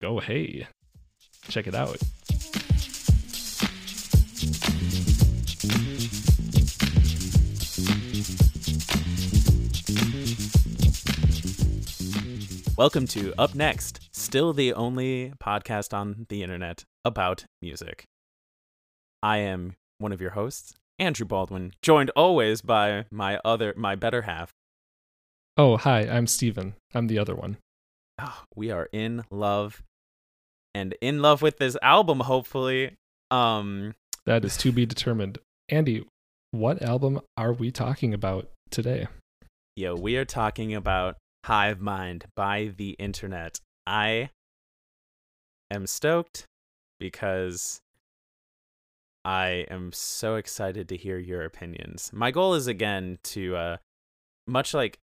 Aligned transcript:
go 0.00 0.20
hey, 0.20 0.66
check 1.48 1.66
it 1.66 1.74
out. 1.74 1.98
Welcome 12.76 13.08
to 13.08 13.34
Up 13.36 13.56
Next, 13.56 13.98
still 14.12 14.52
the 14.52 14.72
only 14.72 15.32
podcast 15.42 15.92
on 15.92 16.26
the 16.28 16.44
internet 16.44 16.84
about 17.04 17.44
music. 17.60 18.04
I 19.20 19.38
am 19.38 19.74
one 19.98 20.12
of 20.12 20.20
your 20.20 20.30
hosts, 20.30 20.74
Andrew 21.00 21.26
Baldwin, 21.26 21.72
joined 21.82 22.10
always 22.10 22.62
by 22.62 23.06
my 23.10 23.40
other 23.44 23.74
my 23.76 23.96
better 23.96 24.22
half. 24.22 24.52
Oh, 25.56 25.76
hi, 25.76 26.02
I'm 26.02 26.28
Steven. 26.28 26.74
I'm 26.94 27.08
the 27.08 27.18
other 27.18 27.34
one. 27.34 27.56
Oh, 28.20 28.44
we 28.54 28.70
are 28.70 28.88
in 28.92 29.24
love 29.30 29.82
and 30.78 30.94
in 31.00 31.20
love 31.20 31.42
with 31.42 31.58
this 31.58 31.76
album 31.82 32.20
hopefully. 32.20 32.96
Um 33.30 33.94
that 34.24 34.44
is 34.44 34.56
to 34.58 34.72
be 34.72 34.86
determined. 34.86 35.38
Andy, 35.68 36.06
what 36.50 36.82
album 36.82 37.20
are 37.36 37.52
we 37.52 37.70
talking 37.70 38.14
about 38.14 38.48
today? 38.70 39.06
Yo, 39.76 39.94
we 39.94 40.16
are 40.16 40.24
talking 40.24 40.74
about 40.74 41.16
Hive 41.44 41.80
Mind 41.80 42.26
by 42.36 42.72
the 42.76 42.90
internet. 42.98 43.60
I 43.86 44.30
am 45.70 45.86
stoked 45.86 46.46
because 46.98 47.80
I 49.24 49.66
am 49.70 49.92
so 49.92 50.36
excited 50.36 50.88
to 50.88 50.96
hear 50.96 51.18
your 51.18 51.44
opinions. 51.44 52.10
My 52.12 52.30
goal 52.30 52.54
is 52.54 52.66
again 52.66 53.18
to 53.24 53.56
uh 53.56 53.76
much 54.46 54.72
like 54.74 54.98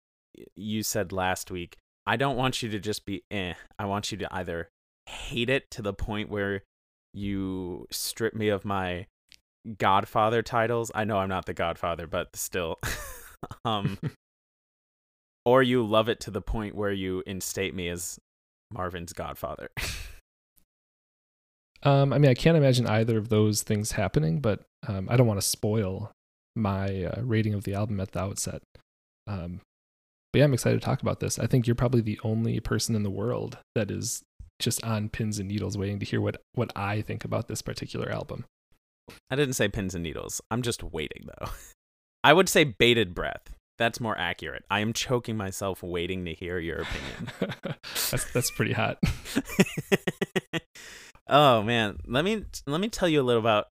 you 0.55 0.83
said 0.83 1.11
last 1.11 1.51
week, 1.51 1.77
I 2.05 2.15
don't 2.15 2.37
want 2.37 2.61
you 2.61 2.69
to 2.69 2.79
just 2.79 3.05
be 3.05 3.23
eh. 3.31 3.53
I 3.77 3.85
want 3.85 4.11
you 4.11 4.17
to 4.19 4.33
either 4.33 4.69
hate 5.05 5.49
it 5.49 5.69
to 5.71 5.81
the 5.81 5.93
point 5.93 6.29
where 6.29 6.63
you 7.13 7.87
strip 7.91 8.33
me 8.33 8.49
of 8.49 8.65
my 8.65 9.05
Godfather 9.77 10.41
titles. 10.41 10.91
I 10.93 11.03
know 11.03 11.17
I'm 11.17 11.29
not 11.29 11.45
the 11.45 11.53
Godfather, 11.53 12.07
but 12.07 12.35
still. 12.35 12.79
um 13.65 13.99
or 15.45 15.61
you 15.61 15.85
love 15.85 16.09
it 16.09 16.19
to 16.21 16.31
the 16.31 16.41
point 16.41 16.75
where 16.75 16.91
you 16.91 17.23
instate 17.25 17.75
me 17.75 17.89
as 17.89 18.19
Marvin's 18.71 19.13
godfather. 19.13 19.69
um, 21.83 22.13
I 22.13 22.17
mean, 22.17 22.31
I 22.31 22.33
can't 22.33 22.57
imagine 22.57 22.87
either 22.87 23.17
of 23.17 23.29
those 23.29 23.61
things 23.61 23.93
happening, 23.93 24.39
but 24.39 24.61
um, 24.87 25.07
I 25.09 25.17
don't 25.17 25.27
want 25.27 25.41
to 25.41 25.47
spoil 25.47 26.11
my 26.55 27.05
uh, 27.05 27.21
rating 27.21 27.53
of 27.53 27.63
the 27.63 27.73
album 27.73 27.99
at 27.99 28.11
the 28.11 28.21
outset. 28.21 28.61
Um, 29.27 29.61
but 30.31 30.39
yeah, 30.39 30.45
I'm 30.45 30.53
excited 30.53 30.81
to 30.81 30.85
talk 30.85 31.01
about 31.01 31.19
this. 31.19 31.37
I 31.37 31.47
think 31.47 31.67
you're 31.67 31.75
probably 31.75 32.01
the 32.01 32.19
only 32.23 32.59
person 32.59 32.95
in 32.95 33.03
the 33.03 33.09
world 33.09 33.57
that 33.75 33.91
is 33.91 34.23
just 34.63 34.83
on 34.83 35.09
pins 35.09 35.39
and 35.39 35.47
needles 35.47 35.77
waiting 35.77 35.99
to 35.99 36.05
hear 36.05 36.21
what 36.21 36.41
what 36.53 36.71
I 36.75 37.01
think 37.01 37.25
about 37.25 37.47
this 37.47 37.61
particular 37.61 38.09
album. 38.09 38.45
I 39.29 39.35
didn't 39.35 39.55
say 39.55 39.67
pins 39.67 39.93
and 39.93 40.03
needles. 40.03 40.41
I'm 40.49 40.61
just 40.61 40.83
waiting 40.83 41.27
though. 41.27 41.49
I 42.23 42.33
would 42.33 42.47
say 42.47 42.63
bated 42.63 43.13
breath. 43.13 43.53
That's 43.77 43.99
more 43.99 44.17
accurate. 44.17 44.63
I 44.69 44.79
am 44.79 44.93
choking 44.93 45.35
myself 45.35 45.83
waiting 45.83 46.25
to 46.25 46.33
hear 46.33 46.59
your 46.59 46.81
opinion. 46.81 47.55
that's 48.11 48.31
that's 48.31 48.51
pretty 48.51 48.73
hot. 48.73 48.97
oh 51.27 51.61
man, 51.63 51.97
let 52.07 52.23
me 52.23 52.45
let 52.65 52.79
me 52.79 52.87
tell 52.87 53.09
you 53.09 53.21
a 53.21 53.23
little 53.23 53.41
about 53.41 53.67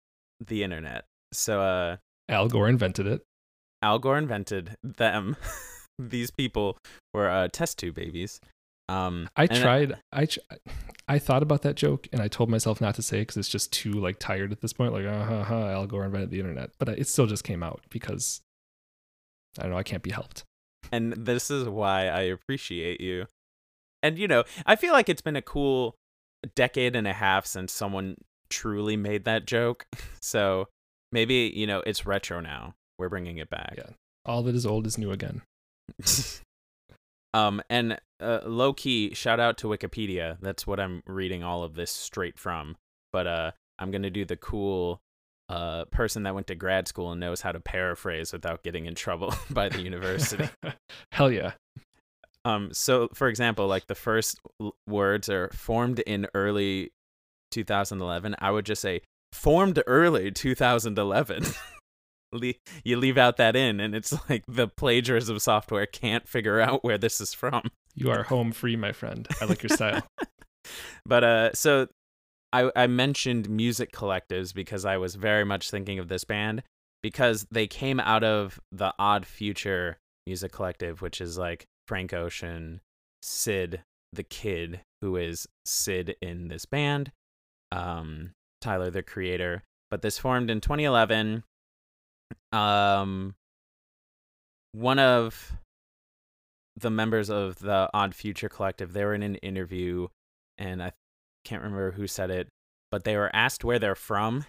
the 0.47 0.63
internet. 0.63 1.05
So 1.33 1.61
uh 1.61 1.97
Al 2.29 2.49
Gore 2.49 2.69
invented 2.69 3.07
it. 3.07 3.23
Al 3.81 3.99
Gore 3.99 4.19
invented 4.19 4.77
them. 4.83 5.37
These 5.99 6.31
people 6.31 6.79
were 7.13 7.29
uh, 7.29 7.49
test 7.53 7.79
tube 7.79 7.95
babies. 7.95 8.41
Um, 8.89 9.29
I 9.37 9.47
tried. 9.47 9.95
I, 10.13 10.23
I 10.23 10.57
I 11.09 11.19
thought 11.19 11.43
about 11.43 11.63
that 11.63 11.77
joke, 11.77 12.09
and 12.13 12.23
I 12.23 12.29
told 12.29 12.49
myself 12.49 12.81
not 12.81 12.95
to 12.97 13.03
say 13.03 13.19
it 13.19 13.23
because 13.23 13.37
it's 13.37 13.49
just 13.49 13.73
too 13.73 13.93
like 13.93 14.19
tired 14.19 14.53
at 14.53 14.61
this 14.61 14.73
point. 14.73 14.93
Like, 14.93 15.05
uh 15.05 15.45
huh, 15.45 15.69
Al 15.69 15.87
Gore 15.87 16.05
invented 16.05 16.31
the 16.31 16.41
internet, 16.41 16.71
but 16.79 16.89
it 16.89 17.09
still 17.09 17.27
just 17.27 17.45
came 17.45 17.63
out 17.63 17.83
because 17.91 18.41
I 19.59 19.63
don't 19.63 19.73
know. 19.73 19.79
I 19.79 19.83
can't 19.83 20.03
be 20.03 20.11
helped. 20.11 20.45
And 20.91 21.13
this 21.13 21.51
is 21.51 21.69
why 21.69 22.09
I 22.09 22.23
appreciate 22.23 23.01
you. 23.01 23.27
And, 24.03 24.19
you 24.19 24.27
know, 24.27 24.45
I 24.67 24.77
feel 24.77 24.93
like 24.93 25.09
it's 25.09 25.23
been 25.23 25.37
a 25.37 25.43
cool 25.43 25.95
decade 26.55 26.97
and 26.97 27.07
a 27.07 27.13
half 27.13 27.47
since 27.47 27.73
someone 27.73 28.17
truly 28.51 28.97
made 28.97 29.25
that 29.25 29.47
joke. 29.47 29.87
So 30.25 30.69
maybe, 31.11 31.53
you 31.53 31.67
know, 31.67 31.83
it's 31.85 32.07
retro 32.07 32.39
now. 32.41 32.75
We're 32.97 33.09
bringing 33.09 33.39
it 33.39 33.51
back. 33.51 33.75
Yeah. 33.77 33.91
All 34.25 34.45
that 34.45 34.55
is 34.55 34.65
old 34.65 34.87
is 34.87 34.97
new 34.97 35.11
again. 35.11 35.43
um, 37.35 37.63
and 37.71 37.99
uh, 38.21 38.41
low 38.45 38.73
key, 38.73 39.15
shout 39.15 39.41
out 39.41 39.59
to 39.59 39.69
Wikipedia. 39.69 40.37
That's 40.41 40.67
what 40.67 40.81
I'm 40.81 41.03
reading 41.07 41.43
all 41.43 41.63
of 41.65 41.75
this 41.75 41.91
straight 41.91 42.39
from. 42.39 42.77
But 43.13 43.27
uh, 43.27 43.51
I'm 43.79 43.91
going 43.91 44.03
to 44.03 44.11
do 44.11 44.25
the 44.25 44.37
cool 44.37 45.03
a 45.53 45.85
person 45.91 46.23
that 46.23 46.35
went 46.35 46.47
to 46.47 46.55
grad 46.55 46.89
school 46.89 47.13
and 47.13 47.21
knows 47.21 47.43
how 47.43 47.53
to 47.53 47.61
paraphrase 47.61 48.33
without 48.33 48.63
getting 48.63 48.87
in 48.87 48.95
trouble 48.95 49.35
by 49.51 49.69
the 49.69 49.83
university. 49.83 50.49
Hell 51.13 51.31
yeah. 51.31 51.53
Um 52.45 52.73
so 52.73 53.09
for 53.15 53.29
example, 53.29 53.67
like 53.67 53.87
the 53.87 53.95
first 53.95 54.41
l- 54.61 54.75
words 54.89 55.29
are 55.29 55.51
formed 55.51 56.01
in 56.01 56.27
early 56.35 56.91
2011. 57.51 58.35
I 58.39 58.51
would 58.51 58.67
just 58.67 58.81
say 58.81 59.03
formed 59.33 59.81
early 59.87 60.31
2011. 60.31 61.45
you 62.85 62.97
leave 62.97 63.19
out 63.19 63.37
that 63.37 63.57
in 63.57 63.81
and 63.81 63.95
it's 63.95 64.15
like 64.29 64.45
the 64.47 64.69
plagiarism 64.69 65.39
software 65.39 65.87
can't 65.87 66.29
figure 66.29 66.61
out 66.61 66.85
where 66.85 66.99
this 66.99 67.21
is 67.21 67.35
from. 67.35 67.63
You 67.95 68.11
are 68.11 68.23
home 68.23 68.53
free, 68.53 68.77
my 68.77 68.93
friend. 68.93 69.29
I 69.41 69.45
like 69.45 69.63
your 69.63 69.71
style. 69.71 70.07
but 71.07 71.25
uh 71.25 71.53
so 71.55 71.89
I, 72.53 72.71
I 72.77 72.87
mentioned 72.87 73.49
music 73.49 73.93
collectives 73.93 74.55
because 74.55 74.85
I 74.85 74.97
was 74.99 75.15
very 75.15 75.45
much 75.45 75.71
thinking 75.71 75.99
of 75.99 76.09
this 76.09 76.25
band 76.25 76.63
because 77.03 77.47
they 77.51 77.67
came 77.67 77.99
out 77.99 78.23
of 78.23 78.61
the 78.71 78.93
Odd 78.99 79.27
Future 79.27 79.99
music 80.27 80.53
collective, 80.53 81.01
which 81.03 81.21
is 81.21 81.39
like 81.39 81.67
Frank 81.89 82.13
Ocean, 82.13 82.81
Syd 83.23 83.83
the 84.13 84.23
Kid, 84.23 84.83
who 85.01 85.17
is 85.17 85.49
Syd 85.65 86.15
in 86.21 86.49
this 86.49 86.67
band, 86.67 87.11
um, 87.71 88.33
Tyler 88.61 88.91
the 88.91 89.03
creator. 89.03 89.63
But 89.91 90.03
this 90.03 90.19
formed 90.19 90.51
in 90.51 90.61
2011. 90.61 91.45
Um, 92.53 93.35
one 94.73 94.99
of 94.99 95.53
the 96.77 96.91
members 96.91 97.31
of 97.31 97.59
the 97.59 97.91
Odd 97.93 98.15
Future 98.15 98.49
collective, 98.49 98.93
they 98.93 99.05
were 99.05 99.15
in 99.15 99.23
an 99.23 99.37
interview, 99.37 100.09
and 100.59 100.83
I 100.83 100.93
can't 101.45 101.63
remember 101.63 101.93
who 101.93 102.07
said 102.07 102.31
it, 102.31 102.49
but 102.91 103.05
they 103.05 103.17
were 103.17 103.35
asked 103.35 103.65
where 103.65 103.79
they're 103.79 103.95
from 103.95 104.45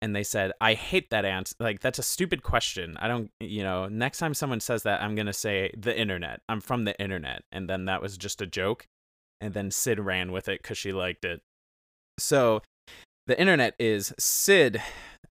and 0.00 0.14
they 0.14 0.22
said, 0.22 0.52
I 0.60 0.74
hate 0.74 1.10
that 1.10 1.24
answer. 1.24 1.54
Like, 1.58 1.80
that's 1.80 1.98
a 1.98 2.04
stupid 2.04 2.42
question. 2.42 2.96
I 3.00 3.08
don't, 3.08 3.30
you 3.40 3.62
know, 3.62 3.88
next 3.88 4.18
time 4.18 4.34
someone 4.34 4.60
says 4.60 4.84
that, 4.84 5.02
I'm 5.02 5.16
to 5.16 5.32
say 5.32 5.72
the 5.76 5.98
internet. 5.98 6.40
I'm 6.48 6.60
from 6.60 6.84
the 6.84 6.98
internet. 7.00 7.42
And 7.50 7.68
then 7.68 7.86
that 7.86 8.00
was 8.00 8.16
just 8.16 8.40
a 8.40 8.46
joke. 8.46 8.86
And 9.40 9.54
then 9.54 9.70
Syd 9.70 9.98
ran 9.98 10.30
with 10.30 10.48
it 10.48 10.62
because 10.62 10.78
she 10.78 10.92
liked 10.92 11.24
it. 11.24 11.40
So 12.18 12.62
the 13.26 13.38
internet 13.38 13.74
is 13.78 14.14
Syd, 14.18 14.80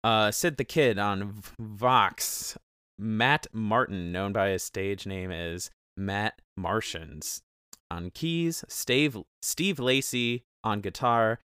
uh, 0.07 0.31
Syd 0.31 0.57
the 0.57 0.65
Kid 0.65 1.01
on 1.01 1.43
Vox, 1.59 2.57
Matt 2.97 3.49
Martin, 3.53 4.13
known 4.13 4.33
by 4.33 4.51
his 4.51 4.63
stage 4.63 5.05
name 5.05 5.33
as 5.33 5.69
Matt 5.97 6.41
Martians, 6.57 7.43
on 7.91 8.11
keys, 8.11 8.65
Steve, 8.69 9.19
Steve 9.43 9.81
Lacy 9.81 10.45
on 10.63 10.81
guitar, 10.81 11.41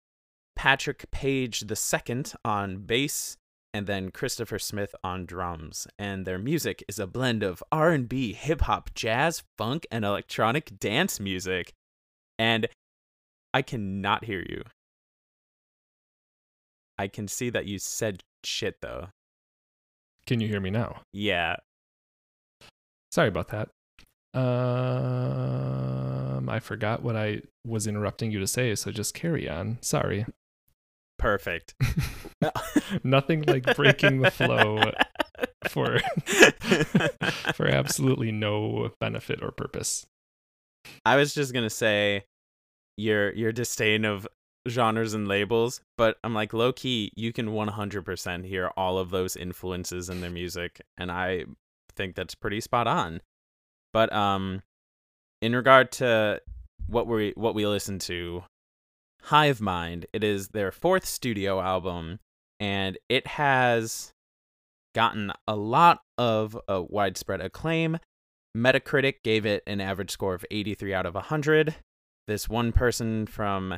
Patrick 0.56 1.10
Page 1.10 1.64
II 1.64 2.24
on 2.46 2.84
bass, 2.84 3.36
and 3.74 3.88
then 3.88 4.12
Christopher 4.12 4.60
Smith 4.60 4.94
on 5.04 5.26
drums. 5.26 5.88
And 5.98 6.28
their 6.28 6.38
music 6.38 6.84
is 6.88 7.00
a 7.00 7.08
blend 7.08 7.42
of 7.42 7.64
R&B, 7.72 8.34
hip 8.34 8.62
hop, 8.62 8.94
jazz, 8.94 9.42
funk, 9.58 9.88
and 9.90 10.06
electronic 10.06 10.78
dance 10.78 11.20
music. 11.20 11.74
And 12.38 12.68
I 13.56 13.64
cannot 13.64 14.26
hear 14.26 14.46
you. 14.48 14.62
I 17.00 17.08
can 17.08 17.28
see 17.28 17.50
that 17.50 17.66
you 17.66 17.80
said 17.80 18.22
shit 18.46 18.78
though. 18.82 19.10
Can 20.26 20.40
you 20.40 20.48
hear 20.48 20.60
me 20.60 20.70
now? 20.70 21.02
Yeah. 21.12 21.58
Sorry 23.12 23.28
about 23.28 23.50
that. 23.50 23.70
Um, 24.34 25.60
I 26.48 26.60
forgot 26.60 27.04
what 27.04 27.18
I 27.18 27.42
was 27.66 27.88
interrupting 27.88 28.32
you 28.32 28.40
to 28.40 28.48
say, 28.48 28.76
so 28.76 28.92
just 28.92 29.14
carry 29.14 29.50
on. 29.50 29.78
Sorry. 29.82 30.26
Perfect. 31.18 31.76
Nothing 33.04 33.44
like 33.44 33.76
breaking 33.76 34.22
the 34.22 34.32
flow 34.32 34.92
for 35.70 36.00
for 37.54 37.68
absolutely 37.68 38.32
no 38.32 38.92
benefit 39.00 39.44
or 39.44 39.52
purpose. 39.52 40.06
I 41.06 41.16
was 41.16 41.34
just 41.34 41.54
gonna 41.54 41.70
say 41.70 42.24
your 42.98 43.32
your 43.34 43.52
disdain 43.52 44.06
of 44.06 44.28
genres 44.68 45.14
and 45.14 45.28
labels, 45.28 45.82
but 45.98 46.18
I'm 46.24 46.34
like 46.34 46.54
low 46.54 46.72
key, 46.72 47.12
you 47.16 47.34
can 47.34 47.50
100% 47.50 48.46
hear 48.46 48.72
all 48.78 48.98
of 48.98 49.10
those 49.10 49.36
influences 49.36 50.10
in 50.10 50.22
their 50.22 50.30
music, 50.30 50.82
and 50.98 51.12
I 51.12 51.46
think 51.96 52.16
that's 52.16 52.36
pretty 52.36 52.62
spot 52.62 52.88
on. 52.88 53.22
But 53.94 54.14
um, 54.14 54.62
in 55.42 55.56
regard 55.56 55.92
to 55.94 56.42
what 56.88 57.08
we 57.08 57.34
what 57.36 57.56
we 57.56 57.66
listen 57.66 58.00
to, 58.00 58.44
Hive 59.24 59.62
Mind. 59.62 60.06
It 60.14 60.24
is 60.24 60.50
their 60.50 60.72
fourth 60.72 61.06
studio 61.06 61.62
album, 61.62 62.20
and 62.60 62.98
it 63.10 63.28
has 63.28 64.14
gotten 64.94 65.32
a 65.48 65.56
lot 65.56 66.02
of 66.18 66.58
uh, 66.68 66.84
widespread 66.88 67.42
acclaim. 67.42 68.00
Metacritic 68.58 69.24
gave 69.24 69.46
it 69.46 69.64
an 69.66 69.80
average 69.80 70.12
score 70.12 70.34
of 70.34 70.46
83 70.52 70.94
out 70.94 71.06
of 71.06 71.16
100. 71.16 71.76
This 72.28 72.50
one 72.50 72.72
person 72.74 73.26
from 73.26 73.76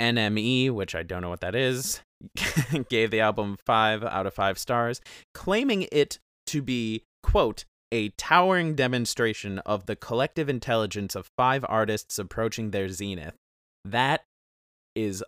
NME, 0.00 0.70
which 0.70 0.94
I 0.94 1.02
don't 1.02 1.22
know 1.22 1.28
what 1.28 1.40
that 1.40 1.54
is, 1.54 2.00
gave 2.88 3.10
the 3.10 3.20
album 3.20 3.56
5 3.64 4.04
out 4.04 4.26
of 4.26 4.34
5 4.34 4.58
stars, 4.58 5.00
claiming 5.34 5.86
it 5.92 6.18
to 6.46 6.62
be, 6.62 7.04
quote, 7.22 7.64
a 7.92 8.10
towering 8.10 8.74
demonstration 8.74 9.58
of 9.60 9.86
the 9.86 9.96
collective 9.96 10.48
intelligence 10.48 11.14
of 11.14 11.28
five 11.36 11.64
artists 11.68 12.18
approaching 12.18 12.70
their 12.70 12.88
zenith. 12.88 13.34
That 13.84 14.22
is 14.94 15.24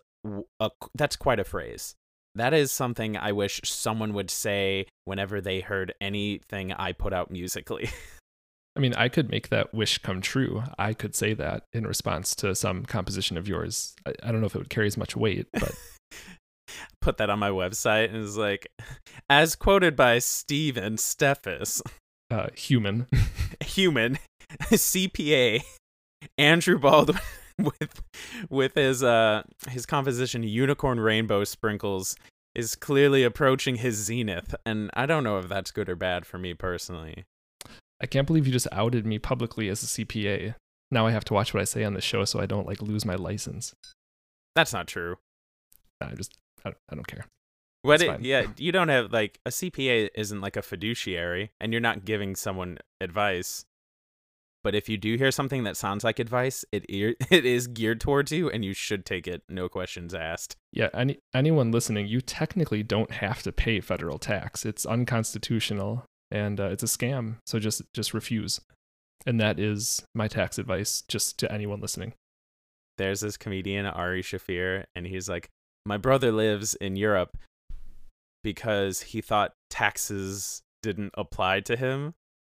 a, 0.60 0.70
that's 0.94 1.16
quite 1.16 1.40
a 1.40 1.44
phrase. 1.44 1.94
That 2.34 2.54
is 2.54 2.72
something 2.72 3.16
I 3.16 3.32
wish 3.32 3.60
someone 3.64 4.14
would 4.14 4.30
say 4.30 4.86
whenever 5.04 5.40
they 5.40 5.60
heard 5.60 5.94
anything 6.00 6.72
I 6.72 6.92
put 6.92 7.12
out 7.12 7.30
musically. 7.30 7.90
I 8.74 8.80
mean, 8.80 8.94
I 8.94 9.08
could 9.08 9.30
make 9.30 9.50
that 9.50 9.74
wish 9.74 9.98
come 9.98 10.20
true. 10.20 10.62
I 10.78 10.94
could 10.94 11.14
say 11.14 11.34
that 11.34 11.64
in 11.72 11.86
response 11.86 12.34
to 12.36 12.54
some 12.54 12.84
composition 12.84 13.36
of 13.36 13.46
yours. 13.46 13.94
I, 14.06 14.14
I 14.22 14.32
don't 14.32 14.40
know 14.40 14.46
if 14.46 14.54
it 14.54 14.58
would 14.58 14.70
carry 14.70 14.86
as 14.86 14.96
much 14.96 15.14
weight, 15.14 15.46
but 15.52 15.74
put 17.00 17.18
that 17.18 17.28
on 17.28 17.38
my 17.38 17.50
website 17.50 18.06
and 18.06 18.24
it's 18.24 18.36
like, 18.36 18.68
as 19.28 19.56
quoted 19.56 19.94
by 19.94 20.18
Steven 20.18 20.96
Steffes, 20.96 21.82
uh, 22.30 22.48
human, 22.54 23.06
human, 23.64 24.18
CPA, 24.70 25.62
Andrew 26.38 26.78
Baldwin 26.78 27.20
with 27.58 28.02
with 28.48 28.74
his 28.74 29.02
uh 29.02 29.42
his 29.68 29.86
composition 29.86 30.42
Unicorn 30.42 30.98
Rainbow 30.98 31.44
Sprinkles 31.44 32.16
is 32.54 32.74
clearly 32.74 33.24
approaching 33.24 33.76
his 33.76 33.96
zenith, 33.96 34.54
and 34.66 34.90
I 34.94 35.06
don't 35.06 35.24
know 35.24 35.38
if 35.38 35.48
that's 35.48 35.70
good 35.70 35.88
or 35.88 35.96
bad 35.96 36.26
for 36.26 36.38
me 36.38 36.54
personally. 36.54 37.24
I 38.02 38.06
can't 38.06 38.26
believe 38.26 38.46
you 38.46 38.52
just 38.52 38.68
outed 38.72 39.06
me 39.06 39.18
publicly 39.18 39.68
as 39.68 39.82
a 39.82 39.86
CPA. 39.86 40.56
Now 40.90 41.06
I 41.06 41.12
have 41.12 41.24
to 41.26 41.34
watch 41.34 41.54
what 41.54 41.60
I 41.60 41.64
say 41.64 41.84
on 41.84 41.94
the 41.94 42.00
show 42.00 42.24
so 42.24 42.40
I 42.40 42.46
don't 42.46 42.66
like 42.66 42.82
lose 42.82 43.04
my 43.04 43.14
license. 43.14 43.74
That's 44.54 44.72
not 44.72 44.88
true. 44.88 45.16
I 46.00 46.14
just 46.14 46.36
I, 46.64 46.70
I 46.90 46.94
don't 46.94 47.06
care. 47.06 47.26
What? 47.82 48.02
It, 48.02 48.20
yeah, 48.20 48.46
you 48.56 48.72
don't 48.72 48.88
have 48.88 49.12
like 49.12 49.38
a 49.46 49.50
CPA 49.50 50.10
isn't 50.14 50.40
like 50.40 50.56
a 50.56 50.62
fiduciary, 50.62 51.52
and 51.60 51.72
you're 51.72 51.80
not 51.80 52.04
giving 52.04 52.36
someone 52.36 52.78
advice. 53.00 53.64
But 54.64 54.76
if 54.76 54.88
you 54.88 54.96
do 54.96 55.16
hear 55.16 55.32
something 55.32 55.64
that 55.64 55.76
sounds 55.76 56.04
like 56.04 56.18
advice, 56.18 56.64
it 56.72 56.84
it 56.88 57.46
is 57.46 57.66
geared 57.68 58.00
towards 58.00 58.32
you, 58.32 58.50
and 58.50 58.64
you 58.64 58.74
should 58.74 59.04
take 59.04 59.26
it, 59.26 59.42
no 59.48 59.68
questions 59.68 60.12
asked. 60.14 60.56
Yeah, 60.72 60.88
any 60.92 61.18
anyone 61.34 61.70
listening, 61.70 62.06
you 62.06 62.20
technically 62.20 62.82
don't 62.82 63.12
have 63.12 63.42
to 63.44 63.52
pay 63.52 63.80
federal 63.80 64.18
tax. 64.18 64.64
It's 64.64 64.86
unconstitutional 64.86 66.04
and 66.32 66.58
uh, 66.58 66.70
it's 66.70 66.82
a 66.82 66.86
scam. 66.86 67.36
So 67.46 67.58
just 67.58 67.82
just 67.94 68.14
refuse. 68.14 68.60
And 69.24 69.40
that 69.40 69.60
is 69.60 70.04
my 70.14 70.26
tax 70.26 70.58
advice, 70.58 71.04
just 71.06 71.38
to 71.38 71.52
anyone 71.52 71.80
listening. 71.80 72.14
There's 72.98 73.20
this 73.20 73.36
comedian 73.36 73.86
Ari 73.86 74.22
Shaffir, 74.22 74.84
and 74.96 75.06
he's 75.06 75.28
like, 75.28 75.48
"My 75.86 75.96
brother 75.96 76.32
lives 76.32 76.74
in 76.74 76.96
Europe 76.96 77.36
because 78.42 79.02
he 79.02 79.20
thought 79.20 79.52
taxes 79.70 80.62
didn't 80.82 81.14
apply 81.14 81.60
to 81.60 81.76
him, 81.76 82.14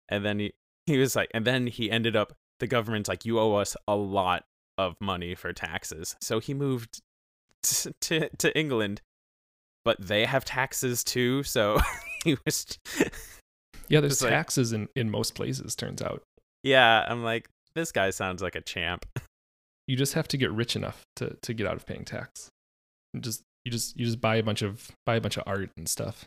and 0.08 0.24
then 0.24 0.38
he 0.38 0.52
he 0.86 0.98
was 0.98 1.16
like, 1.16 1.30
and 1.34 1.44
then 1.44 1.66
he 1.66 1.90
ended 1.90 2.16
up 2.16 2.32
the 2.60 2.66
government's 2.66 3.08
like, 3.08 3.24
you 3.24 3.38
owe 3.38 3.54
us 3.54 3.76
a 3.88 3.96
lot 3.96 4.44
of 4.76 4.94
money 5.00 5.34
for 5.34 5.52
taxes. 5.52 6.16
So 6.20 6.40
he 6.40 6.54
moved 6.54 7.00
to 7.62 7.92
to, 8.00 8.28
to 8.28 8.58
England, 8.58 9.02
but 9.84 10.00
they 10.00 10.24
have 10.24 10.44
taxes 10.44 11.04
too. 11.04 11.42
So 11.42 11.80
he 12.24 12.36
was. 12.44 12.78
Yeah, 13.94 14.00
there's 14.00 14.18
taxes 14.18 14.72
like, 14.72 14.82
in 14.94 15.02
in 15.06 15.10
most 15.10 15.34
places. 15.34 15.74
Turns 15.74 16.02
out. 16.02 16.22
Yeah, 16.62 17.04
I'm 17.08 17.22
like, 17.22 17.48
this 17.74 17.92
guy 17.92 18.10
sounds 18.10 18.42
like 18.42 18.54
a 18.54 18.60
champ. 18.60 19.06
You 19.86 19.96
just 19.96 20.14
have 20.14 20.26
to 20.28 20.38
get 20.38 20.50
rich 20.50 20.76
enough 20.76 21.02
to 21.16 21.36
to 21.42 21.52
get 21.52 21.66
out 21.66 21.76
of 21.76 21.84
paying 21.84 22.06
tax. 22.06 22.48
Just 23.20 23.42
you 23.66 23.70
just 23.70 23.94
you 23.98 24.06
just 24.06 24.18
buy 24.18 24.36
a 24.36 24.42
bunch 24.42 24.62
of 24.62 24.90
buy 25.04 25.16
a 25.16 25.20
bunch 25.20 25.36
of 25.36 25.42
art 25.46 25.68
and 25.76 25.86
stuff. 25.86 26.26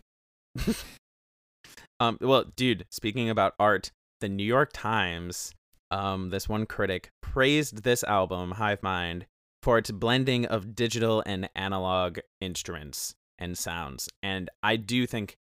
um. 1.99 2.19
Well, 2.21 2.45
dude, 2.55 2.85
speaking 2.91 3.31
about 3.31 3.55
art, 3.59 3.89
the 4.21 4.29
New 4.29 4.43
York 4.43 4.69
Times, 4.73 5.55
um, 5.89 6.29
this 6.29 6.47
one 6.47 6.67
critic 6.67 7.09
praised 7.23 7.81
this 7.81 8.03
album, 8.03 8.51
Hive 8.51 8.83
Mind, 8.83 9.25
for 9.63 9.79
its 9.79 9.89
blending 9.89 10.45
of 10.45 10.75
digital 10.75 11.23
and 11.25 11.49
analog 11.55 12.19
instruments 12.39 13.15
and 13.39 13.57
sounds. 13.57 14.07
And 14.21 14.49
I 14.61 14.75
do 14.75 15.07
think 15.07 15.35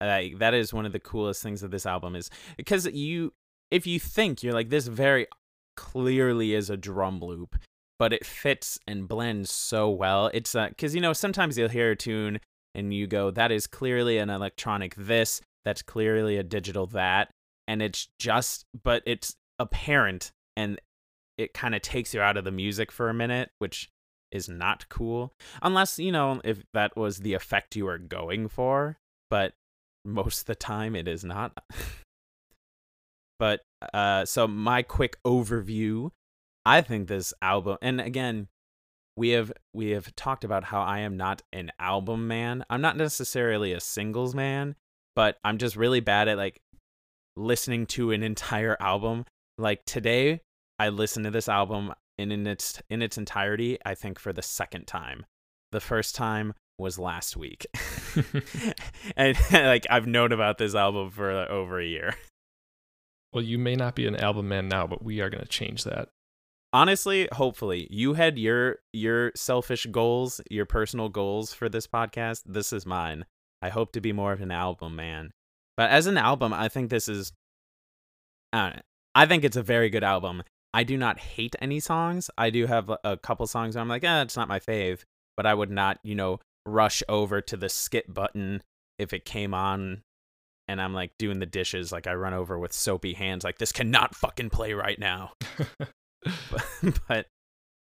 uh, 0.00 0.22
that 0.38 0.54
is 0.54 0.72
one 0.72 0.86
of 0.86 0.92
the 0.92 1.00
coolest 1.00 1.42
things 1.42 1.62
of 1.62 1.70
this 1.70 1.86
album 1.86 2.16
is 2.16 2.30
because 2.56 2.86
you, 2.86 3.32
if 3.70 3.86
you 3.86 3.98
think 3.98 4.42
you're 4.42 4.52
like 4.52 4.70
this, 4.70 4.86
very 4.86 5.26
clearly 5.76 6.54
is 6.54 6.70
a 6.70 6.76
drum 6.76 7.20
loop, 7.20 7.56
but 7.98 8.12
it 8.12 8.26
fits 8.26 8.78
and 8.86 9.08
blends 9.08 9.50
so 9.50 9.88
well. 9.90 10.30
It's 10.34 10.52
because 10.52 10.94
uh, 10.94 10.96
you 10.96 11.00
know 11.00 11.12
sometimes 11.12 11.56
you'll 11.56 11.68
hear 11.68 11.92
a 11.92 11.96
tune 11.96 12.40
and 12.74 12.92
you 12.92 13.06
go, 13.06 13.30
that 13.30 13.52
is 13.52 13.66
clearly 13.66 14.18
an 14.18 14.30
electronic 14.30 14.96
this, 14.96 15.40
that's 15.64 15.82
clearly 15.82 16.36
a 16.36 16.42
digital 16.42 16.86
that, 16.88 17.30
and 17.66 17.82
it's 17.82 18.08
just 18.18 18.64
but 18.82 19.02
it's 19.06 19.36
apparent 19.58 20.32
and 20.56 20.80
it 21.38 21.54
kind 21.54 21.74
of 21.74 21.82
takes 21.82 22.14
you 22.14 22.20
out 22.20 22.36
of 22.36 22.44
the 22.44 22.50
music 22.50 22.90
for 22.90 23.08
a 23.08 23.14
minute 23.14 23.50
which 23.58 23.88
is 24.30 24.48
not 24.48 24.88
cool 24.88 25.32
unless 25.62 25.98
you 25.98 26.10
know 26.10 26.40
if 26.44 26.62
that 26.72 26.96
was 26.96 27.18
the 27.18 27.34
effect 27.34 27.76
you 27.76 27.84
were 27.84 27.98
going 27.98 28.48
for 28.48 28.98
but 29.30 29.54
most 30.04 30.40
of 30.40 30.46
the 30.46 30.54
time 30.54 30.94
it 30.94 31.08
is 31.08 31.24
not 31.24 31.56
but 33.38 33.60
uh 33.92 34.24
so 34.24 34.46
my 34.46 34.82
quick 34.82 35.16
overview 35.26 36.10
i 36.64 36.80
think 36.80 37.08
this 37.08 37.32
album 37.42 37.76
and 37.82 38.00
again 38.00 38.48
we 39.16 39.30
have 39.30 39.52
we 39.72 39.90
have 39.90 40.14
talked 40.16 40.44
about 40.44 40.64
how 40.64 40.82
i 40.82 40.98
am 40.98 41.16
not 41.16 41.42
an 41.52 41.70
album 41.78 42.26
man 42.28 42.64
i'm 42.68 42.80
not 42.80 42.96
necessarily 42.96 43.72
a 43.72 43.80
singles 43.80 44.34
man 44.34 44.74
but 45.16 45.38
i'm 45.44 45.58
just 45.58 45.76
really 45.76 46.00
bad 46.00 46.28
at 46.28 46.36
like 46.36 46.60
listening 47.36 47.86
to 47.86 48.10
an 48.12 48.22
entire 48.22 48.76
album. 48.80 49.24
Like 49.58 49.84
today, 49.84 50.40
I 50.78 50.88
listened 50.88 51.24
to 51.24 51.30
this 51.30 51.48
album 51.48 51.92
in, 52.18 52.32
in 52.32 52.46
its 52.46 52.80
in 52.90 53.02
its 53.02 53.18
entirety. 53.18 53.78
I 53.84 53.94
think 53.94 54.18
for 54.18 54.32
the 54.32 54.42
second 54.42 54.86
time. 54.86 55.26
The 55.72 55.80
first 55.80 56.14
time 56.14 56.54
was 56.78 56.98
last 56.98 57.36
week, 57.36 57.66
and 59.16 59.36
like 59.52 59.86
I've 59.90 60.06
known 60.06 60.32
about 60.32 60.58
this 60.58 60.74
album 60.74 61.10
for 61.10 61.30
over 61.30 61.80
a 61.80 61.86
year. 61.86 62.14
Well, 63.34 63.42
you 63.42 63.58
may 63.58 63.74
not 63.74 63.96
be 63.96 64.06
an 64.06 64.14
album 64.14 64.46
man 64.46 64.68
now, 64.68 64.86
but 64.86 65.02
we 65.04 65.20
are 65.20 65.28
going 65.28 65.42
to 65.42 65.48
change 65.48 65.82
that. 65.82 66.08
Honestly, 66.72 67.28
hopefully, 67.32 67.88
you 67.90 68.14
had 68.14 68.38
your 68.38 68.78
your 68.92 69.32
selfish 69.34 69.86
goals, 69.86 70.40
your 70.50 70.66
personal 70.66 71.08
goals 71.08 71.52
for 71.52 71.68
this 71.68 71.88
podcast. 71.88 72.42
This 72.46 72.72
is 72.72 72.86
mine. 72.86 73.24
I 73.60 73.70
hope 73.70 73.90
to 73.92 74.00
be 74.00 74.12
more 74.12 74.32
of 74.32 74.40
an 74.40 74.52
album 74.52 74.94
man. 74.94 75.32
But 75.76 75.90
as 75.90 76.06
an 76.06 76.16
album, 76.16 76.52
I 76.52 76.68
think 76.68 76.90
this 76.90 77.08
is. 77.08 77.32
I, 78.52 78.80
I 79.16 79.26
think 79.26 79.42
it's 79.42 79.56
a 79.56 79.62
very 79.62 79.90
good 79.90 80.04
album. 80.04 80.44
I 80.72 80.84
do 80.84 80.96
not 80.96 81.18
hate 81.18 81.56
any 81.60 81.80
songs. 81.80 82.30
I 82.38 82.50
do 82.50 82.66
have 82.66 82.90
a 83.02 83.16
couple 83.16 83.46
songs 83.46 83.74
where 83.74 83.82
I'm 83.82 83.88
like, 83.88 84.04
eh, 84.04 84.22
it's 84.22 84.36
not 84.36 84.48
my 84.48 84.60
fave. 84.60 85.02
But 85.36 85.46
I 85.46 85.54
would 85.54 85.70
not, 85.70 85.98
you 86.04 86.14
know, 86.14 86.38
rush 86.66 87.02
over 87.08 87.40
to 87.40 87.56
the 87.56 87.68
skip 87.68 88.12
button 88.12 88.62
if 88.98 89.12
it 89.12 89.24
came 89.24 89.54
on 89.54 90.02
and 90.68 90.80
I'm 90.80 90.94
like 90.94 91.12
doing 91.18 91.38
the 91.38 91.46
dishes. 91.46 91.92
Like 91.92 92.06
I 92.06 92.14
run 92.14 92.34
over 92.34 92.58
with 92.58 92.72
soapy 92.72 93.14
hands, 93.14 93.44
like, 93.44 93.58
this 93.58 93.72
cannot 93.72 94.14
fucking 94.14 94.50
play 94.50 94.72
right 94.72 94.98
now. 94.98 95.32
but, 95.78 96.64
but 97.08 97.26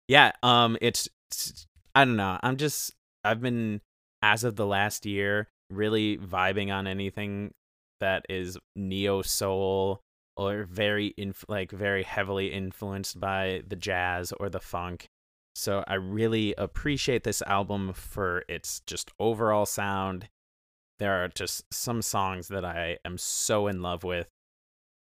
yeah, 0.08 0.32
um, 0.44 0.78
it's, 0.82 1.08
it's, 1.32 1.68
I 1.94 2.06
don't 2.06 2.18
know. 2.18 2.38
I'm 2.44 2.58
just, 2.58 2.92
I've 3.24 3.42
been, 3.42 3.82
as 4.22 4.44
of 4.44 4.56
the 4.56 4.66
last 4.66 5.06
year, 5.06 5.48
really 5.70 6.18
vibing 6.18 6.74
on 6.74 6.88
anything 6.88 7.54
that 8.02 8.26
is 8.30 8.58
neo 8.76 9.22
soul 9.22 10.02
or 10.38 10.64
very 10.64 11.14
inf- 11.18 11.46
like 11.48 11.72
very 11.72 12.04
heavily 12.04 12.52
influenced 12.52 13.20
by 13.20 13.62
the 13.68 13.76
jazz 13.76 14.32
or 14.34 14.50
the 14.50 14.60
funk. 14.60 15.08
So 15.56 15.84
I 15.88 15.96
really 15.96 16.54
appreciate 16.58 17.24
this 17.24 17.42
album 17.44 17.94
for 17.94 18.44
its 18.50 18.82
just 18.86 19.12
overall 19.20 19.66
sound. 19.66 20.28
There 21.00 21.24
are 21.24 21.30
just 21.30 21.64
some 21.74 22.02
songs 22.02 22.50
that 22.50 22.66
I 22.66 22.98
am 23.06 23.18
so 23.18 23.68
in 23.68 23.82
love 23.82 24.04
with 24.04 24.28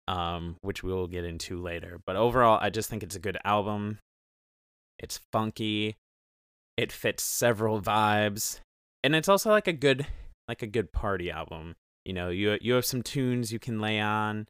um 0.08 0.58
which 0.62 0.84
we 0.84 0.92
will 0.92 1.08
get 1.08 1.24
into 1.24 1.62
later. 1.62 2.00
But 2.06 2.16
overall, 2.16 2.60
I 2.62 2.70
just 2.70 2.90
think 2.90 3.04
it's 3.04 3.16
a 3.16 3.20
good 3.20 3.38
album. 3.44 4.00
It's 5.00 5.20
funky. 5.32 5.96
It 6.78 6.92
fits 6.92 7.24
several 7.24 7.82
vibes. 7.82 8.60
And 9.04 9.16
it's 9.16 9.30
also 9.30 9.50
like 9.50 9.68
a 9.68 9.74
good 9.74 10.06
like 10.48 10.62
a 10.62 10.68
good 10.68 10.92
party 10.92 11.32
album 11.32 11.76
you 12.06 12.14
know 12.14 12.30
you 12.30 12.58
you 12.62 12.74
have 12.74 12.86
some 12.86 13.02
tunes 13.02 13.52
you 13.52 13.60
can 13.60 13.80
lay 13.80 14.00
on 14.00 14.48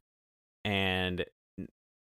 and 0.64 1.24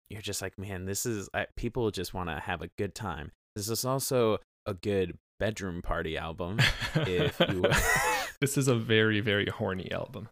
you're 0.08 0.22
just 0.22 0.42
like 0.42 0.58
man 0.58 0.84
this 0.84 1.06
is 1.06 1.28
I, 1.34 1.46
people 1.56 1.90
just 1.90 2.14
want 2.14 2.28
to 2.30 2.40
have 2.40 2.62
a 2.62 2.70
good 2.78 2.94
time 2.94 3.32
this 3.58 3.68
is 3.68 3.84
also 3.84 4.38
a 4.66 4.74
good 4.74 5.18
bedroom 5.40 5.82
party 5.82 6.16
album. 6.16 6.58
if 6.94 7.40
you 7.40 7.64
this 8.40 8.56
is 8.56 8.68
a 8.68 8.76
very 8.76 9.20
very 9.20 9.46
horny 9.46 9.90
album. 9.90 10.28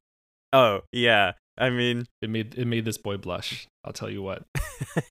Oh 0.53 0.83
yeah, 0.93 1.33
I 1.59 1.71
mean 1.71 2.07
it 2.23 2.31
made 2.31 2.57
it 2.57 2.67
made 2.67 2.85
this 2.85 2.99
boy 2.99 3.17
blush. 3.17 3.67
I'll 3.85 3.93
tell 3.93 4.11
you 4.11 4.23
what. 4.23 4.45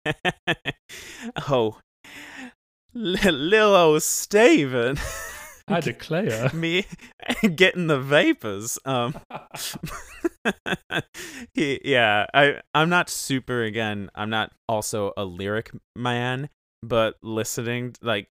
oh, 1.49 1.79
little 2.93 3.75
old 3.75 4.01
Steven. 4.01 4.97
I 5.67 5.79
declare. 5.81 6.51
Me 6.53 6.85
getting 7.55 7.87
the 7.87 7.99
vapors. 7.99 8.79
Um 8.85 9.19
he, 11.53 11.81
yeah, 11.83 12.27
I 12.33 12.61
I'm 12.73 12.87
not 12.89 13.09
super 13.09 13.63
again. 13.63 14.09
I'm 14.15 14.29
not 14.29 14.53
also 14.69 15.11
a 15.17 15.25
lyric 15.25 15.71
man, 15.95 16.49
but 16.87 17.15
listening 17.21 17.95
like 18.01 18.27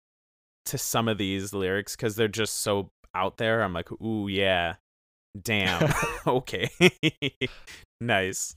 to 0.66 0.78
some 0.78 1.08
of 1.08 1.18
these 1.18 1.52
lyrics 1.52 1.96
cuz 1.96 2.16
they're 2.16 2.28
just 2.28 2.60
so 2.60 2.90
out 3.14 3.36
there, 3.36 3.62
I'm 3.62 3.72
like, 3.72 3.90
"Ooh, 4.00 4.28
yeah. 4.28 4.76
Damn. 5.40 5.92
okay. 6.26 6.68
nice." 8.00 8.56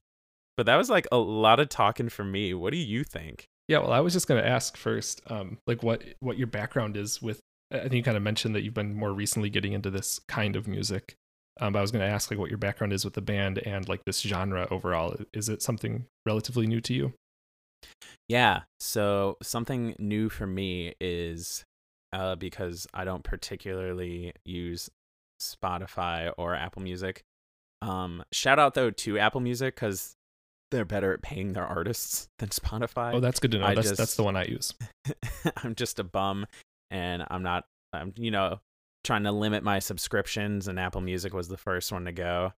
But 0.55 0.65
that 0.65 0.75
was 0.75 0.89
like 0.89 1.07
a 1.11 1.17
lot 1.17 1.59
of 1.59 1.69
talking 1.69 2.09
for 2.09 2.23
me. 2.23 2.53
What 2.53 2.71
do 2.71 2.77
you 2.77 3.03
think? 3.03 3.45
Yeah, 3.67 3.79
well, 3.79 3.91
I 3.91 3.99
was 3.99 4.13
just 4.13 4.27
going 4.27 4.41
to 4.41 4.47
ask 4.47 4.77
first 4.77 5.21
um 5.27 5.59
like 5.67 5.83
what 5.83 6.03
what 6.19 6.37
your 6.37 6.47
background 6.47 6.97
is 6.97 7.21
with 7.21 7.39
I 7.71 7.79
think 7.79 7.93
you 7.93 8.03
kind 8.03 8.17
of 8.17 8.23
mentioned 8.23 8.55
that 8.55 8.63
you've 8.63 8.73
been 8.73 8.95
more 8.95 9.11
recently 9.11 9.49
getting 9.49 9.73
into 9.73 9.89
this 9.89 10.19
kind 10.27 10.55
of 10.55 10.67
music. 10.67 11.15
Um, 11.59 11.73
but 11.73 11.79
I 11.79 11.81
was 11.81 11.91
going 11.91 12.05
to 12.07 12.11
ask 12.11 12.29
like 12.31 12.39
what 12.39 12.49
your 12.49 12.57
background 12.57 12.93
is 12.93 13.03
with 13.03 13.15
the 13.15 13.21
band 13.21 13.57
and 13.59 13.87
like 13.89 14.05
this 14.05 14.21
genre 14.21 14.67
overall. 14.71 15.15
Is 15.33 15.49
it 15.49 15.61
something 15.61 16.05
relatively 16.25 16.67
new 16.67 16.81
to 16.81 16.93
you? 16.93 17.13
Yeah. 18.29 18.61
So 18.79 19.37
something 19.41 19.95
new 19.99 20.29
for 20.29 20.47
me 20.47 20.93
is 20.99 21.63
uh, 22.13 22.35
because 22.35 22.87
I 22.93 23.05
don't 23.05 23.23
particularly 23.23 24.33
use 24.45 24.89
Spotify 25.41 26.31
or 26.37 26.55
Apple 26.55 26.81
Music. 26.81 27.23
Um, 27.81 28.23
shout 28.31 28.59
out 28.59 28.73
though 28.73 28.89
to 28.91 29.19
Apple 29.19 29.41
Music 29.41 29.75
because 29.75 30.15
they're 30.71 30.85
better 30.85 31.13
at 31.13 31.21
paying 31.21 31.53
their 31.53 31.65
artists 31.65 32.27
than 32.39 32.49
Spotify. 32.49 33.13
Oh, 33.13 33.19
that's 33.19 33.39
good 33.39 33.51
to 33.51 33.59
know. 33.59 33.65
I 33.65 33.75
that's 33.75 33.89
just- 33.89 33.97
that's 33.97 34.15
the 34.15 34.23
one 34.23 34.35
I 34.35 34.45
use. 34.45 34.73
I'm 35.63 35.75
just 35.75 35.99
a 35.99 36.03
bum 36.03 36.45
and 36.91 37.23
I'm 37.29 37.43
not 37.43 37.65
I'm 37.93 38.13
you 38.17 38.31
know 38.31 38.59
trying 39.03 39.23
to 39.23 39.31
limit 39.31 39.63
my 39.63 39.79
subscriptions 39.79 40.67
and 40.67 40.79
Apple 40.79 41.01
Music 41.01 41.33
was 41.33 41.47
the 41.47 41.57
first 41.57 41.91
one 41.91 42.05
to 42.05 42.11
go. 42.11 42.53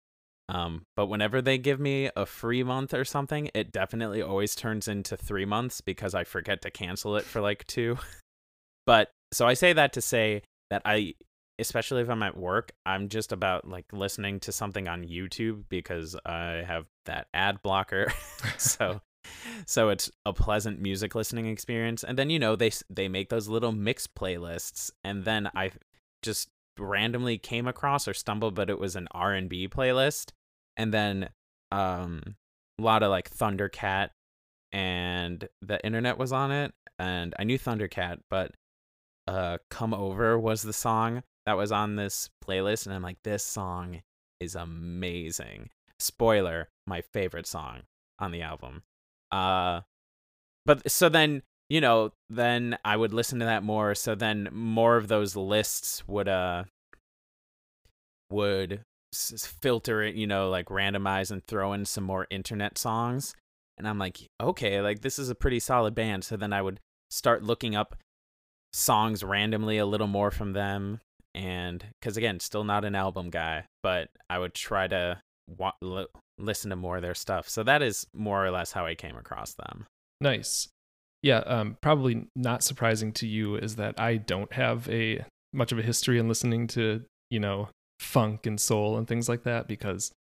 Um 0.48 0.82
but 0.96 1.06
whenever 1.06 1.42
they 1.42 1.58
give 1.58 1.80
me 1.80 2.10
a 2.16 2.26
free 2.26 2.62
month 2.62 2.94
or 2.94 3.04
something, 3.04 3.50
it 3.54 3.72
definitely 3.72 4.22
always 4.22 4.54
turns 4.54 4.88
into 4.88 5.16
3 5.16 5.44
months 5.44 5.80
because 5.80 6.14
I 6.14 6.24
forget 6.24 6.62
to 6.62 6.70
cancel 6.70 7.16
it 7.16 7.24
for 7.24 7.40
like 7.40 7.66
2. 7.66 7.98
but 8.86 9.10
so 9.32 9.46
I 9.46 9.54
say 9.54 9.72
that 9.72 9.92
to 9.94 10.00
say 10.00 10.42
that 10.70 10.82
I 10.84 11.14
especially 11.60 12.02
if 12.02 12.08
I'm 12.08 12.22
at 12.22 12.36
work, 12.36 12.72
I'm 12.86 13.08
just 13.08 13.32
about 13.32 13.68
like 13.68 13.86
listening 13.92 14.40
to 14.40 14.52
something 14.52 14.86
on 14.86 15.04
YouTube 15.04 15.64
because 15.68 16.16
I 16.24 16.62
have 16.66 16.86
that 17.06 17.26
ad 17.34 17.62
blocker. 17.62 18.12
so 18.58 19.00
so 19.66 19.88
it's 19.88 20.10
a 20.26 20.32
pleasant 20.32 20.80
music 20.80 21.14
listening 21.14 21.46
experience 21.46 22.04
and 22.04 22.18
then 22.18 22.30
you 22.30 22.38
know 22.38 22.56
they 22.56 22.70
they 22.90 23.08
make 23.08 23.28
those 23.28 23.48
little 23.48 23.72
mix 23.72 24.06
playlists 24.06 24.90
and 25.04 25.24
then 25.24 25.50
i 25.54 25.70
just 26.22 26.50
randomly 26.78 27.38
came 27.38 27.66
across 27.66 28.06
or 28.06 28.14
stumbled 28.14 28.54
but 28.54 28.70
it 28.70 28.78
was 28.78 28.96
an 28.96 29.08
r&b 29.12 29.68
playlist 29.68 30.30
and 30.78 30.94
then 30.94 31.28
um 31.70 32.22
a 32.78 32.82
lot 32.82 33.02
of 33.02 33.10
like 33.10 33.30
thundercat 33.30 34.10
and 34.72 35.48
the 35.60 35.84
internet 35.84 36.16
was 36.16 36.32
on 36.32 36.50
it 36.50 36.72
and 36.98 37.34
i 37.38 37.44
knew 37.44 37.58
thundercat 37.58 38.18
but 38.30 38.52
uh 39.26 39.58
come 39.70 39.92
over 39.92 40.38
was 40.38 40.62
the 40.62 40.72
song 40.72 41.22
that 41.44 41.56
was 41.56 41.72
on 41.72 41.96
this 41.96 42.30
playlist 42.42 42.86
and 42.86 42.94
i'm 42.94 43.02
like 43.02 43.18
this 43.24 43.44
song 43.44 44.00
is 44.40 44.54
amazing. 44.54 45.70
Spoiler 45.98 46.68
my 46.86 47.00
favorite 47.00 47.46
song 47.46 47.82
on 48.18 48.30
the 48.30 48.42
album. 48.42 48.82
Uh 49.30 49.82
but 50.64 50.90
so 50.90 51.08
then 51.08 51.42
you 51.68 51.80
know 51.80 52.12
then 52.30 52.78
i 52.84 52.96
would 52.96 53.12
listen 53.12 53.38
to 53.38 53.44
that 53.44 53.62
more 53.62 53.94
so 53.94 54.14
then 54.14 54.48
more 54.52 54.96
of 54.96 55.08
those 55.08 55.36
lists 55.36 56.06
would 56.08 56.28
uh 56.28 56.64
would 58.30 58.80
filter 59.12 60.02
it 60.02 60.14
you 60.14 60.26
know 60.26 60.50
like 60.50 60.66
randomize 60.66 61.30
and 61.30 61.44
throw 61.46 61.72
in 61.72 61.84
some 61.84 62.04
more 62.04 62.26
internet 62.30 62.78
songs. 62.78 63.34
And 63.76 63.86
i'm 63.86 63.98
like 63.98 64.18
okay 64.40 64.80
like 64.80 65.00
this 65.02 65.18
is 65.18 65.30
a 65.30 65.34
pretty 65.34 65.60
solid 65.60 65.94
band. 65.94 66.24
So 66.24 66.36
then 66.36 66.52
i 66.52 66.62
would 66.62 66.80
start 67.10 67.42
looking 67.42 67.74
up 67.74 67.96
songs 68.72 69.24
randomly 69.24 69.78
a 69.78 69.86
little 69.86 70.06
more 70.06 70.30
from 70.30 70.52
them. 70.52 71.00
And 71.34 71.84
because 72.00 72.16
again 72.16 72.40
still 72.40 72.64
not 72.64 72.84
an 72.84 72.94
album 72.94 73.30
guy 73.30 73.64
but 73.82 74.08
i 74.28 74.38
would 74.38 74.54
try 74.54 74.88
to 74.88 75.20
wa- 75.46 75.72
li- 75.80 76.06
listen 76.38 76.70
to 76.70 76.76
more 76.76 76.96
of 76.96 77.02
their 77.02 77.14
stuff. 77.14 77.48
So 77.48 77.62
that 77.64 77.82
is 77.82 78.06
more 78.12 78.44
or 78.44 78.50
less 78.50 78.72
how 78.72 78.86
i 78.86 78.94
came 78.94 79.16
across 79.16 79.54
them. 79.54 79.86
Nice. 80.20 80.68
Yeah, 81.22 81.38
um, 81.38 81.76
probably 81.80 82.26
not 82.36 82.62
surprising 82.62 83.12
to 83.14 83.26
you 83.26 83.56
is 83.56 83.76
that 83.76 83.98
I 83.98 84.16
don't 84.16 84.52
have 84.52 84.88
a 84.88 85.24
much 85.52 85.72
of 85.72 85.78
a 85.78 85.82
history 85.82 86.18
in 86.18 86.28
listening 86.28 86.68
to, 86.68 87.02
you 87.30 87.40
know, 87.40 87.68
funk 87.98 88.46
and 88.46 88.60
soul 88.60 88.96
and 88.96 89.06
things 89.06 89.28
like 89.28 89.42
that 89.44 89.66
because 89.66 90.12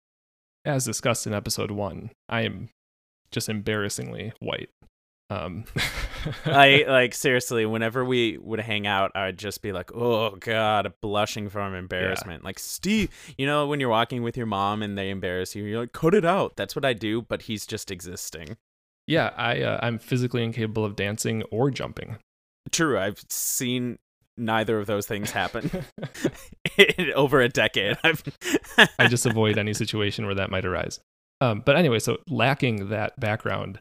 as 0.64 0.84
discussed 0.84 1.26
in 1.26 1.34
episode 1.34 1.70
1, 1.70 2.10
I 2.28 2.42
am 2.42 2.70
just 3.30 3.48
embarrassingly 3.48 4.32
white. 4.40 4.70
Um 5.28 5.64
I 6.44 6.84
like 6.86 7.14
seriously, 7.14 7.66
whenever 7.66 8.04
we 8.04 8.38
would 8.38 8.60
hang 8.60 8.86
out, 8.86 9.12
I'd 9.14 9.38
just 9.38 9.62
be 9.62 9.72
like, 9.72 9.92
"Oh 9.94 10.36
God," 10.36 10.92
blushing 11.02 11.48
from 11.48 11.74
embarrassment. 11.74 12.44
Like 12.44 12.58
Steve, 12.58 13.10
you 13.36 13.46
know, 13.46 13.66
when 13.66 13.80
you're 13.80 13.88
walking 13.88 14.22
with 14.22 14.36
your 14.36 14.46
mom 14.46 14.82
and 14.82 14.96
they 14.96 15.10
embarrass 15.10 15.54
you, 15.54 15.64
you're 15.64 15.80
like, 15.80 15.92
"Cut 15.92 16.14
it 16.14 16.24
out." 16.24 16.56
That's 16.56 16.76
what 16.76 16.84
I 16.84 16.92
do, 16.92 17.22
but 17.22 17.42
he's 17.42 17.66
just 17.66 17.90
existing. 17.90 18.56
Yeah, 19.06 19.32
I 19.36 19.62
uh, 19.62 19.78
I'm 19.82 19.98
physically 19.98 20.42
incapable 20.42 20.84
of 20.84 20.96
dancing 20.96 21.42
or 21.44 21.70
jumping. 21.70 22.18
True, 22.72 22.98
I've 22.98 23.24
seen 23.28 23.98
neither 24.38 24.78
of 24.78 24.86
those 24.86 25.06
things 25.06 25.30
happen 25.30 25.70
in 26.78 27.12
over 27.14 27.40
a 27.40 27.48
decade. 27.48 27.96
I've 28.04 28.22
I 28.98 29.06
just 29.08 29.26
avoid 29.26 29.58
any 29.58 29.74
situation 29.74 30.26
where 30.26 30.34
that 30.34 30.50
might 30.50 30.64
arise. 30.64 31.00
Um, 31.40 31.62
but 31.64 31.76
anyway, 31.76 31.98
so 31.98 32.18
lacking 32.28 32.88
that 32.88 33.18
background, 33.20 33.80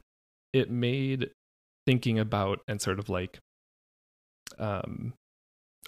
it 0.54 0.70
made 0.70 1.32
thinking 1.86 2.20
about 2.20 2.60
and 2.68 2.82
sort 2.82 3.00
of 3.00 3.10
like 3.10 3.40
um, 4.60 5.14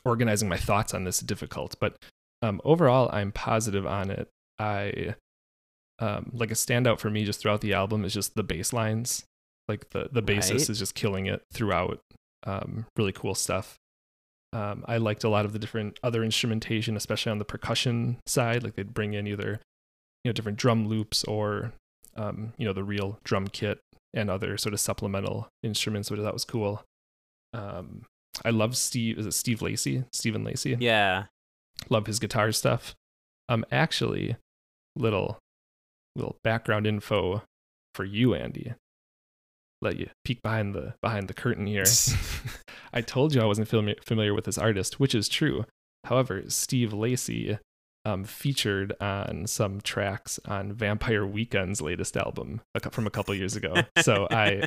organizing 0.05 0.49
my 0.49 0.57
thoughts 0.57 0.93
on 0.93 1.03
this 1.03 1.19
difficult. 1.19 1.75
But 1.79 1.95
um, 2.41 2.61
overall, 2.63 3.09
I'm 3.11 3.31
positive 3.31 3.85
on 3.85 4.09
it. 4.11 4.27
I 4.59 5.15
um, 5.99 6.31
like 6.33 6.51
a 6.51 6.55
standout 6.55 6.99
for 6.99 7.09
me 7.09 7.25
just 7.25 7.41
throughout 7.41 7.61
the 7.61 7.73
album 7.73 8.05
is 8.05 8.13
just 8.13 8.35
the 8.35 8.43
bass 8.43 8.71
lines. 8.73 9.23
Like 9.67 9.89
the 9.89 10.07
the 10.11 10.23
bassist 10.23 10.51
Right. 10.51 10.69
is 10.69 10.79
just 10.79 10.95
killing 10.95 11.25
it 11.25 11.41
throughout. 11.53 11.99
Um, 12.45 12.85
really 12.95 13.11
cool 13.11 13.35
stuff. 13.35 13.75
Um, 14.53 14.85
I 14.87 14.97
liked 14.97 15.23
a 15.23 15.29
lot 15.29 15.45
of 15.45 15.53
the 15.53 15.59
different 15.59 15.99
other 16.03 16.23
instrumentation, 16.23 16.95
especially 16.95 17.31
on 17.31 17.37
the 17.37 17.45
percussion 17.45 18.17
side. 18.25 18.63
Like 18.63 18.75
they'd 18.75 18.93
bring 18.93 19.13
in 19.13 19.27
either 19.27 19.59
you 20.23 20.29
know 20.29 20.33
different 20.33 20.57
drum 20.57 20.87
loops 20.87 21.23
or 21.25 21.73
um, 22.15 22.53
you 22.57 22.65
know 22.65 22.73
the 22.73 22.83
real 22.83 23.19
drum 23.23 23.47
kit 23.47 23.79
and 24.13 24.29
other 24.29 24.57
sort 24.57 24.73
of 24.73 24.79
supplemental 24.79 25.49
instruments, 25.63 26.09
which 26.09 26.21
that 26.21 26.33
was 26.33 26.45
cool. 26.45 26.83
Um, 27.53 28.05
I 28.45 28.49
love 28.51 28.77
Steve. 28.77 29.17
Is 29.19 29.25
it 29.25 29.33
Steve 29.33 29.61
Lacy? 29.61 30.03
Stephen 30.11 30.43
Lacy. 30.43 30.77
yeah. 30.79 31.25
Love 31.89 32.07
his 32.07 32.17
guitar 32.19 32.51
stuff. 32.51 32.95
Um, 33.49 33.63
actually, 33.71 34.35
little 34.95 35.37
little 36.15 36.37
background 36.43 36.87
info 36.87 37.43
for 37.93 38.03
you, 38.03 38.33
Andy. 38.33 38.73
Let 39.81 39.97
you 39.97 40.09
peek 40.25 40.41
behind 40.41 40.73
the 40.73 40.95
behind 41.01 41.27
the 41.27 41.33
curtain 41.33 41.67
here. 41.67 41.85
I 42.93 43.01
told 43.01 43.33
you 43.33 43.41
I 43.41 43.45
wasn't 43.45 43.69
fami- 43.69 44.03
familiar 44.03 44.33
with 44.33 44.45
this 44.45 44.57
artist, 44.57 44.99
which 44.99 45.13
is 45.13 45.29
true. 45.29 45.65
However, 46.05 46.43
Steve 46.47 46.93
Lacy 46.93 47.59
um, 48.05 48.23
featured 48.23 48.93
on 49.01 49.47
some 49.47 49.81
tracks 49.81 50.39
on 50.45 50.71
Vampire 50.71 51.25
Weekend's 51.25 51.81
latest 51.81 52.15
album 52.15 52.61
from 52.91 53.05
a 53.05 53.09
couple 53.09 53.35
years 53.35 53.57
ago. 53.57 53.73
So 54.01 54.27
I, 54.31 54.63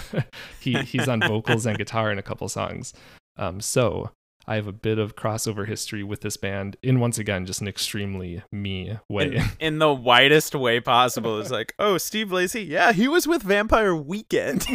he 0.60 0.74
he's 0.82 1.08
on 1.08 1.20
vocals 1.20 1.64
and 1.64 1.78
guitar 1.78 2.10
in 2.10 2.18
a 2.18 2.22
couple 2.22 2.48
songs. 2.48 2.92
Um, 3.36 3.60
so 3.60 4.10
I 4.46 4.56
have 4.56 4.66
a 4.66 4.72
bit 4.72 4.98
of 4.98 5.14
crossover 5.14 5.66
history 5.66 6.02
with 6.02 6.20
this 6.20 6.36
band 6.36 6.76
in 6.82 7.00
once 7.00 7.18
again 7.18 7.46
just 7.46 7.60
an 7.60 7.68
extremely 7.68 8.42
me 8.50 8.98
way. 9.08 9.36
in, 9.36 9.44
in 9.60 9.78
the 9.78 9.92
widest 9.92 10.54
way 10.54 10.80
possible. 10.80 11.40
It's 11.40 11.50
like, 11.50 11.74
oh, 11.78 11.98
Steve 11.98 12.32
Lacy, 12.32 12.62
yeah, 12.62 12.92
he 12.92 13.08
was 13.08 13.26
with 13.26 13.42
Vampire 13.42 13.94
Weekend. 13.94 14.66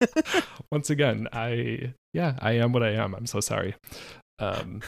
once 0.70 0.90
again, 0.90 1.28
I 1.32 1.94
yeah, 2.12 2.36
I 2.40 2.52
am 2.52 2.72
what 2.72 2.82
I 2.82 2.90
am. 2.90 3.14
I'm 3.14 3.26
so 3.26 3.40
sorry. 3.40 3.74
Um, 4.38 4.82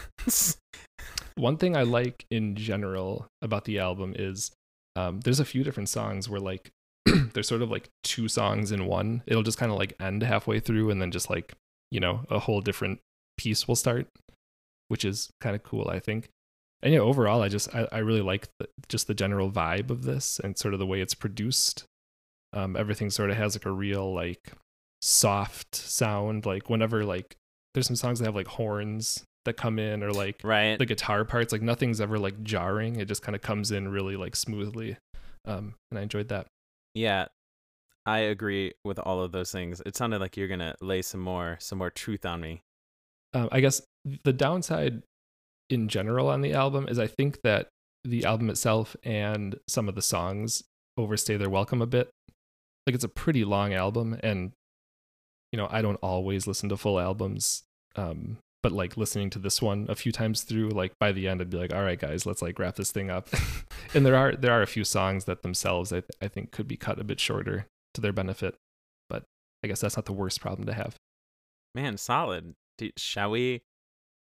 one 1.36 1.56
thing 1.56 1.76
I 1.76 1.82
like 1.82 2.26
in 2.30 2.56
general 2.56 3.26
about 3.42 3.64
the 3.64 3.78
album 3.78 4.14
is 4.16 4.52
um, 4.96 5.20
there's 5.20 5.40
a 5.40 5.44
few 5.44 5.64
different 5.64 5.88
songs 5.88 6.28
where 6.28 6.40
like 6.40 6.70
there's 7.32 7.48
sort 7.48 7.62
of 7.62 7.70
like 7.70 7.88
two 8.04 8.28
songs 8.28 8.72
in 8.72 8.86
one. 8.86 9.22
It'll 9.26 9.42
just 9.42 9.58
kind 9.58 9.72
of 9.72 9.78
like 9.78 9.94
end 10.00 10.22
halfway 10.22 10.60
through 10.60 10.90
and 10.90 11.00
then 11.00 11.10
just 11.10 11.30
like 11.30 11.54
you 11.90 12.00
know 12.00 12.24
a 12.30 12.38
whole 12.38 12.60
different 12.60 13.00
piece 13.38 13.66
will 13.66 13.76
start, 13.76 14.06
which 14.88 15.04
is 15.04 15.30
kind 15.40 15.56
of 15.56 15.62
cool, 15.62 15.88
I 15.88 15.98
think. 15.98 16.28
And 16.82 16.92
yeah, 16.92 17.00
overall, 17.00 17.42
I 17.42 17.48
just 17.48 17.74
I, 17.74 17.88
I 17.90 17.98
really 17.98 18.20
like 18.20 18.48
the, 18.58 18.68
just 18.88 19.06
the 19.06 19.14
general 19.14 19.50
vibe 19.50 19.90
of 19.90 20.02
this 20.02 20.38
and 20.38 20.56
sort 20.56 20.74
of 20.74 20.80
the 20.80 20.86
way 20.86 21.00
it's 21.00 21.14
produced. 21.14 21.84
Um, 22.52 22.76
everything 22.76 23.10
sort 23.10 23.30
of 23.30 23.36
has 23.36 23.54
like 23.54 23.66
a 23.66 23.72
real 23.72 24.12
like 24.12 24.52
soft 25.00 25.74
sound. 25.74 26.46
Like 26.46 26.70
whenever 26.70 27.04
like 27.04 27.36
there's 27.74 27.86
some 27.86 27.96
songs 27.96 28.18
that 28.18 28.26
have 28.26 28.36
like 28.36 28.48
horns 28.48 29.24
that 29.44 29.56
come 29.56 29.78
in 29.78 30.02
or 30.02 30.12
like 30.12 30.40
right 30.44 30.78
the 30.78 30.86
guitar 30.86 31.24
parts, 31.24 31.52
like 31.52 31.62
nothing's 31.62 32.00
ever 32.00 32.18
like 32.18 32.42
jarring. 32.42 32.96
It 32.96 33.08
just 33.08 33.22
kind 33.22 33.34
of 33.34 33.42
comes 33.42 33.72
in 33.72 33.88
really 33.88 34.16
like 34.16 34.36
smoothly. 34.36 34.96
Um, 35.44 35.74
and 35.90 35.98
I 35.98 36.02
enjoyed 36.02 36.28
that. 36.28 36.46
Yeah, 36.94 37.26
I 38.06 38.18
agree 38.18 38.72
with 38.84 38.98
all 38.98 39.22
of 39.22 39.32
those 39.32 39.50
things. 39.50 39.82
It 39.84 39.96
sounded 39.96 40.20
like 40.20 40.36
you're 40.36 40.48
gonna 40.48 40.76
lay 40.80 41.02
some 41.02 41.20
more 41.20 41.56
some 41.60 41.78
more 41.78 41.90
truth 41.90 42.24
on 42.24 42.40
me. 42.40 42.62
Um, 43.34 43.48
I 43.52 43.60
guess 43.60 43.82
the 44.24 44.32
downside 44.32 45.02
in 45.70 45.88
general 45.88 46.28
on 46.28 46.40
the 46.40 46.54
album 46.54 46.88
is 46.88 46.98
I 46.98 47.06
think 47.06 47.42
that 47.42 47.68
the 48.04 48.24
album 48.24 48.48
itself 48.48 48.96
and 49.04 49.58
some 49.68 49.88
of 49.88 49.94
the 49.94 50.02
songs 50.02 50.62
overstay 50.96 51.36
their 51.36 51.50
welcome 51.50 51.82
a 51.82 51.86
bit. 51.86 52.10
Like 52.86 52.94
it's 52.94 53.04
a 53.04 53.08
pretty 53.08 53.44
long 53.44 53.74
album, 53.74 54.18
and 54.22 54.52
you 55.52 55.58
know 55.58 55.68
I 55.70 55.82
don't 55.82 55.96
always 56.02 56.46
listen 56.46 56.68
to 56.70 56.76
full 56.76 56.98
albums. 56.98 57.64
Um, 57.96 58.38
but 58.62 58.72
like 58.72 58.96
listening 58.96 59.30
to 59.30 59.38
this 59.38 59.62
one 59.62 59.86
a 59.88 59.94
few 59.94 60.10
times 60.10 60.42
through, 60.42 60.70
like 60.70 60.92
by 60.98 61.12
the 61.12 61.28
end, 61.28 61.40
I'd 61.40 61.50
be 61.50 61.58
like, 61.58 61.74
"All 61.74 61.82
right, 61.82 61.98
guys, 61.98 62.24
let's 62.24 62.40
like 62.40 62.58
wrap 62.58 62.76
this 62.76 62.90
thing 62.90 63.10
up." 63.10 63.28
and 63.94 64.06
there 64.06 64.16
are 64.16 64.34
there 64.34 64.52
are 64.52 64.62
a 64.62 64.66
few 64.66 64.84
songs 64.84 65.26
that 65.26 65.42
themselves 65.42 65.92
I 65.92 66.00
th- 66.00 66.10
I 66.22 66.28
think 66.28 66.50
could 66.50 66.66
be 66.66 66.76
cut 66.76 66.98
a 66.98 67.04
bit 67.04 67.20
shorter 67.20 67.66
to 67.94 68.00
their 68.00 68.12
benefit, 68.12 68.54
but 69.08 69.24
I 69.62 69.68
guess 69.68 69.80
that's 69.80 69.96
not 69.96 70.06
the 70.06 70.12
worst 70.12 70.40
problem 70.40 70.66
to 70.66 70.72
have. 70.72 70.96
Man, 71.74 71.98
solid. 71.98 72.54
Do, 72.78 72.90
shall 72.96 73.30
we? 73.30 73.62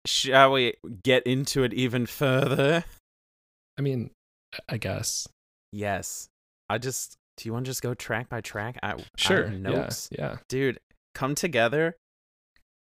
Shall 0.05 0.51
we 0.51 0.75
get 1.03 1.23
into 1.23 1.63
it 1.63 1.73
even 1.73 2.05
further? 2.05 2.83
I 3.77 3.81
mean, 3.81 4.11
I 4.69 4.77
guess. 4.77 5.27
Yes. 5.71 6.27
I 6.69 6.77
just. 6.77 7.15
Do 7.37 7.49
you 7.49 7.53
want 7.53 7.65
to 7.65 7.71
just 7.71 7.81
go 7.81 7.93
track 7.95 8.29
by 8.29 8.41
track? 8.41 8.77
I, 8.83 8.95
Sure. 9.17 9.47
I 9.47 9.55
notes. 9.55 10.09
Yeah. 10.11 10.19
Yeah. 10.19 10.37
dude 10.47 10.79
come 11.15 11.35
together 11.35 11.95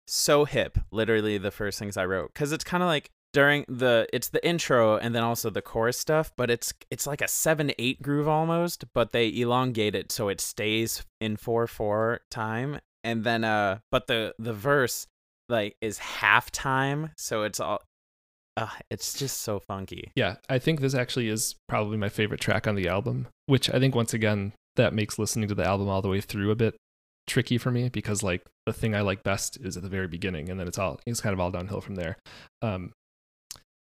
so 0.07 0.45
hip 0.45 0.79
literally 0.91 1.39
the 1.39 1.51
first 1.51 1.79
things 1.79 1.97
i 1.97 2.05
wrote 2.05 2.33
because 2.33 2.53
it's 2.53 2.65
kind 2.65 2.83
of 2.83 2.87
like 2.87 3.11
during 3.33 3.65
the 3.69 4.07
it's 4.13 4.29
the 4.29 4.47
intro 4.47 4.97
and 4.97 5.15
then 5.15 5.23
also 5.23 5.49
the 5.49 5.63
chorus 5.63 5.99
stuff 5.99 6.33
but 6.37 6.51
it's 6.51 6.73
it's 6.91 7.07
like 7.07 7.21
a 7.21 7.27
7-8 7.27 8.03
groove 8.03 8.29
almost 8.29 8.85
but 8.95 9.13
they 9.13 9.29
elongate 9.29 9.95
it 9.95 10.13
so 10.13 10.29
it 10.29 10.41
stays 10.41 11.03
in 11.21 11.37
4-4 11.37 12.19
time 12.31 12.79
and 13.05 13.25
then 13.25 13.45
uh 13.45 13.79
but 13.91 14.07
the 14.07 14.35
the 14.39 14.53
verse 14.53 15.07
like 15.53 15.77
is 15.81 15.99
half 15.99 16.51
time 16.51 17.11
so 17.17 17.45
it's 17.45 17.61
all 17.61 17.81
uh, 18.57 18.69
it's 18.91 19.15
just 19.15 19.43
so 19.43 19.59
funky 19.61 20.11
Yeah, 20.15 20.35
I 20.49 20.59
think 20.59 20.81
this 20.81 20.95
actually 20.95 21.29
is 21.29 21.55
probably 21.69 21.97
my 21.97 22.11
favorite 22.11 22.41
track 22.41 22.67
on 22.67 22.75
the 22.75 22.87
album, 22.87 23.29
which 23.47 23.71
I 23.71 23.79
think 23.79 23.95
once 23.95 24.13
again 24.13 24.53
that 24.77 24.93
makes 24.93 25.19
listening 25.19 25.49
to 25.49 25.55
the 25.55 25.65
album 25.65 25.89
all 25.89 26.03
the 26.03 26.09
way 26.09 26.21
through 26.21 26.51
a 26.51 26.55
bit 26.55 26.75
tricky 27.27 27.57
for 27.57 27.71
me 27.71 27.89
because 27.89 28.23
like 28.23 28.43
the 28.67 28.73
thing 28.73 28.95
I 28.95 29.01
like 29.01 29.23
best 29.23 29.59
is 29.61 29.77
at 29.77 29.83
the 29.83 29.89
very 29.89 30.09
beginning 30.09 30.51
and 30.51 30.61
then 30.61 30.69
it's 30.69 30.79
all 30.79 31.01
it's 31.07 31.21
kind 31.21 31.33
of 31.33 31.41
all 31.41 31.51
downhill 31.51 31.81
from 31.81 31.95
there. 31.95 32.19
Um 32.61 32.93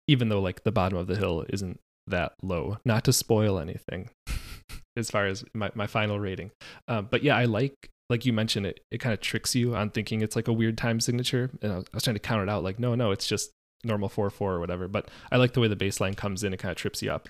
even 0.09 0.31
though 0.31 0.41
like 0.41 0.65
the 0.65 0.73
bottom 0.73 0.99
of 0.99 1.07
the 1.07 1.17
hill 1.17 1.45
isn't 1.51 1.79
that 2.07 2.33
low. 2.43 2.79
Not 2.85 3.05
to 3.05 3.13
spoil 3.13 3.59
anything 3.59 4.11
as 4.97 5.11
far 5.11 5.27
as 5.27 5.45
my, 5.55 5.71
my 5.75 5.87
final 5.87 6.19
rating. 6.19 6.51
Um, 6.89 7.09
but 7.11 7.23
yeah, 7.23 7.37
I 7.37 7.45
like 7.45 7.75
like 8.09 8.25
you 8.25 8.33
mentioned 8.33 8.67
it 8.67 8.81
it 8.91 8.99
kind 8.99 9.13
of 9.13 9.21
tricks 9.21 9.55
you 9.55 9.75
on 9.75 9.91
thinking 9.91 10.21
it's 10.21 10.37
like 10.37 10.49
a 10.49 10.53
weird 10.53 10.79
time 10.79 11.01
signature. 11.01 11.51
And 11.63 11.73
I 11.73 11.77
was, 11.77 11.85
I 11.93 11.97
was 11.97 12.03
trying 12.03 12.17
to 12.17 12.21
count 12.21 12.43
it 12.43 12.49
out 12.49 12.63
like 12.63 12.79
no 12.79 12.95
no 12.95 13.11
it's 13.11 13.27
just 13.27 13.51
normal 13.85 14.09
4-4 14.09 14.41
or 14.41 14.61
whatever. 14.61 14.89
But 14.89 15.09
i 15.31 15.37
like 15.37 15.53
the 15.53 15.61
way 15.61 15.69
the 15.69 15.77
bass 15.77 16.01
line 16.01 16.15
comes 16.15 16.43
in 16.43 16.53
and 16.53 16.61
kind 16.61 16.71
of 16.71 16.77
trips 16.77 17.03
you 17.03 17.11
up. 17.11 17.29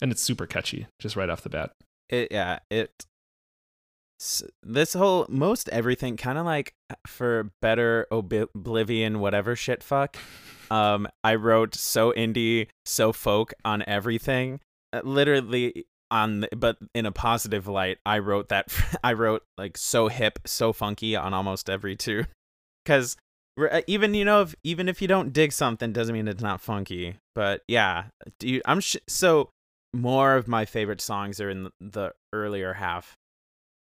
And 0.00 0.10
it's 0.10 0.22
super 0.22 0.46
catchy 0.46 0.86
just 1.00 1.16
right 1.16 1.30
off 1.30 1.42
the 1.42 1.50
bat. 1.50 1.72
It 2.08 2.28
yeah 2.30 2.60
it 2.70 2.90
this 4.62 4.94
whole 4.94 5.26
most 5.28 5.68
everything 5.70 6.16
kind 6.16 6.38
of 6.38 6.46
like 6.46 6.74
for 7.06 7.50
better 7.60 8.06
ob- 8.12 8.32
oblivion 8.54 9.18
whatever 9.18 9.56
shit 9.56 9.82
fuck 9.82 10.16
um 10.70 11.08
i 11.24 11.34
wrote 11.34 11.74
so 11.74 12.12
indie 12.12 12.68
so 12.86 13.12
folk 13.12 13.52
on 13.64 13.82
everything. 13.86 14.60
Uh, 14.92 15.00
literally 15.04 15.84
on 16.10 16.40
the, 16.40 16.48
but 16.56 16.76
in 16.94 17.06
a 17.06 17.12
positive 17.12 17.66
light 17.66 17.98
i 18.06 18.18
wrote 18.18 18.48
that 18.48 18.68
i 19.04 19.12
wrote 19.12 19.42
like 19.58 19.76
so 19.76 20.08
hip 20.08 20.38
so 20.46 20.72
funky 20.72 21.16
on 21.16 21.34
almost 21.34 21.68
every 21.68 21.96
two. 21.96 22.24
Because 22.84 23.16
uh, 23.58 23.80
even 23.86 24.12
you 24.12 24.26
know 24.26 24.42
if 24.42 24.54
even 24.62 24.90
if 24.90 25.00
you 25.00 25.08
don't 25.08 25.32
dig 25.32 25.52
something 25.52 25.90
doesn't 25.90 26.12
mean 26.12 26.28
it's 26.28 26.42
not 26.42 26.60
funky. 26.60 27.16
But 27.34 27.62
yeah 27.66 28.04
dude 28.38 28.60
i'm 28.66 28.80
sh- 28.80 28.96
so 29.08 29.48
more 29.94 30.36
of 30.36 30.48
my 30.48 30.66
favorite 30.66 31.00
songs 31.00 31.40
are 31.40 31.48
in 31.48 31.70
the 31.80 32.12
earlier 32.34 32.74
half 32.74 33.14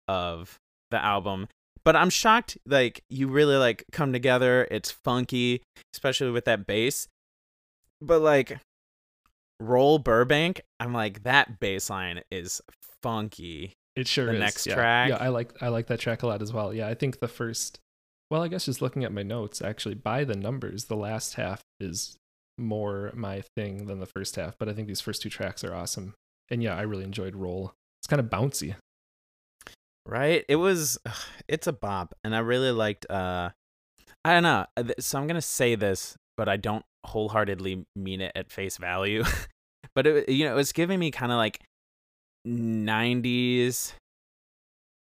of 0.10 0.58
the 0.90 1.02
album. 1.02 1.48
But 1.86 1.96
i'm 1.96 2.10
shocked 2.10 2.58
like 2.66 3.02
you 3.10 3.30
really 3.30 3.56
like 3.56 3.86
come 3.94 4.12
together. 4.12 4.68
It's 4.70 4.92
funky 4.92 5.62
especially 5.94 6.32
with 6.32 6.44
that 6.46 6.68
bass. 6.68 7.08
But 8.02 8.20
like 8.20 8.60
roll 9.62 10.00
burbank 10.00 10.62
i'm 10.80 10.94
like 10.94 11.24
that 11.24 11.60
bass 11.60 11.90
line 11.90 12.22
is 12.32 12.62
funky. 13.04 13.74
It 13.96 14.08
sure 14.08 14.28
The 14.28 14.34
is 14.34 14.40
next 14.40 14.68
yeah. 14.68 14.76
track? 14.76 15.10
yeah 15.10 15.18
i 15.18 15.28
like 15.30 15.54
i 15.62 15.68
like 15.68 15.88
that 15.88 16.00
track 16.00 16.24
a 16.24 16.28
lot 16.28 16.42
as 16.42 16.52
well. 16.54 16.74
Yeah 16.74 16.88
i 16.88 16.94
think 16.94 17.20
the 17.20 17.28
first 17.28 17.80
well 18.30 18.42
i 18.42 18.48
guess 18.48 18.66
just 18.66 18.82
looking 18.82 19.04
at 19.04 19.12
my 19.12 19.24
notes 19.24 19.62
actually 19.62 19.96
by 19.96 20.24
the 20.24 20.36
numbers 20.36 20.86
the 20.86 20.96
last 20.96 21.36
half 21.36 21.62
is 21.80 22.16
more 22.58 23.12
my 23.16 23.44
thing 23.56 23.88
than 23.88 24.00
the 24.00 24.06
first 24.06 24.36
half 24.36 24.56
but 24.60 24.70
i 24.70 24.74
think 24.74 24.88
these 24.88 25.02
first 25.02 25.22
two 25.22 25.30
tracks 25.30 25.64
are 25.64 25.74
awesome. 25.76 26.14
And 26.50 26.62
yeah 26.64 26.76
i 26.76 26.82
really 26.82 27.04
enjoyed 27.04 27.36
roll. 27.36 27.74
It's 28.02 28.08
kind 28.08 28.20
of 28.20 28.28
bouncy. 28.28 28.76
Right? 30.06 30.44
It 30.50 30.56
was 30.56 30.98
it's 31.48 31.68
a 31.68 31.74
bop 31.74 32.14
and 32.24 32.36
i 32.36 32.40
really 32.40 32.72
liked 32.72 33.06
uh 33.10 33.50
i 34.26 34.34
don't 34.34 34.44
know 34.44 34.66
uh, 34.78 34.84
so 35.00 35.20
i'm 35.20 35.28
gonna 35.28 35.42
say 35.42 35.76
this 35.76 36.16
but 36.38 36.48
i 36.50 36.58
don't 36.58 36.86
wholeheartedly 37.06 37.86
mean 37.96 38.22
it 38.22 38.32
at 38.36 38.52
face 38.52 38.78
value 38.78 39.24
but 39.96 40.08
it 40.08 40.30
you 40.30 40.46
know 40.46 40.52
it 40.54 40.56
was 40.56 40.72
giving 40.72 41.00
me 41.00 41.12
kind 41.12 41.32
of 41.32 41.38
like 41.38 41.62
90s 42.48 43.94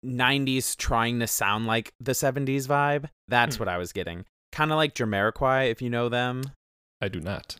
90s 0.06 0.78
trying 0.78 1.20
to 1.20 1.28
sound 1.28 1.66
like 1.66 1.92
the 2.00 2.12
70s 2.12 2.68
vibe. 2.68 3.10
That's 3.28 3.56
Hmm. 3.56 3.62
what 3.62 3.68
i 3.70 3.78
was 3.78 3.92
getting. 3.92 4.26
Kind 4.52 4.72
of 4.72 4.78
like 4.78 4.94
Jamiroquai 4.94 5.72
if 5.72 5.82
you 5.82 5.90
know 5.90 6.10
them. 6.10 6.44
I 7.02 7.08
do 7.08 7.20
not. 7.20 7.56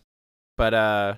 But 0.58 0.74
uh 0.74 1.16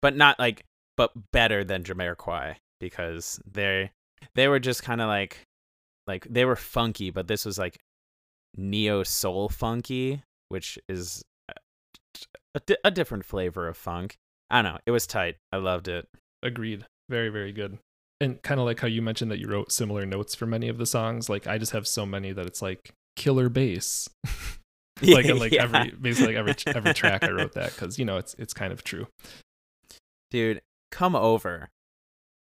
but 0.00 0.16
not 0.16 0.38
like 0.38 0.64
but 0.96 1.12
better 1.32 1.64
than 1.64 1.84
Jamiroquai 1.84 2.56
because 2.80 3.40
they 3.50 3.90
they 4.34 4.46
were 4.48 4.60
just 4.60 4.82
kind 4.82 5.00
of 5.00 5.08
like 5.08 5.40
like 6.06 6.26
they 6.28 6.44
were 6.44 6.56
funky 6.56 7.10
but 7.10 7.28
this 7.28 7.44
was 7.44 7.58
like 7.58 7.78
neo 8.56 9.02
soul 9.02 9.48
funky 9.48 10.22
which 10.48 10.78
is 10.88 11.22
a, 12.54 12.60
a 12.84 12.90
different 12.90 13.24
flavor 13.24 13.66
of 13.68 13.76
funk 13.76 14.16
i 14.52 14.62
don't 14.62 14.74
know 14.74 14.78
it 14.86 14.92
was 14.92 15.06
tight 15.06 15.36
i 15.52 15.56
loved 15.56 15.88
it 15.88 16.06
Agreed. 16.44 16.84
Very, 17.08 17.28
very 17.28 17.52
good. 17.52 17.78
And 18.20 18.42
kind 18.42 18.58
of 18.58 18.66
like 18.66 18.80
how 18.80 18.88
you 18.88 19.00
mentioned 19.00 19.30
that 19.30 19.38
you 19.38 19.46
wrote 19.46 19.70
similar 19.70 20.04
notes 20.04 20.34
for 20.34 20.44
many 20.44 20.66
of 20.68 20.76
the 20.76 20.86
songs. 20.86 21.28
Like 21.28 21.46
I 21.46 21.56
just 21.56 21.70
have 21.70 21.86
so 21.86 22.04
many 22.04 22.32
that 22.32 22.46
it's 22.46 22.60
like 22.60 22.90
killer 23.14 23.48
bass. 23.48 24.08
like 25.02 25.26
in 25.26 25.38
like 25.38 25.52
Yeah. 25.52 25.62
every 25.62 25.90
basically 25.92 26.34
like 26.34 26.36
every 26.36 26.54
every 26.74 26.94
track 27.00 27.22
I 27.22 27.30
wrote 27.30 27.52
that 27.52 27.70
because 27.74 27.96
you 27.96 28.04
know 28.04 28.16
it's 28.16 28.34
it's 28.40 28.52
kind 28.52 28.72
of 28.72 28.82
true. 28.82 29.06
dude 30.32 30.60
come 30.90 31.14
over 31.14 31.68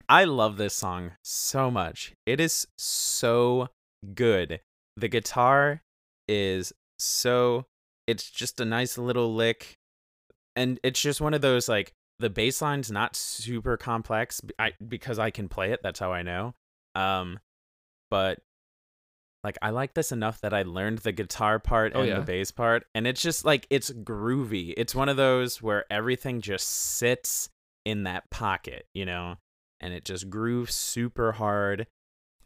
i 0.08 0.24
love 0.24 0.56
this 0.56 0.74
song 0.74 1.12
so 1.24 1.70
much 1.70 2.12
it 2.26 2.40
is 2.40 2.66
so 2.76 3.68
good 4.14 4.60
the 4.96 5.08
guitar 5.08 5.80
is 6.28 6.72
so 6.98 7.64
it's 8.06 8.30
just 8.30 8.60
a 8.60 8.64
nice 8.64 8.98
little 8.98 9.34
lick 9.34 9.74
and 10.56 10.80
it's 10.82 11.00
just 11.00 11.20
one 11.20 11.34
of 11.34 11.40
those 11.42 11.68
like 11.68 11.92
the 12.18 12.30
bass 12.30 12.60
line's 12.62 12.90
not 12.90 13.14
super 13.14 13.76
complex 13.76 14.40
I, 14.58 14.72
because 14.88 15.18
i 15.18 15.30
can 15.30 15.48
play 15.48 15.72
it 15.72 15.80
that's 15.82 16.00
how 16.00 16.12
i 16.12 16.22
know 16.22 16.54
um 16.94 17.38
but 18.10 18.40
like 19.44 19.58
i 19.62 19.70
like 19.70 19.94
this 19.94 20.12
enough 20.12 20.40
that 20.40 20.54
i 20.54 20.62
learned 20.62 20.98
the 20.98 21.12
guitar 21.12 21.58
part 21.58 21.92
Oh, 21.94 22.00
and 22.00 22.08
yeah. 22.08 22.18
the 22.18 22.24
bass 22.24 22.50
part 22.50 22.84
and 22.94 23.06
it's 23.06 23.22
just 23.22 23.44
like 23.44 23.66
it's 23.70 23.90
groovy 23.90 24.72
it's 24.76 24.94
one 24.94 25.08
of 25.08 25.16
those 25.16 25.60
where 25.62 25.84
everything 25.90 26.40
just 26.40 26.66
sits 26.68 27.48
in 27.84 28.04
that 28.04 28.28
pocket 28.30 28.86
you 28.94 29.04
know 29.04 29.36
and 29.80 29.92
it 29.92 30.04
just 30.04 30.30
grooves 30.30 30.74
super 30.74 31.32
hard 31.32 31.86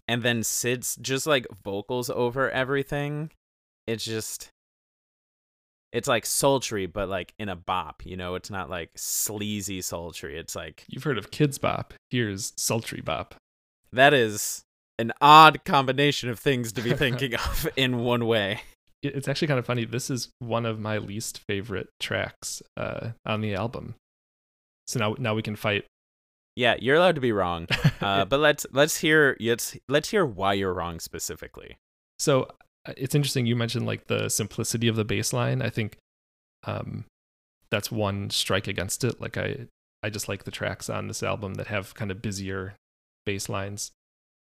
and 0.09 0.23
then 0.23 0.42
syd's 0.42 0.96
just 0.96 1.27
like 1.27 1.46
vocals 1.64 2.11
over 2.11 2.51
everything 2.51 3.31
it's 3.87 4.05
just 4.05 4.51
it's 5.92 6.09
like 6.09 6.24
sultry 6.24 6.87
but 6.87 7.09
like 7.09 7.35
in 7.38 7.48
a 7.48 7.57
bop 7.57 8.05
you 8.05 8.16
know 8.16 8.35
it's 8.35 8.50
not 8.50 8.70
like 8.70 8.90
sleazy 8.96 9.81
sultry 9.81 10.38
it's 10.38 10.55
like 10.55 10.85
You've 10.88 11.05
heard 11.05 11.18
of 11.18 11.31
Kidz 11.31 11.61
Bop. 11.61 11.94
Here's 12.11 12.53
Sultry 12.57 13.00
Bop. 13.00 13.35
that 13.92 14.14
is 14.14 14.62
an 14.98 15.12
odd 15.20 15.64
combination 15.64 16.29
of 16.29 16.38
things 16.38 16.72
to 16.72 16.83
be 16.83 16.92
thinking 16.94 17.35
of 17.35 17.68
in 17.76 17.98
one 17.98 18.26
way 18.26 18.61
it's 19.03 19.29
actually 19.29 19.48
kind 19.48 19.59
of 19.59 19.66
funny. 19.66 19.85
This 19.85 20.11
is 20.11 20.29
one 20.40 20.66
of 20.66 20.79
my 20.79 20.98
least 20.98 21.40
favorite 21.48 21.88
tracks 21.98 22.62
uh, 22.76 23.11
on 23.24 23.40
the 23.40 23.55
album. 23.55 23.94
So 24.87 24.98
now 24.98 25.16
now 25.18 25.35
we 25.35 25.42
can 25.42 25.57
fight. 25.57 25.85
Yeah, 26.57 26.76
you're 26.79 26.96
allowed 26.96 27.14
to 27.14 27.20
be 27.20 27.33
wrong. 27.33 27.66
Uh, 28.00 28.24
but 28.24 28.40
let's 28.40 28.64
let's 28.72 28.96
hear 28.96 29.37
let's 29.40 29.76
let's 29.87 30.09
hear 30.09 30.24
why 30.24 30.55
you're 30.55 30.72
wrong 30.72 31.00
specifically. 31.00 31.76
So 32.18 32.48
it's 32.96 33.14
interesting 33.14 33.46
you 33.46 33.56
mentioned 33.56 33.86
like 33.86 34.06
the 34.06 34.28
simplicity 34.28 34.88
of 34.88 34.96
the 34.96 35.04
bass 35.04 35.32
line. 35.32 35.62
I 35.62 35.70
think 35.70 35.98
um, 36.64 37.04
that's 37.70 37.90
one 37.90 38.30
strike 38.30 38.66
against 38.66 39.04
it. 39.04 39.20
Like 39.20 39.36
I 39.36 39.66
I 40.02 40.10
just 40.10 40.28
like 40.28 40.44
the 40.44 40.50
tracks 40.50 40.88
on 40.88 41.08
this 41.08 41.22
album 41.22 41.54
that 41.54 41.66
have 41.66 41.94
kind 41.94 42.10
of 42.10 42.22
busier 42.22 42.74
bass 43.26 43.48
lines 43.48 43.92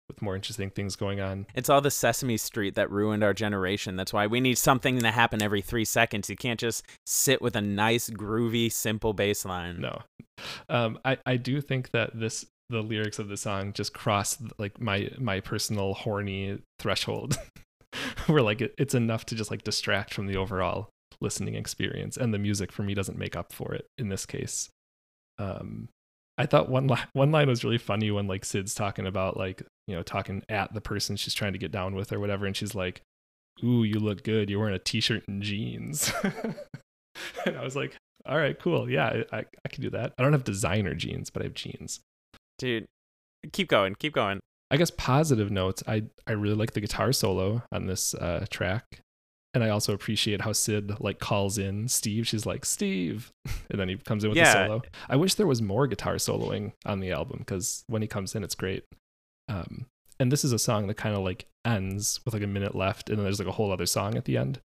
with 0.08 0.22
more 0.22 0.34
interesting 0.34 0.70
things 0.70 0.96
going 0.96 1.20
on. 1.20 1.46
It's 1.54 1.68
all 1.68 1.80
the 1.80 1.90
Sesame 1.90 2.36
Street 2.36 2.74
that 2.74 2.90
ruined 2.90 3.22
our 3.22 3.32
generation. 3.32 3.96
That's 3.96 4.12
why 4.12 4.26
we 4.26 4.40
need 4.40 4.58
something 4.58 4.98
to 4.98 5.10
happen 5.10 5.40
every 5.40 5.62
three 5.62 5.84
seconds. 5.84 6.28
You 6.28 6.36
can't 6.36 6.58
just 6.58 6.84
sit 7.06 7.40
with 7.40 7.54
a 7.54 7.60
nice, 7.60 8.10
groovy, 8.10 8.72
simple 8.72 9.12
bass 9.12 9.44
line. 9.44 9.80
No. 9.80 10.02
Um, 10.68 10.98
I, 11.04 11.18
I 11.26 11.36
do 11.36 11.60
think 11.60 11.90
that 11.92 12.18
this 12.18 12.46
the 12.70 12.80
lyrics 12.82 13.18
of 13.18 13.28
the 13.28 13.36
song 13.36 13.72
just 13.72 13.92
cross 13.92 14.38
like 14.58 14.80
my 14.80 15.10
my 15.18 15.40
personal 15.40 15.92
horny 15.92 16.58
threshold 16.78 17.36
where 18.26 18.42
like 18.42 18.60
it, 18.60 18.74
it's 18.78 18.94
enough 18.94 19.26
to 19.26 19.34
just 19.34 19.50
like 19.50 19.62
distract 19.64 20.14
from 20.14 20.26
the 20.26 20.36
overall 20.36 20.90
listening 21.20 21.54
experience 21.54 22.16
and 22.16 22.32
the 22.32 22.38
music 22.38 22.72
for 22.72 22.82
me 22.82 22.94
doesn't 22.94 23.18
make 23.18 23.36
up 23.36 23.52
for 23.52 23.74
it 23.74 23.86
in 23.98 24.08
this 24.08 24.26
case. 24.26 24.68
Um 25.38 25.88
i 26.38 26.46
thought 26.46 26.70
one 26.70 26.86
li- 26.86 26.96
one 27.12 27.30
line 27.30 27.48
was 27.48 27.64
really 27.64 27.76
funny 27.76 28.10
when 28.10 28.26
like 28.26 28.44
syd's 28.44 28.74
talking 28.74 29.06
about 29.06 29.36
like 29.36 29.62
you 29.86 29.94
know 29.94 30.02
talking 30.02 30.42
at 30.48 30.72
the 30.72 30.80
person 30.80 31.16
she's 31.16 31.34
trying 31.34 31.52
to 31.52 31.58
get 31.58 31.72
down 31.72 31.94
with 31.94 32.12
or 32.12 32.20
whatever 32.20 32.46
and 32.46 32.56
she's 32.56 32.74
like 32.74 33.02
ooh 33.62 33.82
you 33.82 33.98
look 33.98 34.22
good. 34.22 34.48
You're 34.48 34.58
wearing 34.60 34.74
a 34.74 34.78
t-shirt 34.78 35.26
and 35.28 35.42
jeans. 35.42 36.12
And 37.44 37.56
i 37.56 37.62
was 37.62 37.76
like 37.76 37.96
all 38.24 38.38
right 38.38 38.58
cool. 38.58 38.88
Yeah 38.88 39.22
I, 39.32 39.38
I, 39.38 39.44
I 39.64 39.68
can 39.68 39.82
do 39.82 39.90
that. 39.90 40.14
I 40.18 40.22
don't 40.22 40.32
have 40.32 40.44
designer 40.44 40.94
jeans 40.94 41.28
but 41.28 41.42
i 41.42 41.44
have 41.46 41.54
jeans. 41.54 42.00
Dude, 42.58 42.86
keep 43.52 43.68
going, 43.68 43.94
keep 43.96 44.14
going. 44.14 44.40
I 44.70 44.76
guess 44.76 44.90
positive 44.90 45.50
notes. 45.50 45.82
I 45.86 46.04
I 46.26 46.32
really 46.32 46.54
like 46.54 46.72
the 46.72 46.80
guitar 46.80 47.12
solo 47.12 47.62
on 47.72 47.86
this 47.86 48.14
uh, 48.14 48.46
track, 48.50 49.00
and 49.54 49.64
I 49.64 49.68
also 49.70 49.92
appreciate 49.92 50.40
how 50.42 50.52
Syd 50.52 51.00
like 51.00 51.18
calls 51.18 51.58
in 51.58 51.88
Steve. 51.88 52.26
She's 52.28 52.46
like 52.46 52.64
Steve, 52.64 53.30
and 53.70 53.80
then 53.80 53.88
he 53.88 53.96
comes 53.96 54.22
in 54.24 54.30
with 54.30 54.36
Yeah. 54.38 54.54
the 54.54 54.66
solo. 54.66 54.82
I 55.08 55.16
wish 55.16 55.34
there 55.34 55.46
was 55.46 55.60
more 55.60 55.86
guitar 55.86 56.14
soloing 56.14 56.72
on 56.86 57.00
the 57.00 57.10
album 57.12 57.38
because 57.40 57.82
when 57.88 58.02
he 58.02 58.08
comes 58.08 58.34
in, 58.34 58.44
it's 58.44 58.54
great. 58.54 58.84
Um, 59.48 59.86
and 60.20 60.30
this 60.30 60.44
is 60.44 60.52
a 60.52 60.58
song 60.58 60.86
that 60.86 60.94
kind 60.96 61.16
of 61.16 61.22
like 61.22 61.46
ends 61.64 62.20
with 62.24 62.34
like 62.34 62.42
a 62.42 62.46
minute 62.46 62.74
left, 62.76 63.08
and 63.10 63.18
then 63.18 63.24
there's 63.24 63.38
like 63.40 63.48
a 63.48 63.52
whole 63.52 63.72
other 63.72 63.86
song 63.86 64.16
at 64.16 64.24
the 64.24 64.36
end, 64.36 64.60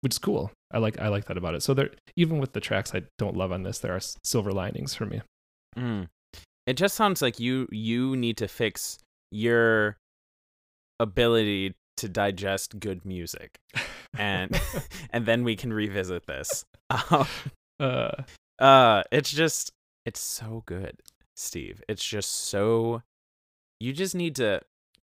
which 0.00 0.14
is 0.14 0.18
cool. 0.18 0.50
I 0.72 0.78
like 0.78 0.98
I 1.00 1.06
like 1.08 1.26
that 1.26 1.36
about 1.38 1.54
it. 1.54 1.62
So 1.62 1.72
there, 1.74 1.90
even 2.16 2.38
with 2.38 2.52
the 2.52 2.60
tracks 2.60 2.94
I 2.94 3.02
don't 3.18 3.36
love 3.36 3.52
on 3.52 3.62
this, 3.62 3.78
there 3.78 3.94
are 3.94 4.00
silver 4.24 4.50
linings 4.52 4.92
for 4.94 5.06
me. 5.06 5.20
Mm. 5.78 6.08
It 6.66 6.74
just 6.76 6.96
sounds 6.96 7.22
like 7.22 7.38
you 7.38 7.68
you 7.70 8.16
need 8.16 8.36
to 8.38 8.48
fix 8.48 8.98
your 9.30 9.98
ability 10.98 11.74
to 11.96 12.08
digest 12.08 12.80
good 12.80 13.04
music, 13.04 13.58
and 14.16 14.60
and 15.10 15.26
then 15.26 15.44
we 15.44 15.56
can 15.56 15.72
revisit 15.72 16.26
this. 16.26 16.64
Um, 17.08 17.28
uh, 17.78 18.10
uh, 18.58 19.04
it's 19.12 19.30
just 19.30 19.70
it's 20.04 20.18
so 20.18 20.64
good, 20.66 20.96
Steve. 21.36 21.82
It's 21.88 22.04
just 22.04 22.32
so. 22.32 23.02
You 23.78 23.92
just 23.92 24.16
need 24.16 24.34
to. 24.36 24.62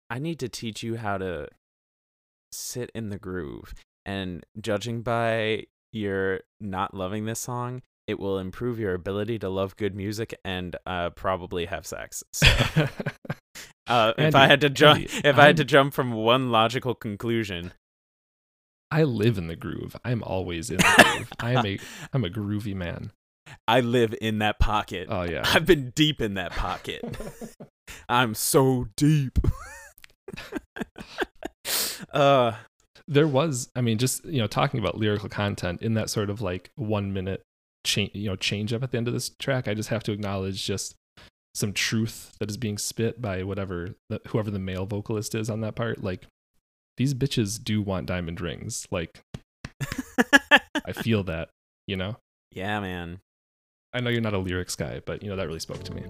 I 0.09 0.17
need 0.17 0.39
to 0.39 0.49
teach 0.49 0.81
you 0.81 0.95
how 0.95 1.19
to 1.19 1.49
sit 2.51 2.91
in 2.95 3.09
the 3.09 3.19
groove, 3.19 3.75
and 4.07 4.43
judging 4.59 5.03
by 5.03 5.65
your 5.91 6.41
not 6.59 6.95
loving 6.95 7.25
this 7.25 7.39
song, 7.39 7.83
it 8.07 8.19
will 8.19 8.39
improve 8.39 8.79
your 8.79 8.93
ability 8.93 9.37
to 9.39 9.49
love 9.49 9.75
good 9.75 9.95
music 9.95 10.33
and 10.43 10.75
uh, 10.85 11.09
probably 11.11 11.65
have 11.65 11.85
sex. 11.85 12.23
So, 12.31 12.47
uh, 13.87 14.13
if 14.17 14.35
I 14.35 14.47
had 14.47 14.61
to 14.61 14.69
jump, 14.69 15.05
if 15.23 15.37
I 15.37 15.45
had 15.45 15.57
to 15.57 15.65
jump 15.65 15.93
from 15.93 16.11
one 16.11 16.51
logical 16.51 16.95
conclusion, 16.95 17.73
I 18.91 19.03
live 19.03 19.37
in 19.37 19.47
the 19.47 19.55
groove. 19.55 19.95
I'm 20.03 20.23
always 20.23 20.69
in 20.69 20.77
the 20.77 21.03
groove. 21.15 21.29
I 21.39 21.51
am 21.53 21.65
a 21.65 21.79
I'm 22.13 22.23
a 22.23 22.29
groovy 22.29 22.75
man. 22.75 23.11
I 23.67 23.79
live 23.79 24.13
in 24.21 24.39
that 24.39 24.59
pocket. 24.59 25.07
Oh 25.09 25.23
yeah. 25.23 25.43
I've 25.45 25.65
been 25.65 25.91
deep 25.91 26.21
in 26.21 26.35
that 26.35 26.51
pocket. 26.51 27.17
I'm 28.09 28.33
so 28.33 28.87
deep. 28.95 29.39
uh, 32.13 32.53
there 33.07 33.27
was 33.27 33.69
i 33.75 33.81
mean 33.81 33.97
just 33.97 34.25
you 34.25 34.39
know 34.39 34.47
talking 34.47 34.79
about 34.79 34.97
lyrical 34.97 35.29
content 35.29 35.81
in 35.81 35.93
that 35.93 36.09
sort 36.09 36.29
of 36.29 36.41
like 36.41 36.71
one 36.75 37.13
minute 37.13 37.41
change 37.85 38.11
you 38.13 38.27
know 38.29 38.35
change 38.35 38.73
up 38.73 38.83
at 38.83 38.91
the 38.91 38.97
end 38.97 39.07
of 39.07 39.13
this 39.13 39.29
track 39.29 39.67
i 39.67 39.73
just 39.73 39.89
have 39.89 40.03
to 40.03 40.11
acknowledge 40.11 40.65
just 40.65 40.95
some 41.57 41.73
truth 41.73 42.33
that 42.39 42.49
is 42.49 42.57
being 42.57 42.77
spit 42.77 43.19
by 43.19 43.41
whatever 43.41 43.95
whoever 44.27 44.51
the 44.51 44.59
male 44.59 44.85
vocalist 44.85 45.33
is 45.33 45.49
on 45.49 45.61
that 45.61 45.75
part 45.75 46.03
like 46.03 46.27
these 46.97 47.13
bitches 47.15 47.61
do 47.61 47.81
want 47.81 48.05
diamond 48.05 48.39
rings 48.39 48.87
like 48.91 49.21
i 50.85 50.91
feel 50.93 51.23
that 51.23 51.49
you 51.87 51.95
know 51.97 52.17
yeah, 52.51 52.79
man. 52.79 53.19
i 53.93 53.99
know 53.99 54.09
you're 54.11 54.21
not 54.21 54.33
a 54.33 54.37
lyrics 54.37 54.75
guy 54.75 55.01
but 55.05 55.23
you 55.23 55.29
know 55.29 55.35
that 55.35 55.47
really 55.47 55.59
spoke 55.59 55.83
to 55.83 55.93
me 55.93 56.03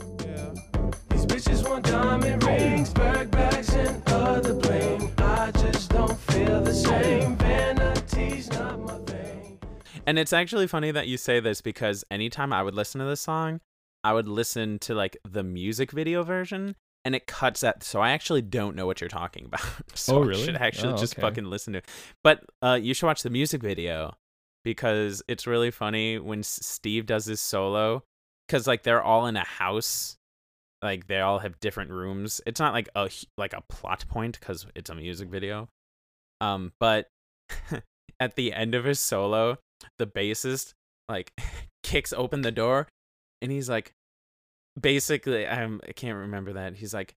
These 1.09 1.25
bitches 1.25 1.67
want 1.67 1.85
diamond 1.85 2.43
rings, 2.43 2.93
berg 2.93 3.31
bags, 3.31 3.73
and 3.73 4.03
other 4.07 4.53
bling. 4.53 5.11
I 5.17 5.51
just 5.51 5.89
don't 5.91 6.17
feel 6.19 6.61
the 6.61 6.73
same. 6.73 7.35
Vanity's 7.37 8.49
not 8.51 8.79
my 8.79 8.97
thing. 8.99 9.59
And 10.05 10.19
it's 10.19 10.31
actually 10.31 10.67
funny 10.67 10.91
that 10.91 11.07
you 11.07 11.17
say 11.17 11.39
this 11.39 11.61
because 11.61 12.03
anytime 12.11 12.53
I 12.53 12.61
would 12.63 12.75
listen 12.75 12.99
to 12.99 13.05
this 13.05 13.21
song, 13.21 13.61
I 14.07 14.13
would 14.13 14.27
listen 14.29 14.79
to 14.79 14.95
like 14.95 15.17
the 15.27 15.43
music 15.43 15.91
video 15.91 16.23
version 16.23 16.75
and 17.03 17.13
it 17.13 17.27
cuts 17.27 17.59
that 17.61 17.83
so 17.83 17.99
I 17.99 18.11
actually 18.11 18.41
don't 18.41 18.75
know 18.75 18.85
what 18.85 19.01
you're 19.01 19.09
talking 19.09 19.45
about. 19.51 19.61
so 19.95 20.17
Oh, 20.17 20.23
I 20.23 20.27
really? 20.27 20.45
should 20.45 20.55
actually 20.55 20.93
Oh, 20.93 20.97
just 20.97 21.13
okay. 21.15 21.21
fucking 21.21 21.45
listen 21.45 21.73
to 21.73 21.79
it. 21.79 21.87
But 22.23 22.43
uh 22.61 22.79
you 22.81 22.93
should 22.93 23.05
watch 23.07 23.23
the 23.23 23.29
music 23.29 23.61
video 23.61 24.15
because 24.63 25.21
it's 25.27 25.45
really 25.45 25.71
funny 25.71 26.19
when 26.19 26.39
S- 26.39 26.59
Steve 26.63 27.05
does 27.05 27.25
his 27.25 27.41
solo 27.41 28.03
cuz 28.47 28.65
like 28.65 28.83
they're 28.83 29.03
all 29.03 29.27
in 29.27 29.35
a 29.35 29.43
house 29.45 30.15
like 30.81 31.07
they 31.07 31.19
all 31.19 31.39
have 31.39 31.59
different 31.59 31.91
rooms. 31.91 32.39
It's 32.45 32.59
not 32.61 32.73
like 32.73 32.87
a 32.95 33.09
like 33.37 33.53
a 33.53 33.61
plot 33.67 34.05
point 34.07 34.39
cuz 34.39 34.65
it's 34.75 34.89
a 34.89 34.95
music 34.95 35.27
video. 35.29 35.67
Um 36.39 36.71
but 36.79 37.07
at 38.19 38.35
the 38.35 38.53
end 38.53 38.73
of 38.73 38.85
his 38.85 38.99
solo, 38.99 39.57
the 39.97 40.07
bassist 40.07 40.73
like 41.09 41.31
kicks 41.83 42.13
open 42.13 42.41
the 42.41 42.51
door 42.51 42.87
and 43.41 43.51
he's 43.51 43.69
like 43.69 43.93
basically 44.79 45.47
I'm, 45.47 45.81
i 45.87 45.91
can't 45.91 46.17
remember 46.17 46.53
that. 46.53 46.75
He's 46.75 46.93
like 46.93 47.15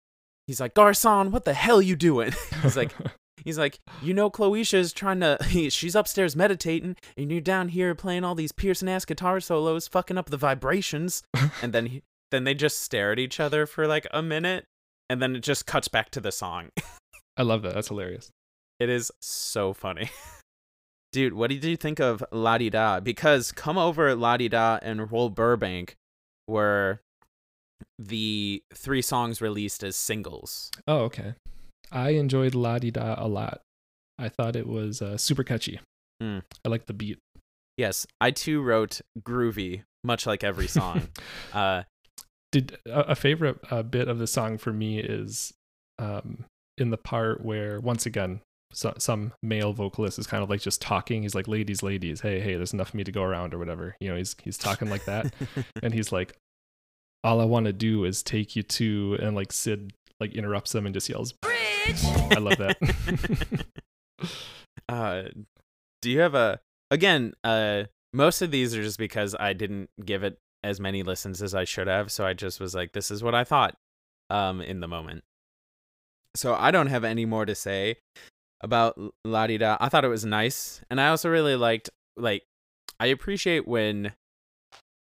he's 0.46 0.60
like 0.60 0.74
garcon 0.74 1.30
what 1.30 1.44
the 1.44 1.54
hell 1.54 1.82
you 1.82 1.96
doing? 1.96 2.32
He's 2.62 2.76
like 2.76 2.92
he's 3.44 3.58
like 3.58 3.78
you 4.02 4.12
know 4.12 4.30
Cloisha 4.30 4.74
is 4.74 4.92
trying 4.92 5.20
to 5.20 5.38
she's 5.70 5.94
upstairs 5.94 6.34
meditating 6.34 6.96
and 7.16 7.30
you're 7.30 7.40
down 7.40 7.68
here 7.68 7.94
playing 7.94 8.24
all 8.24 8.34
these 8.34 8.52
piercing 8.52 8.88
ass 8.88 9.04
guitar 9.04 9.40
solos 9.40 9.88
fucking 9.88 10.18
up 10.18 10.30
the 10.30 10.36
vibrations. 10.36 11.22
And 11.62 11.72
then 11.72 11.86
he, 11.86 12.02
then 12.30 12.44
they 12.44 12.54
just 12.54 12.80
stare 12.80 13.12
at 13.12 13.18
each 13.18 13.40
other 13.40 13.66
for 13.66 13.86
like 13.86 14.06
a 14.12 14.22
minute 14.22 14.64
and 15.08 15.22
then 15.22 15.36
it 15.36 15.42
just 15.42 15.66
cuts 15.66 15.88
back 15.88 16.10
to 16.10 16.20
the 16.20 16.32
song. 16.32 16.70
I 17.36 17.42
love 17.42 17.62
that. 17.62 17.74
That's 17.74 17.88
hilarious. 17.88 18.30
It 18.78 18.88
is 18.90 19.10
so 19.20 19.72
funny. 19.72 20.10
Dude, 21.12 21.32
what 21.32 21.50
did 21.50 21.64
you 21.64 21.76
think 21.76 22.00
of 22.00 22.22
La 22.30 22.58
Di 22.58 22.68
Da? 22.68 23.00
Because 23.00 23.50
Come 23.52 23.78
Over, 23.78 24.14
La 24.14 24.36
Di 24.36 24.48
Da, 24.48 24.78
and 24.82 25.10
Roll 25.10 25.30
Burbank 25.30 25.96
were 26.46 27.00
the 27.98 28.62
three 28.74 29.02
songs 29.02 29.40
released 29.40 29.82
as 29.82 29.96
singles. 29.96 30.70
oh 30.86 31.00
okay. 31.00 31.34
I 31.90 32.10
enjoyed 32.10 32.54
la 32.54 32.78
di 32.78 32.90
da 32.90 33.14
a 33.16 33.28
lot. 33.28 33.62
I 34.18 34.28
thought 34.28 34.56
it 34.56 34.66
was 34.66 35.00
uh, 35.00 35.16
super 35.16 35.44
catchy. 35.44 35.80
Hmm. 36.20 36.38
i 36.64 36.68
like 36.68 36.86
the 36.86 36.92
beat. 36.92 37.18
Yes, 37.76 38.06
I 38.20 38.32
too 38.32 38.60
wrote 38.60 39.00
groovy, 39.20 39.84
much 40.02 40.26
like 40.26 40.42
every 40.42 40.66
song. 40.66 41.08
uh, 41.52 41.84
did 42.50 42.76
a, 42.86 43.10
a 43.10 43.14
favorite 43.14 43.58
uh, 43.70 43.82
bit 43.82 44.08
of 44.08 44.18
the 44.18 44.26
song 44.26 44.58
for 44.58 44.72
me 44.72 44.98
is 44.98 45.52
um 45.98 46.44
in 46.76 46.90
the 46.90 46.96
part 46.96 47.44
where 47.44 47.80
once 47.80 48.06
again 48.06 48.40
so, 48.72 48.94
some 48.98 49.32
male 49.42 49.72
vocalist 49.72 50.18
is 50.18 50.26
kind 50.26 50.42
of 50.42 50.50
like 50.50 50.60
just 50.60 50.80
talking. 50.82 51.22
He's 51.22 51.34
like 51.34 51.48
ladies 51.48 51.82
ladies 51.82 52.20
hey 52.20 52.40
hey 52.40 52.54
there's 52.56 52.72
enough 52.72 52.88
of 52.88 52.94
me 52.94 53.04
to 53.04 53.12
go 53.12 53.22
around 53.22 53.54
or 53.54 53.58
whatever. 53.58 53.96
You 54.00 54.10
know 54.10 54.16
he's 54.16 54.36
he's 54.42 54.58
talking 54.58 54.90
like 54.90 55.04
that. 55.06 55.32
And 55.82 55.94
he's 55.94 56.12
like 56.12 56.36
all 57.24 57.40
i 57.40 57.44
want 57.44 57.66
to 57.66 57.72
do 57.72 58.04
is 58.04 58.22
take 58.22 58.56
you 58.56 58.62
to 58.62 59.18
and 59.20 59.34
like 59.34 59.52
syd 59.52 59.92
like 60.20 60.34
interrupts 60.34 60.72
them 60.72 60.86
and 60.86 60.94
just 60.94 61.08
yells 61.08 61.34
i 61.44 62.38
love 62.38 62.58
that 62.58 63.66
uh, 64.88 65.22
do 66.02 66.10
you 66.10 66.20
have 66.20 66.34
a 66.34 66.60
again? 66.90 67.34
Uh, 67.44 67.84
most 68.12 68.42
of 68.42 68.50
these 68.50 68.74
are 68.74 68.82
just 68.82 68.98
because 68.98 69.34
I 69.38 69.52
didn't 69.52 69.90
give 70.04 70.22
it 70.22 70.38
as 70.64 70.80
many 70.80 71.02
listens 71.02 71.42
as 71.42 71.54
I 71.54 71.64
should 71.64 71.86
have, 71.86 72.10
so 72.10 72.24
I 72.24 72.34
just 72.34 72.60
was 72.60 72.74
like, 72.74 72.92
"This 72.92 73.10
is 73.10 73.22
what 73.22 73.34
I 73.34 73.44
thought," 73.44 73.76
um, 74.30 74.60
in 74.60 74.80
the 74.80 74.88
moment. 74.88 75.24
So 76.36 76.54
I 76.54 76.70
don't 76.70 76.88
have 76.88 77.04
any 77.04 77.24
more 77.24 77.46
to 77.46 77.54
say. 77.54 77.96
about 78.60 78.98
La 79.24 79.46
Di 79.46 79.56
Da. 79.56 79.76
I 79.80 79.88
thought 79.88 80.04
it 80.04 80.08
was 80.08 80.24
nice, 80.24 80.80
and 80.90 81.00
I 81.00 81.08
also 81.08 81.28
really 81.28 81.54
liked 81.54 81.90
like 82.16 82.42
I 82.98 83.06
appreciate 83.06 83.68
when 83.68 84.12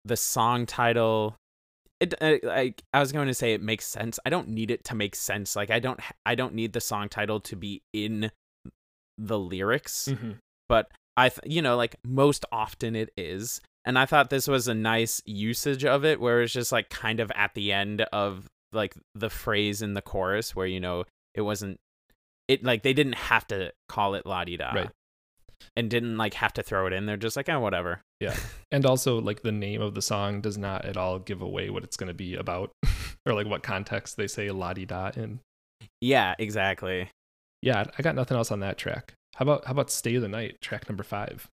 the 0.04 0.16
song 0.16 0.66
title. 0.66 1.36
It 2.00 2.14
uh, 2.20 2.36
like 2.42 2.82
I 2.92 3.00
was 3.00 3.12
going 3.12 3.26
to 3.28 3.34
say 3.34 3.54
it 3.54 3.62
makes 3.62 3.86
sense. 3.86 4.18
I 4.26 4.30
don't 4.30 4.48
need 4.48 4.70
it 4.70 4.84
to 4.84 4.94
make 4.94 5.14
sense. 5.16 5.56
Like 5.56 5.70
I 5.70 5.78
don't 5.78 5.98
I 6.26 6.34
don't 6.34 6.54
need 6.54 6.72
the 6.74 6.80
song 6.80 7.08
title 7.08 7.40
to 7.40 7.56
be 7.56 7.82
in 7.92 8.30
the 9.18 9.38
lyrics, 9.38 10.08
Mm-hmm. 10.10 10.32
but 10.68 10.90
I 11.16 11.30
th- 11.30 11.40
you 11.46 11.62
know 11.62 11.76
like 11.76 11.96
most 12.04 12.44
often 12.52 12.94
it 12.96 13.10
is. 13.16 13.60
And 13.86 13.98
I 13.98 14.04
thought 14.04 14.30
this 14.30 14.48
was 14.48 14.66
a 14.68 14.74
nice 14.74 15.22
usage 15.24 15.84
of 15.84 16.04
it 16.04 16.20
where 16.20 16.42
it's 16.42 16.52
just 16.52 16.72
like 16.72 16.90
kind 16.90 17.20
of 17.20 17.30
at 17.36 17.54
the 17.54 17.72
end 17.72 18.02
of 18.12 18.46
like 18.72 18.94
the 19.14 19.30
phrase 19.30 19.80
in 19.80 19.94
the 19.94 20.02
chorus 20.02 20.54
where 20.56 20.66
you 20.66 20.80
know 20.80 21.04
it 21.34 21.42
wasn't 21.42 21.78
it 22.48 22.62
like 22.64 22.82
they 22.82 22.92
didn't 22.92 23.14
have 23.14 23.46
to 23.46 23.72
call 23.88 24.14
it 24.14 24.26
la 24.26 24.44
di 24.44 24.56
da 24.56 24.72
Right. 24.72 24.90
and 25.76 25.88
didn't 25.88 26.16
like 26.18 26.34
have 26.34 26.52
to 26.54 26.62
throw 26.64 26.86
it 26.88 26.92
in 26.92 27.06
they're 27.06 27.16
just 27.16 27.36
like 27.36 27.48
oh 27.48 27.60
whatever 27.60 28.00
And 28.72 28.84
also, 28.84 29.20
like 29.20 29.42
the 29.42 29.52
name 29.52 29.80
of 29.80 29.94
the 29.94 30.02
song 30.02 30.40
does 30.40 30.58
not 30.58 30.84
at 30.84 30.96
all 30.96 31.20
give 31.20 31.40
away 31.40 31.70
what 31.70 31.84
it's 31.84 31.96
going 31.96 32.08
to 32.08 32.14
be 32.14 32.34
about, 32.34 32.72
or 33.26 33.32
like 33.32 33.46
what 33.46 33.62
context 33.62 34.16
they 34.16 34.26
say 34.26 34.50
"la 34.50 34.72
di 34.72 34.84
da" 34.84 35.12
in. 35.14 35.38
yeah 36.00 36.34
exactly 36.38 37.10
Yeah, 37.62 37.84
I 37.96 38.02
got 38.02 38.16
nothing 38.16 38.36
else 38.36 38.50
on 38.50 38.60
that 38.60 38.76
track. 38.76 39.14
How 39.36 39.44
about 39.44 39.64
how 39.66 39.70
about 39.72 39.90
"Stay 39.90 40.16
the 40.18 40.28
Night" 40.28 40.60
track 40.60 40.88
number 40.88 41.04
five? 41.04 41.48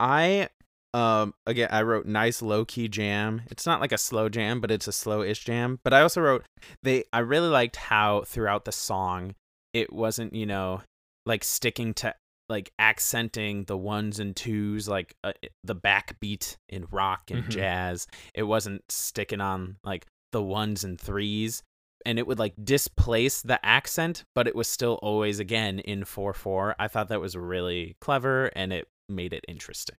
i 0.00 0.48
um 0.92 1.34
again 1.46 1.68
i 1.70 1.82
wrote 1.82 2.06
nice 2.06 2.42
low 2.42 2.64
key 2.64 2.88
jam 2.88 3.42
it's 3.50 3.64
not 3.66 3.80
like 3.80 3.92
a 3.92 3.98
slow 3.98 4.28
jam 4.28 4.60
but 4.60 4.70
it's 4.70 4.88
a 4.88 4.92
slow-ish 4.92 5.44
jam 5.44 5.78
but 5.84 5.94
i 5.94 6.00
also 6.00 6.20
wrote 6.20 6.44
they 6.82 7.04
i 7.12 7.18
really 7.18 7.48
liked 7.48 7.76
how 7.76 8.22
throughout 8.26 8.64
the 8.64 8.72
song 8.72 9.34
it 9.72 9.92
wasn't 9.92 10.34
you 10.34 10.46
know 10.46 10.80
like 11.26 11.44
sticking 11.44 11.94
to 11.94 12.12
like 12.48 12.70
accenting 12.78 13.64
the 13.64 13.76
ones 13.76 14.18
and 14.20 14.36
twos 14.36 14.86
like 14.88 15.14
uh, 15.24 15.32
the 15.62 15.74
backbeat 15.74 16.56
in 16.68 16.86
rock 16.90 17.30
and 17.30 17.44
Mhm. 17.44 17.48
jazz 17.48 18.06
it 18.34 18.42
wasn't 18.44 18.82
sticking 18.90 19.40
on 19.40 19.76
like 19.84 20.06
the 20.32 20.42
ones 20.42 20.84
and 20.84 21.00
threes 21.00 21.62
and 22.04 22.18
it 22.18 22.26
would 22.26 22.38
like 22.38 22.52
displace 22.62 23.40
the 23.40 23.64
accent 23.64 24.24
but 24.34 24.46
it 24.46 24.54
was 24.54 24.68
still 24.68 24.98
always 25.02 25.38
again 25.38 25.78
in 25.78 26.04
4-4 26.04 26.74
i 26.78 26.86
thought 26.88 27.08
that 27.08 27.20
was 27.20 27.36
really 27.36 27.96
clever 28.00 28.46
and 28.54 28.72
it 28.72 28.86
made 29.08 29.32
it 29.32 29.44
interesting 29.48 29.96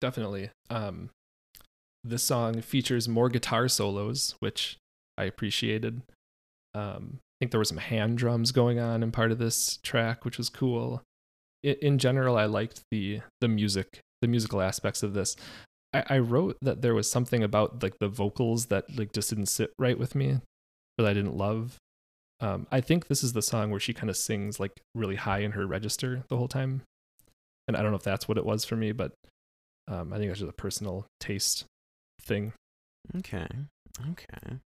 Definitely. 0.00 0.50
Um, 0.68 1.10
this 2.02 2.22
song 2.22 2.60
features 2.60 3.08
more 3.08 3.30
guitar 3.30 3.68
solos, 3.68 4.34
which 4.40 4.76
I 5.16 5.24
appreciated. 5.24 6.02
Um, 6.74 7.20
I 7.20 7.32
think 7.40 7.52
there 7.52 7.60
were 7.60 7.64
some 7.64 7.78
hand 7.78 8.18
drums 8.18 8.52
going 8.52 8.78
on 8.78 9.02
in 9.02 9.12
part 9.12 9.32
of 9.32 9.38
this 9.38 9.78
track, 9.78 10.24
which 10.24 10.36
was 10.36 10.50
cool. 10.50 11.02
In, 11.64 11.76
in 11.82 11.98
general, 11.98 12.36
I 12.36 12.44
liked 12.44 12.82
the 12.90 13.20
the 13.40 13.48
music, 13.48 13.98
the 14.22 14.28
musical 14.28 14.60
aspects 14.60 15.02
of 15.02 15.14
this. 15.14 15.34
I, 15.92 16.04
I 16.08 16.18
wrote 16.18 16.56
that 16.62 16.82
there 16.82 16.94
was 16.94 17.10
something 17.10 17.42
about 17.42 17.82
like 17.82 17.98
the 17.98 18.08
vocals 18.08 18.66
that 18.66 18.96
like 18.96 19.12
just 19.12 19.30
didn't 19.30 19.46
sit 19.46 19.72
right 19.78 19.98
with 19.98 20.14
me, 20.14 20.38
that 20.98 21.06
I 21.06 21.14
didn't 21.14 21.36
love. 21.36 21.76
Um, 22.40 22.66
I 22.70 22.80
think 22.80 23.06
this 23.06 23.24
is 23.24 23.32
the 23.32 23.42
song 23.42 23.70
where 23.70 23.80
she 23.80 23.94
kind 23.94 24.10
of 24.10 24.16
sings 24.16 24.60
like 24.60 24.80
really 24.94 25.16
high 25.16 25.38
in 25.38 25.52
her 25.52 25.66
register 25.66 26.24
the 26.28 26.36
whole 26.36 26.48
time, 26.48 26.82
and 27.66 27.76
I 27.76 27.82
don't 27.82 27.90
know 27.90 27.96
if 27.96 28.04
that's 28.04 28.28
what 28.28 28.38
it 28.38 28.44
was 28.44 28.64
for 28.64 28.76
me, 28.76 28.92
but 28.92 29.12
um, 29.88 30.12
I 30.12 30.18
think 30.18 30.30
that's 30.30 30.40
just 30.40 30.50
a 30.50 30.54
personal 30.54 31.06
taste 31.18 31.64
thing. 32.20 32.52
Okay. 33.16 33.46
Okay. 34.10 34.58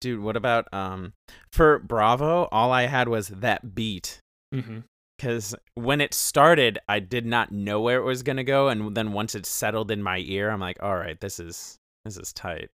Dude, 0.00 0.20
what 0.20 0.36
about 0.36 0.72
um 0.72 1.12
for 1.52 1.78
Bravo, 1.78 2.48
all 2.50 2.72
I 2.72 2.86
had 2.86 3.08
was 3.08 3.28
that 3.28 3.74
beat 3.74 4.20
Mm-hmm. 4.54 4.78
Cuz 5.18 5.54
when 5.74 6.00
it 6.00 6.14
started, 6.14 6.78
I 6.88 7.00
did 7.00 7.26
not 7.26 7.52
know 7.52 7.80
where 7.80 7.98
it 7.98 8.04
was 8.04 8.22
going 8.22 8.36
to 8.36 8.44
go 8.44 8.68
and 8.68 8.94
then 8.96 9.12
once 9.12 9.34
it 9.34 9.46
settled 9.46 9.90
in 9.90 10.02
my 10.02 10.18
ear, 10.18 10.50
I'm 10.50 10.60
like, 10.60 10.82
"All 10.82 10.96
right, 10.96 11.18
this 11.20 11.38
is 11.40 11.76
this 12.04 12.16
is 12.16 12.32
tight." 12.32 12.70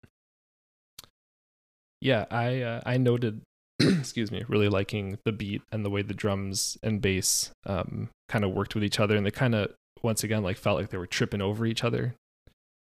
Yeah, 2.01 2.25
I 2.29 2.62
uh, 2.62 2.82
I 2.86 2.97
noted, 2.97 3.41
excuse 3.79 4.32
me, 4.32 4.43
really 4.47 4.67
liking 4.69 5.19
the 5.25 5.32
beat 5.32 5.62
and 5.71 5.86
the 5.86 5.89
way 5.89 6.01
the 6.01 6.13
drums 6.13 6.77
and 6.84 7.01
bass 7.01 7.51
um, 7.65 8.10
kind 8.27 8.43
of 8.43 8.51
worked 8.51 8.75
with 8.75 8.84
each 8.84 8.99
other, 8.99 9.15
and 9.15 9.25
they 9.25 9.32
kind 9.32 9.56
of 9.56 9.73
once 10.01 10.23
again 10.23 10.43
like 10.43 10.58
felt 10.58 10.79
like 10.79 10.89
they 10.89 10.97
were 10.97 11.08
tripping 11.08 11.41
over 11.41 11.65
each 11.65 11.84
other, 11.84 12.15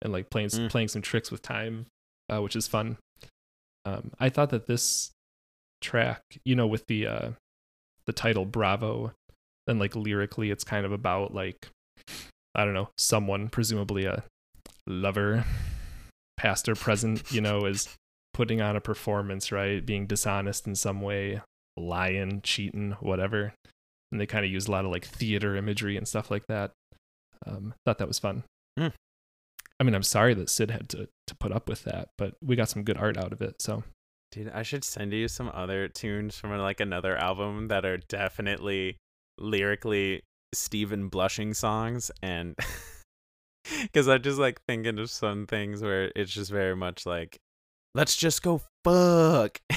and 0.02 0.14
like 0.14 0.30
playing 0.30 0.50
Mm. 0.50 0.70
playing 0.70 0.90
some 0.90 1.02
tricks 1.02 1.32
with 1.32 1.42
time, 1.42 1.88
uh, 2.32 2.42
which 2.42 2.56
is 2.56 2.68
fun. 2.68 2.98
Um, 3.86 4.12
I 4.20 4.30
thought 4.30 4.52
that 4.52 4.68
this 4.68 5.10
track, 5.82 6.22
you 6.46 6.56
know, 6.56 6.68
with 6.68 6.86
the 6.86 7.08
uh, 7.08 7.30
the 8.06 8.14
title 8.14 8.46
Bravo, 8.46 9.14
then 9.70 9.78
like 9.78 9.96
lyrically, 9.96 10.50
it's 10.50 10.64
kind 10.64 10.86
of 10.86 10.92
about 10.92 11.34
like 11.34 11.70
I 12.56 12.66
don't 12.66 12.74
know, 12.74 12.90
someone 12.98 13.50
presumably 13.50 14.06
a 14.06 14.24
lover, 14.88 15.46
past 16.38 16.68
or 16.68 16.74
present, 16.74 17.32
you 17.32 17.40
know, 17.40 17.66
is 17.66 17.88
putting 18.34 18.62
on 18.62 18.76
a 18.76 18.82
performance, 18.82 19.52
right? 19.52 19.86
Being 19.86 20.08
dishonest 20.08 20.66
in 20.66 20.76
some 20.76 21.02
way, 21.02 21.42
lying, 21.78 22.42
cheating, 22.42 22.98
whatever. 23.00 23.54
And 24.12 24.20
they 24.20 24.26
kind 24.26 24.44
of 24.44 24.52
use 24.52 24.68
a 24.68 24.72
lot 24.72 24.86
of 24.86 24.92
like 24.92 25.06
theater 25.06 25.56
imagery 25.56 25.96
and 25.96 26.08
stuff 26.08 26.32
like 26.32 26.48
that. 26.48 26.72
Um, 27.46 27.76
thought 27.86 28.00
that 28.00 28.08
was 28.08 28.20
fun. 28.20 28.44
Hmm. 28.78 28.88
I 29.80 29.84
mean, 29.84 29.94
I'm 29.94 30.04
sorry 30.04 30.34
that 30.34 30.50
Syd 30.50 30.72
had 30.72 30.90
to 30.90 31.08
to 31.28 31.36
put 31.36 31.52
up 31.52 31.70
with 31.70 31.84
that, 31.84 32.10
but 32.18 32.34
we 32.44 32.56
got 32.56 32.70
some 32.70 32.84
good 32.84 32.98
art 32.98 33.18
out 33.18 33.32
of 33.32 33.42
it. 33.44 33.62
So 33.62 33.84
Dude, 34.32 34.50
I 34.50 34.64
should 34.64 34.84
send 34.84 35.14
you 35.14 35.28
some 35.28 35.50
other 35.54 35.88
tunes 35.88 36.38
from 36.38 36.56
like 36.58 36.80
another 36.80 37.18
album 37.18 37.68
that 37.70 37.86
are 37.86 37.98
definitely 37.98 38.98
lyrically 39.40 40.24
Stephen 40.54 41.10
blushing 41.10 41.54
songs 41.54 42.12
and 42.22 42.56
cuz 43.94 44.08
I 44.08 44.18
just 44.18 44.40
like 44.40 44.62
thinking 44.68 45.00
of 45.00 45.10
some 45.10 45.46
things 45.48 45.82
where 45.82 46.12
it's 46.16 46.32
just 46.32 46.52
very 46.52 46.76
much 46.76 47.06
like 47.06 47.40
let's 47.96 48.16
just 48.16 48.42
go 48.44 48.62
fuck. 48.84 49.60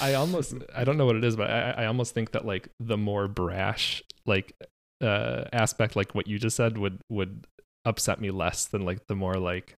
I 0.00 0.14
almost 0.14 0.54
I 0.74 0.84
don't 0.84 0.96
know 0.96 1.06
what 1.06 1.16
it 1.16 1.24
is, 1.24 1.36
but 1.36 1.50
I, 1.50 1.70
I 1.78 1.86
almost 1.86 2.14
think 2.14 2.32
that 2.32 2.44
like 2.44 2.68
the 2.80 2.96
more 2.96 3.28
brash 3.28 4.02
like 4.26 4.54
uh 5.00 5.44
aspect, 5.52 5.96
like 5.96 6.14
what 6.14 6.26
you 6.26 6.38
just 6.38 6.56
said, 6.56 6.78
would 6.78 7.00
would 7.08 7.46
upset 7.84 8.20
me 8.20 8.30
less 8.30 8.66
than 8.66 8.84
like 8.84 9.06
the 9.08 9.16
more 9.16 9.34
like 9.34 9.76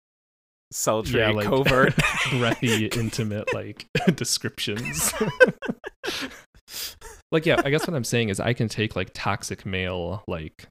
sultry 0.71 1.19
yeah, 1.19 1.29
like 1.29 1.47
covert 1.47 1.93
breathy, 2.31 2.87
intimate 2.87 3.53
like 3.53 3.87
descriptions. 4.15 5.13
Like 7.33 7.45
yeah, 7.45 7.61
I 7.65 7.69
guess 7.71 7.85
what 7.87 7.95
I'm 7.95 8.03
saying 8.03 8.29
is 8.29 8.39
I 8.39 8.53
can 8.53 8.69
take 8.69 8.95
like 8.95 9.09
toxic 9.13 9.65
male 9.65 10.23
like, 10.27 10.67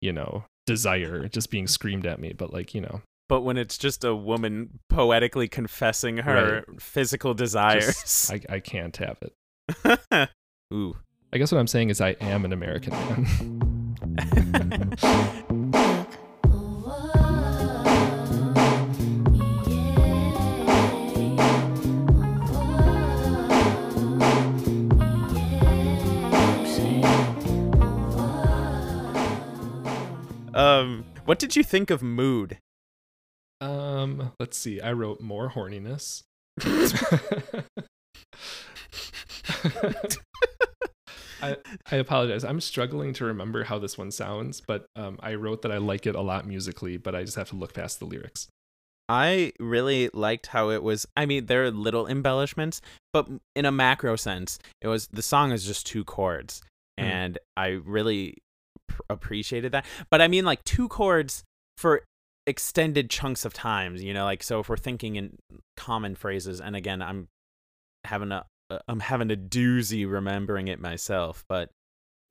you 0.00 0.12
know, 0.12 0.44
desire 0.64 1.28
just 1.28 1.50
being 1.50 1.66
screamed 1.66 2.06
at 2.06 2.20
me, 2.20 2.32
but 2.32 2.52
like, 2.52 2.74
you 2.74 2.80
know, 2.80 3.02
but 3.28 3.42
when 3.42 3.56
it's 3.56 3.76
just 3.76 4.04
a 4.04 4.14
woman 4.14 4.78
poetically 4.88 5.48
confessing 5.48 6.18
her 6.18 6.64
physical 6.78 7.34
desires. 7.34 8.00
just, 8.00 8.32
I 8.32 8.40
I 8.48 8.60
can't 8.60 8.96
have 8.98 9.18
it. 9.22 10.30
Ooh. 10.72 10.96
I 11.32 11.38
guess 11.38 11.50
what 11.50 11.58
I'm 11.58 11.66
saying 11.66 11.90
is 11.90 12.00
I 12.00 12.10
am 12.20 12.44
an 12.44 12.52
American 12.52 12.92
man. 12.92 13.74
Um, 30.84 31.04
what 31.24 31.38
did 31.38 31.56
you 31.56 31.62
think 31.62 31.90
of 31.90 32.02
Mood? 32.02 32.58
um, 33.60 34.32
let's 34.38 34.58
see. 34.58 34.80
I 34.80 34.92
wrote 34.92 35.20
more 35.20 35.50
horniness. 35.50 36.22
I, 41.42 41.56
I 41.90 41.96
apologize. 41.96 42.44
I'm 42.44 42.60
struggling 42.60 43.12
to 43.14 43.24
remember 43.24 43.64
how 43.64 43.78
this 43.78 43.96
one 43.98 44.10
sounds, 44.10 44.60
but 44.60 44.86
um, 44.96 45.18
I 45.22 45.34
wrote 45.34 45.62
that 45.62 45.72
I 45.72 45.78
like 45.78 46.06
it 46.06 46.14
a 46.14 46.20
lot 46.20 46.46
musically, 46.46 46.96
but 46.96 47.14
I 47.14 47.24
just 47.24 47.36
have 47.36 47.48
to 47.50 47.56
look 47.56 47.74
past 47.74 47.98
the 47.98 48.06
lyrics. 48.06 48.48
I 49.08 49.52
really 49.60 50.08
liked 50.14 50.46
how 50.48 50.70
it 50.70 50.82
was. 50.82 51.06
I 51.16 51.26
mean, 51.26 51.46
there 51.46 51.64
are 51.64 51.70
little 51.70 52.06
embellishments, 52.06 52.80
but 53.12 53.28
in 53.54 53.66
a 53.66 53.72
macro 53.72 54.16
sense, 54.16 54.58
it 54.80 54.88
was 54.88 55.06
the 55.08 55.22
song 55.22 55.52
is 55.52 55.64
just 55.64 55.86
two 55.86 56.04
chords, 56.04 56.62
Mhm. 56.98 57.04
and 57.04 57.38
I 57.56 57.68
really 57.84 58.32
pr- 58.32 58.38
appreciated 59.10 59.72
that. 59.72 59.84
But 60.10 60.20
I 60.20 60.28
mean, 60.28 60.44
like 60.44 60.64
two 60.64 60.88
chords 60.88 61.44
for 61.76 62.02
extended 62.46 63.10
chunks 63.10 63.44
of 63.44 63.54
times. 63.54 64.02
You 64.02 64.14
know, 64.14 64.24
like 64.24 64.42
so 64.42 64.60
if 64.60 64.68
we're 64.68 64.76
thinking 64.76 65.16
in 65.16 65.38
common 65.76 66.14
phrases, 66.14 66.60
and 66.60 66.76
again, 66.76 67.02
I'm 67.02 67.28
having 68.04 68.32
a 68.32 68.44
uh, 68.70 68.78
I'm 68.88 69.00
having 69.00 69.30
a 69.30 69.36
doozy 69.36 70.10
remembering 70.10 70.68
it 70.68 70.80
myself, 70.80 71.44
but 71.48 71.70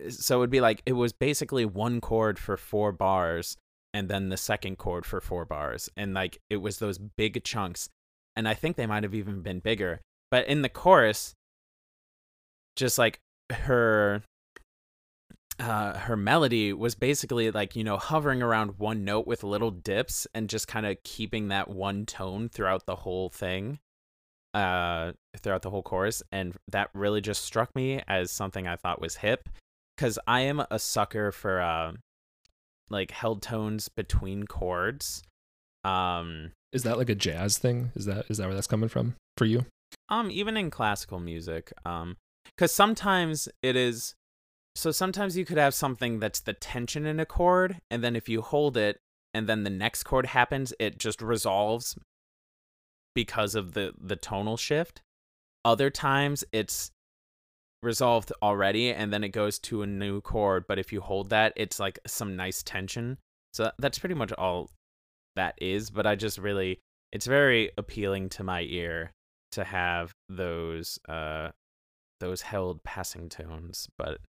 so 0.09 0.39
it'd 0.39 0.49
be 0.49 0.61
like 0.61 0.81
it 0.85 0.93
was 0.93 1.13
basically 1.13 1.65
one 1.65 2.01
chord 2.01 2.39
for 2.39 2.57
four 2.57 2.91
bars 2.91 3.57
and 3.93 4.09
then 4.09 4.29
the 4.29 4.37
second 4.37 4.77
chord 4.77 5.05
for 5.05 5.21
four 5.21 5.45
bars 5.45 5.89
and 5.95 6.13
like 6.13 6.39
it 6.49 6.57
was 6.57 6.79
those 6.79 6.97
big 6.97 7.43
chunks 7.43 7.89
and 8.35 8.47
i 8.47 8.53
think 8.53 8.75
they 8.75 8.87
might 8.87 9.03
have 9.03 9.13
even 9.13 9.41
been 9.41 9.59
bigger 9.59 10.01
but 10.31 10.47
in 10.47 10.61
the 10.61 10.69
chorus 10.69 11.35
just 12.75 12.97
like 12.97 13.19
her 13.51 14.23
uh 15.59 15.97
her 15.97 16.17
melody 16.17 16.73
was 16.73 16.95
basically 16.95 17.51
like 17.51 17.75
you 17.75 17.83
know 17.83 17.97
hovering 17.97 18.41
around 18.41 18.79
one 18.79 19.03
note 19.03 19.27
with 19.27 19.43
little 19.43 19.71
dips 19.71 20.25
and 20.33 20.49
just 20.49 20.67
kind 20.67 20.85
of 20.85 20.97
keeping 21.03 21.49
that 21.49 21.69
one 21.69 22.05
tone 22.05 22.49
throughout 22.49 22.85
the 22.85 22.95
whole 22.95 23.29
thing 23.29 23.79
uh 24.53 25.11
throughout 25.41 25.61
the 25.61 25.69
whole 25.69 25.83
chorus 25.83 26.23
and 26.31 26.53
that 26.71 26.89
really 26.93 27.21
just 27.21 27.43
struck 27.43 27.73
me 27.75 28.01
as 28.07 28.31
something 28.31 28.67
i 28.67 28.75
thought 28.75 29.01
was 29.01 29.17
hip 29.17 29.49
because 29.95 30.17
i 30.27 30.41
am 30.41 30.63
a 30.71 30.79
sucker 30.79 31.31
for 31.31 31.61
uh 31.61 31.91
like 32.89 33.11
held 33.11 33.41
tones 33.41 33.89
between 33.89 34.45
chords 34.45 35.23
um 35.83 36.51
Is 36.71 36.83
that 36.83 36.97
like 36.97 37.09
a 37.09 37.15
jazz 37.15 37.57
thing? 37.57 37.91
Is 37.95 38.05
that 38.05 38.25
is 38.29 38.37
that 38.37 38.45
where 38.45 38.55
that's 38.55 38.67
coming 38.67 38.89
from 38.89 39.15
for 39.37 39.45
you? 39.45 39.65
um 40.09 40.31
even 40.31 40.57
in 40.57 40.69
classical 40.71 41.19
music 41.19 41.71
um 41.85 42.17
because 42.55 42.73
sometimes 42.73 43.47
it 43.61 43.75
is 43.75 44.15
so 44.75 44.91
sometimes 44.91 45.37
you 45.37 45.45
could 45.45 45.57
have 45.57 45.73
something 45.73 46.19
that's 46.19 46.39
the 46.39 46.53
tension 46.53 47.05
in 47.05 47.19
a 47.19 47.25
chord 47.25 47.79
and 47.91 48.03
then 48.03 48.15
if 48.15 48.27
you 48.27 48.41
hold 48.41 48.77
it 48.77 48.99
and 49.33 49.47
then 49.47 49.63
the 49.63 49.69
next 49.69 50.03
chord 50.03 50.27
happens 50.27 50.73
it 50.79 50.97
just 50.97 51.21
resolves 51.21 51.97
because 53.15 53.55
of 53.55 53.73
the 53.73 53.93
the 53.99 54.15
tonal 54.15 54.57
shift. 54.57 55.01
Other 55.65 55.89
times 55.89 56.43
it's 56.51 56.91
resolved 57.81 58.31
already 58.41 58.91
and 58.91 59.13
then 59.13 59.23
it 59.23 59.29
goes 59.29 59.59
to 59.59 59.81
a 59.81 59.87
new 59.87 60.21
chord 60.21 60.65
but 60.67 60.79
if 60.79 60.93
you 60.93 61.01
hold 61.01 61.29
that 61.29 61.53
it's 61.55 61.79
like 61.79 61.99
some 62.07 62.35
nice 62.35 62.63
tension. 62.63 63.17
So 63.53 63.71
that's 63.77 63.99
pretty 63.99 64.15
much 64.15 64.31
all 64.33 64.69
that 65.35 65.55
is 65.59 65.89
but 65.89 66.05
i 66.05 66.15
just 66.15 66.37
really 66.37 66.79
it's 67.11 67.25
very 67.25 67.71
appealing 67.77 68.29
to 68.29 68.43
my 68.43 68.61
ear 68.61 69.11
to 69.51 69.63
have 69.63 70.13
those 70.29 70.99
uh 71.09 71.49
those 72.19 72.41
held 72.41 72.83
passing 72.83 73.29
tones 73.29 73.87
but 73.97 74.19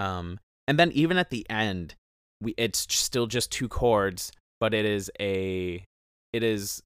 um 0.00 0.38
and 0.66 0.78
then 0.78 0.90
even 0.92 1.16
at 1.18 1.30
the 1.30 1.44
end 1.50 1.94
we 2.40 2.54
it's 2.56 2.86
still 2.88 3.26
just 3.26 3.50
two 3.52 3.68
chords 3.68 4.32
but 4.60 4.72
it 4.74 4.84
is 4.84 5.10
a 5.20 5.84
it 6.32 6.42
is 6.42 6.82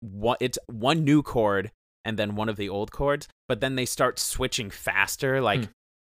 one 0.00 0.36
it's 0.40 0.58
one 0.66 1.04
new 1.04 1.22
chord 1.22 1.70
and 2.04 2.18
then 2.18 2.36
one 2.36 2.48
of 2.48 2.56
the 2.56 2.68
old 2.68 2.90
chords 2.90 3.26
but 3.48 3.60
then 3.60 3.74
they 3.76 3.86
start 3.86 4.18
switching 4.18 4.70
faster 4.70 5.40
like 5.40 5.64
Hmm. 5.64 5.70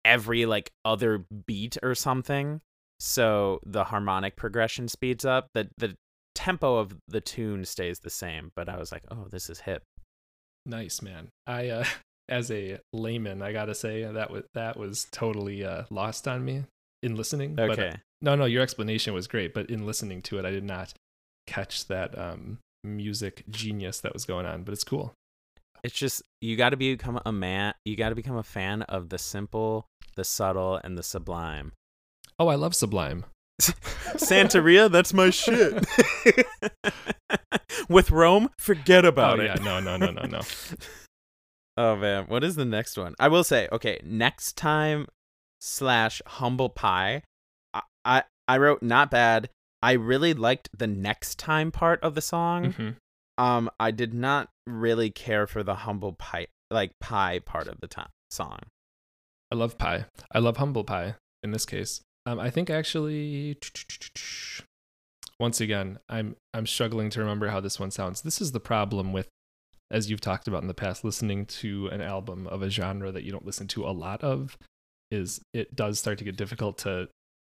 every 0.06 0.46
like 0.46 0.70
other 0.86 1.26
beat 1.48 1.78
or 1.84 1.94
something 1.96 2.62
so 3.00 3.60
the 3.66 3.86
harmonic 3.86 4.36
progression 4.36 4.88
speeds 4.88 5.26
up 5.26 5.48
the 5.54 5.70
the 5.78 5.96
tempo 6.36 6.78
of 6.78 6.96
the 7.08 7.22
tune 7.22 7.66
stays 7.66 8.00
the 8.00 8.10
same 8.10 8.52
but 8.56 8.70
i 8.70 8.78
was 8.78 8.92
like 8.92 9.04
oh 9.12 9.28
this 9.32 9.50
is 9.50 9.62
hip 9.62 9.84
Nice 10.66 11.02
man. 11.02 11.30
I 11.48 11.70
uh 11.70 11.86
as 12.30 12.52
a 12.52 12.80
layman, 12.94 13.42
I 13.42 13.52
gotta 13.52 13.76
say 13.76 14.04
that 14.04 14.32
was 14.32 14.44
that 14.54 14.78
was 14.78 15.08
totally 15.12 15.66
uh 15.66 15.84
lost 15.90 16.28
on 16.28 16.46
me 16.46 16.64
in 17.04 17.16
listening. 17.16 17.56
But, 17.56 17.70
uh, 17.70 17.74
okay 17.74 17.96
no, 18.22 18.36
no, 18.36 18.46
your 18.46 18.62
explanation 18.62 19.14
was 19.14 19.28
great, 19.28 19.54
but 19.54 19.70
in 19.70 19.86
listening 19.86 20.22
to 20.24 20.40
it, 20.40 20.46
I 20.46 20.52
did 20.52 20.64
not 20.64 20.94
catch 21.48 21.88
that 21.88 22.18
um 22.18 22.60
music 22.84 23.44
genius 23.50 24.00
that 24.02 24.14
was 24.14 24.26
going 24.26 24.46
on. 24.46 24.64
But 24.64 24.74
it's 24.74 24.84
cool. 24.84 25.14
it's 25.84 25.96
just 25.96 26.22
you 26.42 26.56
got 26.56 26.70
to 26.72 26.78
become 26.78 27.20
a 27.26 27.32
man 27.32 27.74
you 27.86 27.96
got 27.96 28.10
to 28.10 28.16
become 28.16 28.36
a 28.36 28.44
fan 28.44 28.82
of 28.84 29.10
the 29.10 29.18
simple 29.18 29.86
the 30.16 30.24
subtle 30.24 30.80
and 30.84 30.98
the 30.98 31.04
sublime 31.04 31.72
Oh, 32.42 32.48
I 32.48 32.56
love 32.56 32.74
Sublime. 32.74 33.26
santeria 33.60 34.90
that's 34.90 35.14
my 35.14 35.30
shit 35.30 35.86
with 37.90 38.12
rome 38.12 38.50
forget 38.58 39.04
about 39.06 39.40
oh 39.40 39.44
it 39.44 39.46
yeah, 39.48 39.64
no, 39.64 39.80
no, 39.80 39.98
no, 39.98 40.12
no, 40.12 40.24
no. 40.24 40.42
Oh 41.80 41.96
man 41.96 42.26
what 42.28 42.44
is 42.44 42.56
the 42.56 42.66
next 42.66 42.98
one 42.98 43.16
i 43.20 43.28
will 43.28 43.44
say 43.44 43.68
okay 43.72 44.00
next 44.04 44.56
time 44.58 45.08
slash 45.62 46.22
humble 46.28 46.70
pie 46.70 47.24
I, 47.74 47.82
I 48.06 48.24
i 48.48 48.58
wrote 48.58 48.84
not 48.84 49.10
bad 49.10 49.50
i 49.82 49.94
really 49.94 50.34
liked 50.34 50.70
the 50.78 50.88
next 50.88 51.40
time 51.40 51.72
part 51.72 52.00
of 52.04 52.14
the 52.16 52.22
song 52.22 52.74
Mhm. 52.74 52.96
um 53.38 53.70
i 53.80 53.92
did 53.92 54.14
not 54.14 54.50
really 54.68 55.10
care 55.10 55.48
for 55.48 55.64
the 55.64 55.76
humble 55.86 56.14
pie 56.14 56.48
like 56.70 56.92
pie 57.00 57.40
part 57.40 57.68
of 57.68 57.80
the 57.82 57.88
time 57.88 58.10
song 58.30 58.60
I 59.52 59.56
love 59.56 59.80
pie. 59.80 60.06
I 60.32 60.38
love 60.38 60.58
humble 60.58 60.84
pie 60.84 61.16
in 61.42 61.50
this 61.50 61.66
case. 61.66 62.02
Um, 62.28 62.40
I 62.40 62.52
think 62.52 62.70
actually, 62.70 63.58
once 65.40 65.60
again, 65.62 65.98
I'm 66.08 66.36
I'm 66.54 66.68
struggling 66.68 67.10
to 67.12 67.20
remember 67.20 67.48
how 67.50 67.60
this 67.60 67.80
one 67.80 67.92
sounds. 67.92 68.22
This 68.22 68.42
is 68.42 68.52
the 68.52 68.60
problem 68.60 69.12
with, 69.14 69.28
as 69.92 70.10
you've 70.10 70.22
talked 70.22 70.48
about 70.48 70.62
in 70.62 70.68
the 70.68 70.74
past, 70.74 71.04
listening 71.04 71.46
to 71.46 71.88
an 71.88 72.02
album 72.02 72.48
of 72.48 72.62
a 72.62 72.70
genre 72.70 73.12
that 73.12 73.24
you 73.24 73.32
don't 73.32 73.46
listen 73.46 73.68
to 73.70 73.86
a 73.86 73.92
lot 73.92 74.24
of, 74.24 74.58
is 75.12 75.42
it 75.54 75.76
does 75.76 76.00
start 76.00 76.18
to 76.20 76.24
get 76.24 76.38
difficult 76.38 76.78
to 76.80 77.10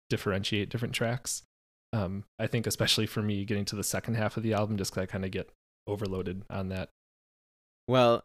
differentiate 0.10 0.70
different 0.70 0.94
tracks. 0.94 1.44
Um, 1.94 2.26
I 2.38 2.48
think 2.48 2.68
especially 2.68 3.08
for 3.08 3.22
me, 3.22 3.44
getting 3.46 3.66
to 3.66 3.76
the 3.76 3.84
second 3.84 4.16
half 4.16 4.38
of 4.38 4.44
the 4.44 4.54
album, 4.54 4.78
just 4.78 4.92
'cause 4.94 5.02
I 5.04 5.06
kind 5.06 5.26
of 5.26 5.32
get 5.32 5.50
overloaded 5.88 6.44
on 6.50 6.70
that. 6.70 6.90
Well, 7.88 8.24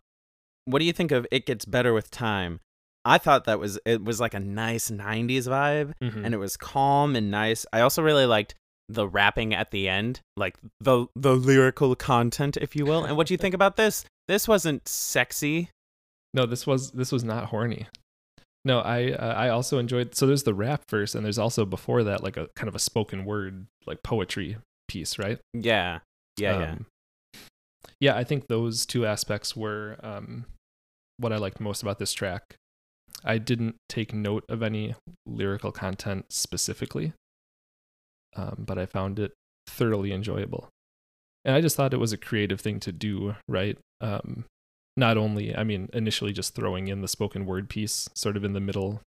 what 0.65 0.81
do 0.81 0.85
you 0.85 0.93
think 0.93 1.11
of 1.13 1.27
It 1.31 1.47
Gets 1.47 1.65
Better 1.65 1.93
with 1.93 2.11
Time? 2.11 2.61
I 3.05 3.19
thought 3.19 3.45
that 3.47 3.59
was 3.59 3.81
it 3.85 4.05
was 4.05 4.21
like 4.21 4.35
a 4.35 4.39
nice 4.41 4.91
90s 4.91 5.49
vibe 5.49 5.93
Mhm. 6.01 6.25
and 6.25 6.35
it 6.35 6.39
was 6.39 6.57
calm 6.57 7.17
and 7.17 7.31
nice. 7.31 7.67
I 7.73 7.81
also 7.81 8.01
really 8.03 8.27
liked 8.27 8.55
the 8.89 9.07
rapping 9.07 9.55
at 9.55 9.71
the 9.71 9.89
end, 9.89 10.21
like 10.37 10.57
the 10.81 11.07
the 11.17 11.35
lyrical 11.35 11.95
content 11.95 12.57
if 12.57 12.77
you 12.77 12.85
will. 12.85 13.05
And 13.05 13.17
what 13.17 13.27
do 13.27 13.35
you 13.35 13.39
think 13.39 13.55
about 13.55 13.77
this? 13.77 14.05
This 14.29 14.47
wasn't 14.47 14.87
sexy. 14.89 15.71
No, 16.35 16.47
this 16.47 16.67
was 16.67 16.91
this 16.93 17.13
was 17.13 17.25
not 17.25 17.47
horny. 17.47 17.87
No, 18.65 18.81
I 18.81 19.13
uh, 19.13 19.35
I 19.35 19.49
also 19.49 19.79
enjoyed. 19.79 20.15
So 20.15 20.27
there's 20.27 20.45
the 20.45 20.55
rap 20.55 20.83
verse, 20.89 21.15
and 21.15 21.25
there's 21.25 21.39
also 21.39 21.65
before 21.65 22.05
that 22.05 22.23
like 22.23 22.37
a 22.37 22.49
kind 22.55 22.69
of 22.69 22.75
a 22.75 22.79
spoken 22.79 23.25
word 23.25 23.67
like 23.87 24.03
poetry 24.03 24.57
piece, 24.89 25.19
right? 25.19 25.39
Yeah. 25.53 26.01
Yeah, 26.39 26.59
yeah. 26.59 26.73
Um, 26.73 26.87
yeah, 28.01 28.17
I 28.17 28.25
think 28.25 28.49
those 28.49 28.87
two 28.87 29.07
aspects 29.07 29.55
were 29.55 29.97
um, 30.03 30.47
what 31.19 31.33
I 31.33 31.37
liked 31.37 31.61
most 31.61 31.83
about 31.83 31.99
this 31.99 32.13
track. 32.13 32.57
I 33.25 33.39
didn't 33.39 33.77
take 33.89 34.13
note 34.13 34.45
of 34.49 34.63
any 34.63 34.95
lyrical 35.27 35.71
content 35.73 36.27
specifically, 36.31 37.13
um, 38.37 38.65
but 38.67 38.79
I 38.79 38.87
found 38.87 39.19
it 39.19 39.33
thoroughly 39.67 40.13
enjoyable. 40.13 40.69
And 41.45 41.55
I 41.57 41.61
just 41.61 41.77
thought 41.77 41.95
it 41.95 42.01
was 42.01 42.13
a 42.13 42.19
creative 42.19 42.61
thing 42.61 42.79
to 42.81 42.93
do, 42.93 43.35
right? 43.49 43.77
Um, 44.01 44.45
not 44.97 45.17
only, 45.17 45.57
I 45.57 45.65
mean, 45.65 45.89
initially 45.93 46.33
just 46.33 46.55
throwing 46.55 46.89
in 46.89 47.01
the 47.01 47.09
spoken 47.09 47.47
word 47.47 47.69
piece 47.69 48.09
sort 48.15 48.37
of 48.37 48.45
in 48.45 48.53
the 48.53 48.61
middle 48.61 49.01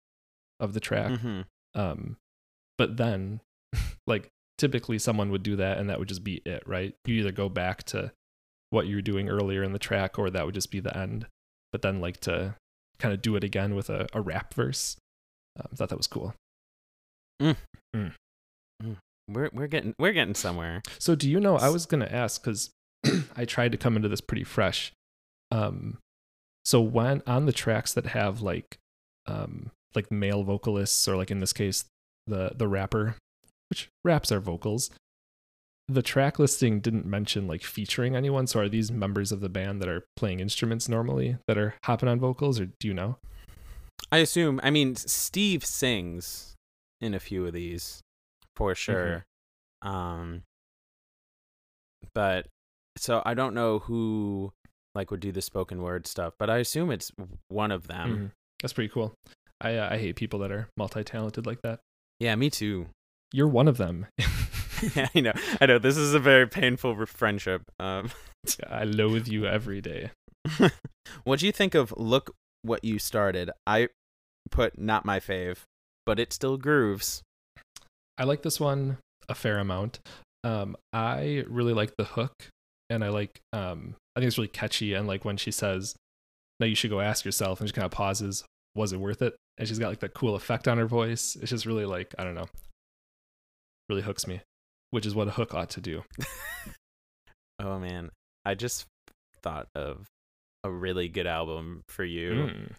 of 0.59 0.73
the 0.73 0.79
track, 0.79 1.19
hmm 1.19 1.41
um, 1.75 2.15
but 2.77 2.97
then, 2.97 3.41
like, 4.07 4.29
typically 4.57 4.97
someone 4.97 5.29
would 5.29 5.43
do 5.43 5.57
that 5.57 5.77
and 5.77 5.89
that 5.89 5.99
would 5.99 6.07
just 6.07 6.23
be 6.23 6.41
it, 6.45 6.63
right? 6.65 6.95
You 7.05 7.15
either 7.15 7.31
go 7.31 7.49
back 7.49 7.83
to 7.83 8.11
what 8.69 8.88
you 8.88 8.95
were 8.95 9.01
doing 9.01 9.29
earlier 9.29 9.61
in 9.63 9.73
the 9.73 9.79
track 9.79 10.17
or 10.17 10.29
that 10.29 10.45
would 10.45 10.55
just 10.55 10.71
be 10.71 10.79
the 10.79 10.97
end. 10.97 11.27
But 11.71 11.81
then, 11.81 11.99
like, 11.99 12.21
to 12.21 12.55
kind 12.97 13.13
of 13.13 13.21
do 13.21 13.35
it 13.35 13.43
again 13.43 13.75
with 13.75 13.89
a, 13.89 14.07
a 14.13 14.21
rap 14.21 14.53
verse, 14.53 14.95
um, 15.59 15.67
I 15.73 15.75
thought 15.75 15.89
that 15.89 15.97
was 15.97 16.07
cool. 16.07 16.33
We're 19.27 19.49
we're 19.53 19.67
getting 19.67 19.95
we're 19.97 20.13
getting 20.13 20.35
somewhere. 20.35 20.81
So, 20.99 21.15
do 21.15 21.29
you 21.29 21.39
know? 21.39 21.57
I 21.57 21.69
was 21.69 21.85
gonna 21.85 22.09
ask 22.09 22.41
because 22.41 22.71
I 23.35 23.45
tried 23.45 23.71
to 23.71 23.77
come 23.77 23.95
into 23.95 24.09
this 24.09 24.21
pretty 24.21 24.43
fresh. 24.43 24.93
Um, 25.51 25.97
so 26.63 26.81
when 26.81 27.21
on 27.27 27.45
the 27.45 27.53
tracks 27.53 27.93
that 27.93 28.07
have 28.07 28.41
like, 28.41 28.77
um, 29.27 29.71
like 29.93 30.11
male 30.11 30.43
vocalists 30.43 31.07
or 31.07 31.15
like 31.15 31.31
in 31.31 31.39
this 31.39 31.53
case 31.53 31.85
the 32.27 32.51
the 32.55 32.67
rapper, 32.67 33.15
which 33.69 33.89
raps 34.03 34.31
are 34.31 34.39
vocals, 34.39 34.89
the 35.88 36.01
track 36.01 36.39
listing 36.39 36.79
didn't 36.79 37.05
mention 37.05 37.47
like 37.47 37.63
featuring 37.63 38.15
anyone. 38.15 38.47
So 38.47 38.59
are 38.61 38.69
these 38.69 38.91
members 38.91 39.31
of 39.31 39.41
the 39.41 39.49
band 39.49 39.81
that 39.81 39.89
are 39.89 40.05
playing 40.15 40.39
instruments 40.39 40.89
normally 40.89 41.38
that 41.47 41.57
are 41.57 41.75
hopping 41.83 42.09
on 42.09 42.19
vocals, 42.19 42.60
or 42.60 42.65
do 42.79 42.87
you 42.87 42.93
know? 42.93 43.17
I 44.12 44.17
assume. 44.17 44.60
I 44.63 44.71
mean, 44.71 44.95
Steve 44.95 45.63
sings 45.65 46.56
in 47.00 47.13
a 47.13 47.19
few 47.19 47.45
of 47.45 47.54
these 47.54 48.02
for 48.56 48.73
sure. 48.75 49.25
Um, 49.81 50.43
but 52.13 52.47
so 52.97 53.21
I 53.25 53.33
don't 53.33 53.53
know 53.53 53.79
who 53.79 54.51
like 54.93 55.12
would 55.12 55.19
do 55.19 55.31
the 55.31 55.41
spoken 55.41 55.81
word 55.81 56.08
stuff, 56.08 56.33
but 56.39 56.49
I 56.49 56.58
assume 56.58 56.91
it's 56.91 57.12
one 57.49 57.71
of 57.71 57.87
them. 57.87 58.10
Mhm. 58.17 58.31
That's 58.62 58.73
pretty 58.73 58.89
cool. 58.89 59.13
I 59.62 59.75
uh, 59.75 59.89
I 59.91 59.97
hate 59.97 60.15
people 60.15 60.39
that 60.39 60.51
are 60.51 60.69
multi 60.77 61.03
talented 61.03 61.45
like 61.45 61.62
that. 61.63 61.79
Yeah, 62.19 62.35
me 62.35 62.49
too. 62.49 62.87
You're 63.33 63.47
one 63.47 63.67
of 63.67 63.77
them. 63.77 64.08
yeah, 64.95 65.08
I 65.15 65.19
know. 65.19 65.33
I 65.60 65.65
know. 65.65 65.79
This 65.79 65.97
is 65.97 66.13
a 66.13 66.19
very 66.19 66.47
painful 66.47 66.95
re- 66.95 67.06
friendship. 67.06 67.63
Um, 67.79 68.12
I 68.69 68.83
loathe 68.85 69.27
you 69.27 69.45
every 69.45 69.81
day. 69.81 70.12
what 71.23 71.39
do 71.39 71.45
you 71.45 71.51
think 71.51 71.75
of 71.75 71.93
"Look 71.97 72.31
What 72.62 72.83
You 72.85 72.99
Started"? 72.99 73.51
I 73.67 73.89
put 74.51 74.77
not 74.79 75.03
my 75.03 75.19
fave, 75.19 75.63
but 76.06 76.19
it 76.19 76.31
still 76.31 76.58
grooves. 76.58 77.23
I 78.17 78.23
like 78.23 78.43
this 78.43 78.59
one 78.59 78.97
a 79.27 79.35
fair 79.35 79.57
amount. 79.57 79.99
Um, 80.43 80.77
I 80.93 81.43
really 81.47 81.73
like 81.73 81.95
the 81.97 82.03
hook, 82.05 82.33
and 82.89 83.03
I 83.03 83.09
like 83.09 83.39
um, 83.53 83.95
I 84.15 84.19
think 84.19 84.27
it's 84.27 84.37
really 84.37 84.47
catchy. 84.47 84.93
And 84.93 85.07
like 85.07 85.25
when 85.25 85.37
she 85.37 85.51
says, 85.51 85.95
"Now 86.59 86.67
you 86.67 86.75
should 86.75 86.91
go 86.91 87.01
ask 87.01 87.25
yourself," 87.25 87.59
and 87.59 87.69
she 87.69 87.73
kind 87.73 87.85
of 87.85 87.91
pauses, 87.91 88.43
was 88.75 88.93
it 88.93 88.99
worth 88.99 89.21
it? 89.21 89.35
And 89.57 89.67
she's 89.67 89.79
got 89.79 89.89
like 89.89 89.99
that 89.99 90.13
cool 90.13 90.35
effect 90.35 90.67
on 90.67 90.77
her 90.77 90.85
voice. 90.85 91.35
It's 91.41 91.49
just 91.49 91.65
really 91.65 91.85
like 91.85 92.13
I 92.19 92.23
don't 92.23 92.35
know, 92.35 92.47
really 93.89 94.01
hooks 94.03 94.27
me, 94.27 94.41
which 94.91 95.05
is 95.05 95.15
what 95.15 95.27
a 95.27 95.31
hook 95.31 95.53
ought 95.53 95.69
to 95.71 95.81
do. 95.81 96.03
Oh 97.59 97.79
man, 97.79 98.11
I 98.43 98.55
just 98.55 98.85
thought 99.41 99.67
of 99.75 100.07
a 100.63 100.69
really 100.69 101.07
good 101.07 101.27
album 101.27 101.83
for 101.87 102.03
you. 102.03 102.31
Mm. 102.31 102.71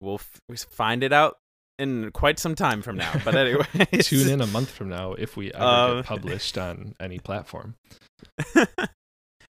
We'll 0.00 0.20
f- 0.50 0.66
find 0.70 1.02
it 1.02 1.12
out 1.12 1.38
in 1.78 2.10
quite 2.12 2.38
some 2.38 2.54
time 2.54 2.82
from 2.82 2.96
now. 2.96 3.12
But 3.24 3.34
anyway, 3.36 3.66
Tune 4.00 4.28
in 4.28 4.40
a 4.40 4.46
month 4.46 4.70
from 4.70 4.88
now 4.88 5.12
if 5.12 5.36
we 5.36 5.52
ever 5.52 5.64
Um, 5.64 5.96
get 5.98 6.06
published 6.06 6.56
on 6.58 6.94
any 7.00 7.18
platform. 7.18 7.74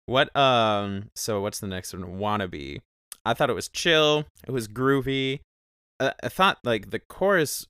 what 0.06 0.36
um 0.36 1.10
so 1.16 1.42
what's 1.42 1.60
the 1.60 1.68
next 1.68 1.94
one? 1.94 2.04
Wannabe. 2.20 2.80
I 3.26 3.34
thought 3.34 3.50
it 3.50 3.54
was 3.54 3.68
chill. 3.70 4.26
It 4.48 4.52
was 4.52 4.68
groovy. 4.68 5.40
Uh, 6.00 6.12
i 6.22 6.30
thought 6.30 6.60
like 6.64 6.92
the 6.92 7.00
chorus 7.00 7.66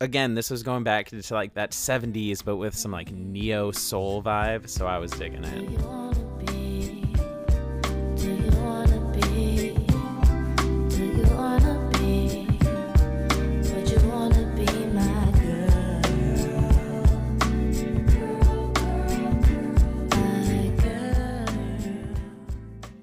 again 0.00 0.34
this 0.36 0.50
was 0.50 0.62
going 0.62 0.84
back 0.84 1.08
to 1.08 1.20
like 1.34 1.54
that 1.54 1.72
70s 1.72 2.44
but 2.44 2.56
with 2.56 2.76
some 2.76 2.92
like 2.92 3.10
neo 3.10 3.72
soul 3.72 4.22
vibe 4.22 4.68
so 4.68 4.86
i 4.86 4.98
was 4.98 5.10
digging 5.10 5.42
Do 5.42 5.48
it 5.48 6.11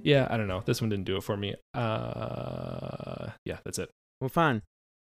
Yeah, 0.10 0.28
I 0.30 0.38
don't 0.38 0.48
know. 0.48 0.64
This 0.66 0.82
one 0.82 0.90
didn't 0.90 1.06
do 1.06 1.18
it 1.18 1.24
for 1.24 1.38
me. 1.38 1.54
Uh, 1.76 3.30
yeah, 3.46 3.58
that's 3.64 3.78
it. 3.80 3.90
well 4.22 4.30
fine 4.30 4.62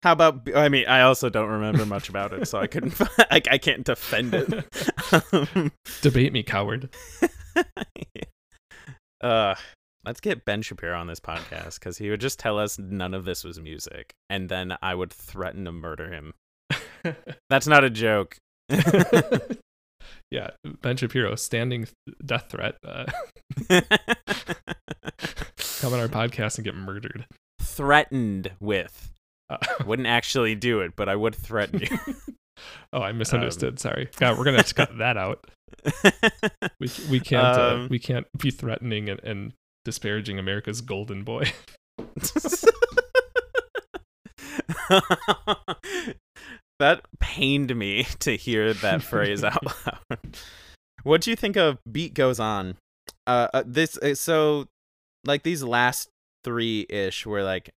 how 0.04 0.12
about 0.12 0.48
i 0.56 0.70
mean 0.70 0.86
i 0.88 1.02
also 1.02 1.30
don't 1.30 1.50
remember 1.50 1.84
much 1.84 2.10
about 2.10 2.32
it 2.32 2.48
so 2.48 2.60
i 2.60 2.68
couldn't 2.68 2.94
I, 3.32 3.42
I 3.50 3.58
can't 3.58 3.84
defend 3.84 4.36
it 4.36 4.48
Um, 5.34 5.72
Debate 6.02 6.32
me, 6.32 6.44
coward. 6.44 6.90
uh 9.22 9.56
let's 10.04 10.20
get 10.20 10.46
ben 10.46 10.62
shapiro 10.62 11.00
on 11.00 11.08
this 11.08 11.20
podcast 11.20 11.80
because 11.80 11.98
he 11.98 12.12
would 12.12 12.22
just 12.22 12.38
tell 12.38 12.60
us 12.60 12.78
none 12.78 13.16
of 13.16 13.26
this 13.26 13.44
was 13.44 13.60
music 13.60 14.14
and 14.30 14.48
then 14.50 14.78
i 14.84 14.94
would 14.94 15.12
threaten 15.12 15.66
to 15.66 15.72
murder 15.72 16.12
him 16.14 16.34
that's 17.50 17.66
not 17.66 17.84
a 17.84 17.90
joke 17.90 18.38
yeah, 20.32 20.50
Ben 20.82 20.98
Shapiro, 20.98 21.36
standing 21.36 21.86
th- 21.86 22.18
death 22.26 22.48
threat. 22.50 22.76
Uh, 22.84 23.06
come 25.86 25.94
on 25.94 26.00
our 26.00 26.08
podcast 26.08 26.58
and 26.58 26.66
get 26.66 26.76
murdered. 26.76 27.26
threatened 27.62 28.52
with 28.60 29.12
Uh, 29.50 29.58
wouldn't 29.86 30.08
actually 30.08 30.56
do 30.56 30.80
it 30.80 30.96
but 30.96 31.08
i 31.08 31.16
would 31.16 31.36
threaten 31.36 31.80
you 31.80 32.16
oh, 32.94 33.02
I 33.02 33.12
misunderstood. 33.12 33.80
Sorry. 33.80 34.10
God, 34.18 34.38
we're 34.38 34.46
gonna 34.46 34.58
have 34.58 34.68
to 34.68 34.74
cut 34.74 34.98
that 34.98 35.18
out. 35.18 35.46
We 36.80 36.90
we 37.10 37.20
can't 37.20 37.58
uh, 37.58 37.76
Um, 37.76 37.88
we 37.90 38.00
can't 38.00 38.28
be 38.38 38.50
threatening 38.52 39.10
and, 39.10 39.20
and 39.24 39.54
disparaging 39.84 40.40
America's 40.40 40.82
golden 40.82 41.24
boy. 41.24 41.52
that 46.80 47.02
pained 47.20 47.76
me 47.76 48.06
to 48.20 48.36
hear 48.36 48.74
that 48.74 49.02
phrase 49.04 49.44
out 49.44 49.64
loud. 49.66 50.38
What 51.04 51.22
do 51.22 51.30
you 51.30 51.36
think 51.36 51.56
of 51.56 51.78
Beat 51.90 52.14
Goes 52.14 52.40
On? 52.40 52.78
Uh, 53.28 53.48
uh 53.54 53.64
this 53.66 53.98
uh, 53.98 54.16
so 54.16 54.66
like 55.26 55.44
these 55.44 55.64
last 55.64 56.10
three 56.44 56.86
ish 56.90 57.26
were 57.26 57.44
like 57.44 57.72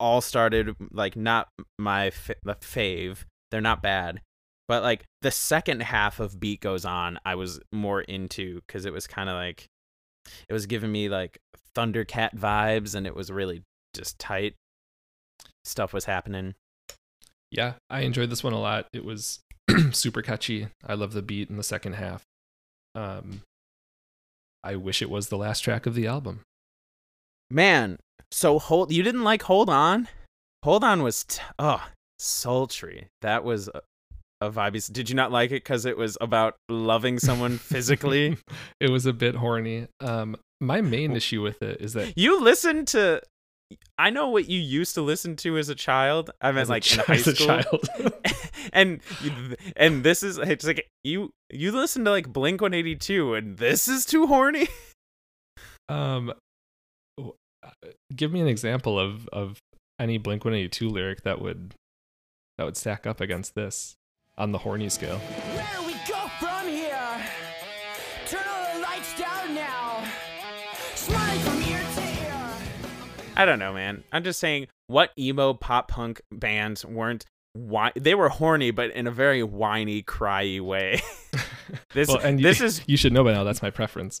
all 0.00 0.20
started 0.20 0.74
like 0.90 1.16
not 1.16 1.48
my 1.78 2.06
f- 2.06 2.30
fave. 2.60 3.24
They're 3.50 3.60
not 3.60 3.82
bad, 3.82 4.20
but 4.68 4.82
like 4.82 5.04
the 5.22 5.30
second 5.30 5.82
half 5.82 6.18
of 6.20 6.40
Beat 6.40 6.60
Goes 6.60 6.84
On, 6.84 7.18
I 7.24 7.34
was 7.34 7.60
more 7.72 8.00
into 8.00 8.60
because 8.66 8.84
it 8.84 8.92
was 8.92 9.06
kind 9.06 9.28
of 9.28 9.34
like 9.34 9.66
it 10.48 10.52
was 10.52 10.66
giving 10.66 10.90
me 10.90 11.08
like 11.08 11.38
Thundercat 11.74 12.34
vibes, 12.36 12.94
and 12.94 13.06
it 13.06 13.14
was 13.14 13.30
really 13.30 13.62
just 13.94 14.18
tight. 14.18 14.54
Stuff 15.64 15.92
was 15.92 16.06
happening. 16.06 16.54
Yeah, 17.50 17.74
I 17.88 18.00
enjoyed 18.00 18.30
this 18.30 18.42
one 18.42 18.52
a 18.52 18.60
lot. 18.60 18.86
It 18.92 19.04
was 19.04 19.40
super 19.92 20.22
catchy. 20.22 20.68
I 20.84 20.94
love 20.94 21.12
the 21.12 21.22
beat 21.22 21.48
in 21.48 21.56
the 21.56 21.62
second 21.62 21.94
half. 21.94 22.22
Um, 22.94 23.42
I 24.64 24.76
wish 24.76 25.00
it 25.00 25.10
was 25.10 25.28
the 25.28 25.36
last 25.36 25.60
track 25.60 25.86
of 25.86 25.94
the 25.94 26.06
album. 26.06 26.40
Man, 27.50 27.98
so 28.30 28.58
hold 28.58 28.92
you 28.92 29.02
didn't 29.02 29.24
like 29.24 29.42
Hold 29.42 29.70
On? 29.70 30.08
Hold 30.64 30.82
On 30.84 31.02
was 31.02 31.24
t- 31.24 31.42
oh 31.58 31.84
sultry. 32.18 33.06
That 33.22 33.44
was 33.44 33.68
a, 33.68 33.80
a 34.40 34.50
vibe. 34.50 34.92
Did 34.92 35.08
you 35.08 35.14
not 35.14 35.30
like 35.30 35.50
it 35.50 35.62
because 35.62 35.84
it 35.84 35.96
was 35.96 36.18
about 36.20 36.56
loving 36.68 37.18
someone 37.18 37.58
physically? 37.58 38.36
it 38.80 38.90
was 38.90 39.06
a 39.06 39.12
bit 39.12 39.36
horny. 39.36 39.86
Um, 40.00 40.36
my 40.60 40.80
main 40.80 41.12
issue 41.12 41.42
with 41.42 41.62
it 41.62 41.80
is 41.80 41.92
that 41.92 42.16
you 42.16 42.40
listened 42.42 42.88
to. 42.88 43.20
I 43.98 44.10
know 44.10 44.28
what 44.28 44.48
you 44.48 44.60
used 44.60 44.94
to 44.94 45.02
listen 45.02 45.34
to 45.36 45.58
as 45.58 45.68
a 45.68 45.74
child. 45.74 46.30
I 46.40 46.52
meant 46.52 46.62
as 46.62 46.68
a 46.68 46.72
like 46.72 46.92
in 46.92 46.98
high 47.00 47.14
as 47.14 47.26
a 47.26 47.34
school. 47.34 47.46
child. 47.46 47.88
and 48.72 49.00
and 49.76 50.04
this 50.04 50.22
is 50.22 50.38
it's 50.38 50.64
like 50.64 50.86
you 51.04 51.30
you 51.50 51.72
listen 51.72 52.04
to 52.04 52.10
like 52.10 52.32
Blink 52.32 52.60
182 52.60 53.34
and 53.34 53.58
this 53.58 53.88
is 53.88 54.04
too 54.04 54.26
horny. 54.28 54.68
um, 55.88 56.32
give 58.14 58.32
me 58.32 58.40
an 58.40 58.48
example 58.48 58.98
of 58.98 59.28
of 59.28 59.58
any 59.98 60.18
Blink 60.18 60.44
One 60.44 60.54
Eighty 60.54 60.68
Two 60.68 60.88
lyric 60.88 61.22
that 61.22 61.40
would 61.40 61.74
that 62.58 62.64
would 62.64 62.76
stack 62.76 63.06
up 63.06 63.20
against 63.20 63.54
this 63.54 63.96
on 64.38 64.52
the 64.52 64.58
horny 64.58 64.88
scale. 64.88 65.18
Where 65.18 65.68
do 65.78 65.86
we 65.86 65.94
go 66.08 66.28
from 66.38 66.68
here? 66.68 67.20
Turn 68.26 68.42
all 68.48 68.74
the 68.74 68.80
lights 68.80 69.18
down 69.18 69.54
now. 69.54 70.04
Smiling 70.94 71.40
from 71.40 71.62
ear 71.62 71.80
to 71.94 72.24
ear. 72.24 72.54
I 73.36 73.44
don't 73.44 73.58
know, 73.58 73.72
man. 73.72 74.04
I'm 74.12 74.24
just 74.24 74.40
saying 74.40 74.68
what 74.86 75.10
emo 75.18 75.54
pop 75.54 75.88
punk 75.88 76.20
bands 76.30 76.84
weren't 76.84 77.24
why 77.52 77.90
they 77.96 78.14
were 78.14 78.28
horny 78.28 78.70
but 78.70 78.90
in 78.90 79.06
a 79.06 79.10
very 79.10 79.42
whiny 79.42 80.02
cryy 80.02 80.60
way. 80.60 81.00
this 81.94 82.08
well, 82.08 82.18
and 82.18 82.38
this 82.38 82.60
you, 82.60 82.66
is 82.66 82.82
you 82.86 82.96
should 82.96 83.12
know 83.12 83.24
by 83.24 83.32
now. 83.32 83.44
That's 83.44 83.62
my 83.62 83.70
preference. 83.70 84.20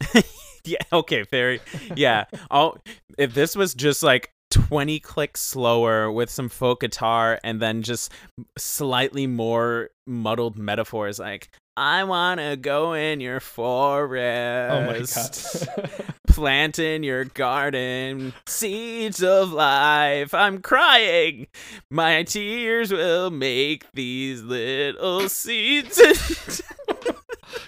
yeah, 0.64 0.78
okay, 0.92 1.22
very 1.22 1.60
yeah. 1.96 2.24
I'll 2.50 2.78
if 3.18 3.34
this 3.34 3.56
was 3.56 3.74
just 3.74 4.02
like 4.02 4.32
20 4.50 5.00
clicks 5.00 5.40
slower 5.40 6.10
with 6.12 6.30
some 6.30 6.48
folk 6.48 6.80
guitar 6.80 7.40
and 7.42 7.60
then 7.60 7.82
just 7.82 8.12
slightly 8.58 9.26
more 9.26 9.90
muddled 10.06 10.58
metaphors 10.58 11.18
like 11.18 11.50
I 11.74 12.04
want 12.04 12.38
to 12.38 12.56
go 12.56 12.92
in 12.92 13.20
your 13.20 13.40
forest. 13.40 14.70
Oh 14.70 14.86
my 14.86 15.88
god. 15.88 16.12
plant 16.32 16.78
in 16.78 17.02
your 17.02 17.26
garden 17.26 18.32
seeds 18.46 19.22
of 19.22 19.52
life 19.52 20.32
i'm 20.32 20.62
crying 20.62 21.46
my 21.90 22.22
tears 22.22 22.90
will 22.90 23.30
make 23.30 23.84
these 23.92 24.40
little 24.40 25.28
seeds 25.28 26.62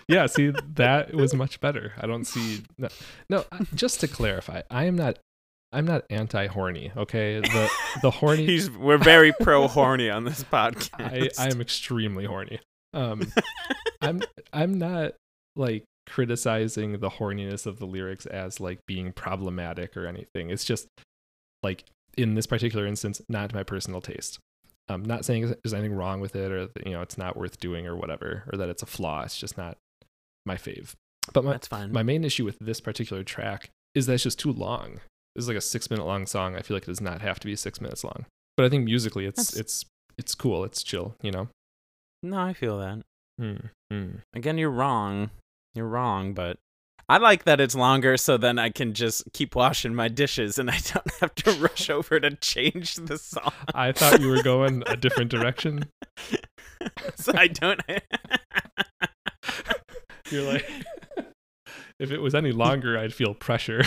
yeah, 0.08 0.26
see, 0.26 0.52
that 0.74 1.14
was 1.14 1.34
much 1.34 1.60
better. 1.60 1.92
I 2.00 2.06
don't 2.06 2.24
see 2.24 2.62
no, 2.78 2.88
no. 3.28 3.44
uh, 3.52 3.64
Just 3.74 4.00
to 4.00 4.08
clarify, 4.08 4.62
I 4.70 4.84
am 4.84 4.96
not. 4.96 5.18
I'm 5.72 5.86
not 5.86 6.04
anti-horny. 6.08 6.92
Okay, 6.96 7.40
the 7.40 7.70
the 8.02 8.10
horny. 8.10 8.46
He's, 8.46 8.70
we're 8.70 8.98
very 8.98 9.32
pro 9.40 9.66
horny 9.66 10.08
on 10.08 10.24
this 10.24 10.44
podcast 10.44 10.90
I 11.00 11.30
I 11.36 11.48
am 11.48 11.60
extremely 11.60 12.24
horny. 12.24 12.60
Um, 12.92 13.32
I'm 14.00 14.22
I'm 14.52 14.78
not 14.78 15.14
like 15.56 15.84
criticizing 16.06 17.00
the 17.00 17.10
horniness 17.10 17.66
of 17.66 17.78
the 17.78 17.86
lyrics 17.86 18.26
as 18.26 18.60
like 18.60 18.78
being 18.86 19.12
problematic 19.12 19.96
or 19.96 20.06
anything. 20.06 20.50
It's 20.50 20.64
just 20.64 20.86
like 21.62 21.84
in 22.16 22.34
this 22.34 22.46
particular 22.46 22.86
instance, 22.86 23.20
not 23.28 23.52
my 23.52 23.64
personal 23.64 24.00
taste. 24.00 24.38
I'm 24.88 25.02
not 25.04 25.24
saying 25.24 25.54
there's 25.62 25.74
anything 25.74 25.96
wrong 25.96 26.20
with 26.20 26.36
it 26.36 26.52
or 26.52 26.66
that, 26.66 26.86
you 26.86 26.92
know 26.92 27.00
it's 27.00 27.18
not 27.18 27.36
worth 27.36 27.58
doing 27.58 27.86
or 27.86 27.96
whatever 27.96 28.44
or 28.52 28.58
that 28.58 28.68
it's 28.68 28.82
a 28.82 28.86
flaw. 28.86 29.22
It's 29.22 29.36
just 29.36 29.56
not 29.56 29.76
my 30.46 30.56
fave. 30.56 30.92
But 31.32 31.44
my 31.44 31.52
that's 31.52 31.68
fine 31.68 31.90
my 31.92 32.02
main 32.02 32.24
issue 32.24 32.44
with 32.44 32.58
this 32.60 32.80
particular 32.80 33.22
track 33.24 33.70
is 33.94 34.06
that 34.06 34.14
it's 34.14 34.22
just 34.24 34.38
too 34.38 34.52
long. 34.52 35.00
This 35.34 35.44
is 35.44 35.48
like 35.48 35.56
a 35.56 35.60
six 35.60 35.90
minute 35.90 36.04
long 36.06 36.26
song. 36.26 36.54
I 36.56 36.62
feel 36.62 36.76
like 36.76 36.84
it 36.84 36.86
does 36.86 37.00
not 37.00 37.20
have 37.22 37.40
to 37.40 37.46
be 37.46 37.56
six 37.56 37.80
minutes 37.80 38.04
long. 38.04 38.26
But 38.56 38.66
I 38.66 38.68
think 38.68 38.84
musically, 38.84 39.24
it's 39.26 39.50
That's- 39.50 39.60
it's 39.60 39.84
it's 40.18 40.34
cool. 40.34 40.64
It's 40.64 40.82
chill. 40.82 41.16
You 41.22 41.30
know. 41.32 41.48
no 42.22 42.38
i 42.38 42.52
feel 42.52 42.78
that 42.78 43.02
Hmm. 43.38 43.66
Hmm. 43.90 44.10
again 44.32 44.58
you're 44.58 44.70
wrong 44.70 45.30
you're 45.74 45.88
wrong 45.88 46.34
but 46.34 46.56
i 47.08 47.18
like 47.18 47.42
that 47.44 47.60
it's 47.60 47.74
longer 47.74 48.16
so 48.16 48.36
then 48.36 48.60
i 48.60 48.70
can 48.70 48.94
just 48.94 49.24
keep 49.32 49.56
washing 49.56 49.92
my 49.92 50.06
dishes 50.06 50.56
and 50.56 50.70
i 50.70 50.78
don't 50.92 51.10
have 51.20 51.34
to 51.34 51.50
rush 51.60 51.90
over 51.90 52.20
to 52.20 52.30
change 52.36 52.94
the 52.94 53.18
song 53.18 53.50
I 53.74 53.90
thought 53.90 54.20
you 54.20 54.28
were 54.28 54.42
going 54.44 54.84
a 54.86 54.96
different 54.96 55.30
direction. 55.32 55.86
so 57.16 57.32
i 57.34 57.48
don't 57.48 57.80
You're 60.30 60.42
like, 60.42 60.68
if 61.98 62.10
it 62.10 62.20
was 62.20 62.34
any 62.34 62.52
longer, 62.52 62.98
I'd 62.98 63.14
feel 63.14 63.34
pressure. 63.34 63.82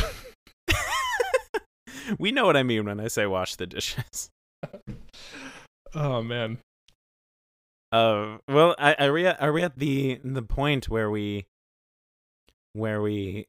we 2.19 2.31
know 2.31 2.45
what 2.45 2.57
I 2.57 2.63
mean 2.63 2.85
when 2.85 2.99
I 2.99 3.07
say 3.07 3.25
wash 3.25 3.55
the 3.55 3.67
dishes. 3.67 4.29
Oh 5.93 6.21
man. 6.21 6.59
Uh, 7.91 8.37
well, 8.49 8.75
I, 8.77 8.93
are 8.95 9.13
we 9.13 9.25
at, 9.25 9.41
are 9.41 9.53
we 9.53 9.63
at 9.63 9.79
the 9.79 10.19
the 10.23 10.41
point 10.41 10.89
where 10.89 11.09
we 11.09 11.45
where 12.73 13.01
we 13.01 13.45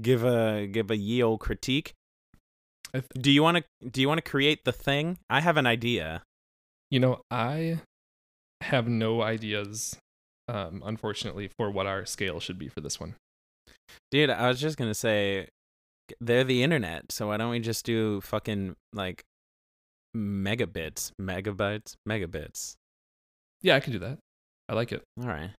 give 0.00 0.24
a 0.24 0.66
give 0.66 0.90
a 0.90 0.96
ye 0.96 1.22
old 1.22 1.40
critique? 1.40 1.94
I 2.94 3.00
th- 3.00 3.10
Do 3.18 3.30
you 3.30 3.42
want 3.42 3.58
to 3.58 3.88
do 3.88 4.00
you 4.00 4.08
want 4.08 4.22
to 4.22 4.30
create 4.30 4.64
the 4.64 4.72
thing? 4.72 5.18
I 5.30 5.40
have 5.40 5.56
an 5.56 5.66
idea. 5.66 6.22
You 6.90 7.00
know, 7.00 7.20
I 7.30 7.80
have 8.62 8.88
no 8.88 9.22
ideas, 9.22 9.96
um, 10.48 10.82
unfortunately, 10.84 11.50
for 11.56 11.70
what 11.70 11.86
our 11.86 12.04
scale 12.06 12.40
should 12.40 12.58
be 12.58 12.68
for 12.68 12.80
this 12.80 12.98
one. 12.98 13.14
Dude, 14.10 14.30
I 14.30 14.48
was 14.48 14.60
just 14.60 14.76
gonna 14.76 14.94
say 14.94 15.48
they're 16.20 16.44
the 16.44 16.62
internet, 16.62 17.12
so 17.12 17.28
why 17.28 17.36
don't 17.36 17.50
we 17.50 17.60
just 17.60 17.84
do 17.84 18.20
fucking 18.22 18.76
like 18.92 19.22
megabits, 20.16 21.12
megabytes, 21.20 21.94
megabits? 22.08 22.74
Yeah, 23.62 23.76
I 23.76 23.80
can 23.80 23.92
do 23.92 23.98
that. 24.00 24.18
I 24.68 24.74
like 24.74 24.92
it. 24.92 25.02
All 25.20 25.28
right. 25.28 25.50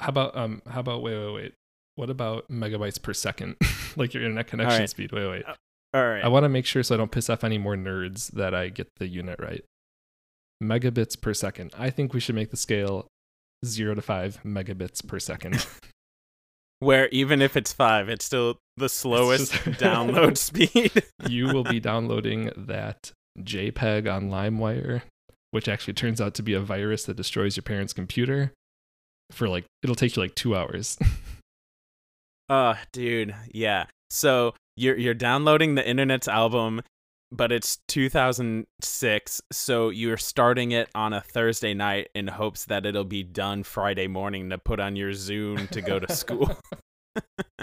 How 0.00 0.08
about 0.08 0.36
um? 0.36 0.62
How 0.68 0.80
about 0.80 1.02
wait, 1.02 1.18
wait, 1.18 1.34
wait. 1.34 1.54
What 1.96 2.10
about 2.10 2.50
megabytes 2.50 3.00
per 3.00 3.12
second? 3.12 3.56
like 3.96 4.14
your 4.14 4.22
internet 4.22 4.46
connection 4.46 4.80
right. 4.80 4.90
speed. 4.90 5.12
Wait, 5.12 5.28
wait. 5.28 5.44
All 5.94 6.06
right. 6.06 6.24
I 6.24 6.28
want 6.28 6.44
to 6.44 6.48
make 6.48 6.64
sure 6.64 6.82
so 6.82 6.94
I 6.94 6.98
don't 6.98 7.10
piss 7.10 7.28
off 7.28 7.44
any 7.44 7.58
more 7.58 7.76
nerds 7.76 8.30
that 8.32 8.54
I 8.54 8.70
get 8.70 8.88
the 8.96 9.06
unit 9.06 9.38
right. 9.40 9.62
Megabits 10.62 11.20
per 11.20 11.34
second. 11.34 11.72
I 11.76 11.90
think 11.90 12.14
we 12.14 12.20
should 12.20 12.34
make 12.34 12.50
the 12.50 12.56
scale 12.56 13.08
zero 13.64 13.94
to 13.94 14.02
five 14.02 14.40
megabits 14.44 15.06
per 15.06 15.18
second. 15.18 15.66
Where 16.80 17.08
even 17.08 17.40
if 17.40 17.56
it's 17.56 17.72
five, 17.72 18.08
it's 18.08 18.24
still 18.24 18.58
the 18.76 18.88
slowest 18.88 19.52
just- 19.52 19.64
download 19.80 20.36
speed. 20.36 21.04
you 21.28 21.46
will 21.46 21.62
be 21.64 21.78
downloading 21.78 22.50
that 22.56 23.12
JPEG 23.38 24.12
on 24.12 24.30
LimeWire, 24.30 25.02
which 25.52 25.68
actually 25.68 25.94
turns 25.94 26.20
out 26.20 26.34
to 26.34 26.42
be 26.42 26.54
a 26.54 26.60
virus 26.60 27.04
that 27.04 27.16
destroys 27.16 27.56
your 27.56 27.62
parents' 27.62 27.92
computer. 27.92 28.52
For 29.30 29.48
like, 29.48 29.64
it'll 29.82 29.94
take 29.94 30.16
you 30.16 30.22
like 30.22 30.34
two 30.34 30.56
hours. 30.56 30.98
Oh, 32.50 32.74
dude, 32.92 33.34
yeah. 33.52 33.86
So 34.10 34.54
you're 34.76 34.98
you're 34.98 35.14
downloading 35.14 35.74
the 35.74 35.88
internet's 35.88 36.28
album, 36.28 36.82
but 37.32 37.50
it's 37.50 37.78
2006, 37.88 39.40
so 39.50 39.88
you're 39.88 40.16
starting 40.18 40.72
it 40.72 40.88
on 40.94 41.14
a 41.14 41.20
Thursday 41.20 41.72
night 41.72 42.10
in 42.14 42.28
hopes 42.28 42.66
that 42.66 42.84
it'll 42.84 43.04
be 43.04 43.22
done 43.22 43.62
Friday 43.62 44.06
morning 44.06 44.50
to 44.50 44.58
put 44.58 44.78
on 44.78 44.96
your 44.96 45.12
Zune 45.12 45.68
to 45.70 45.80
go 45.80 45.98
to 45.98 46.14
school. 46.14 46.54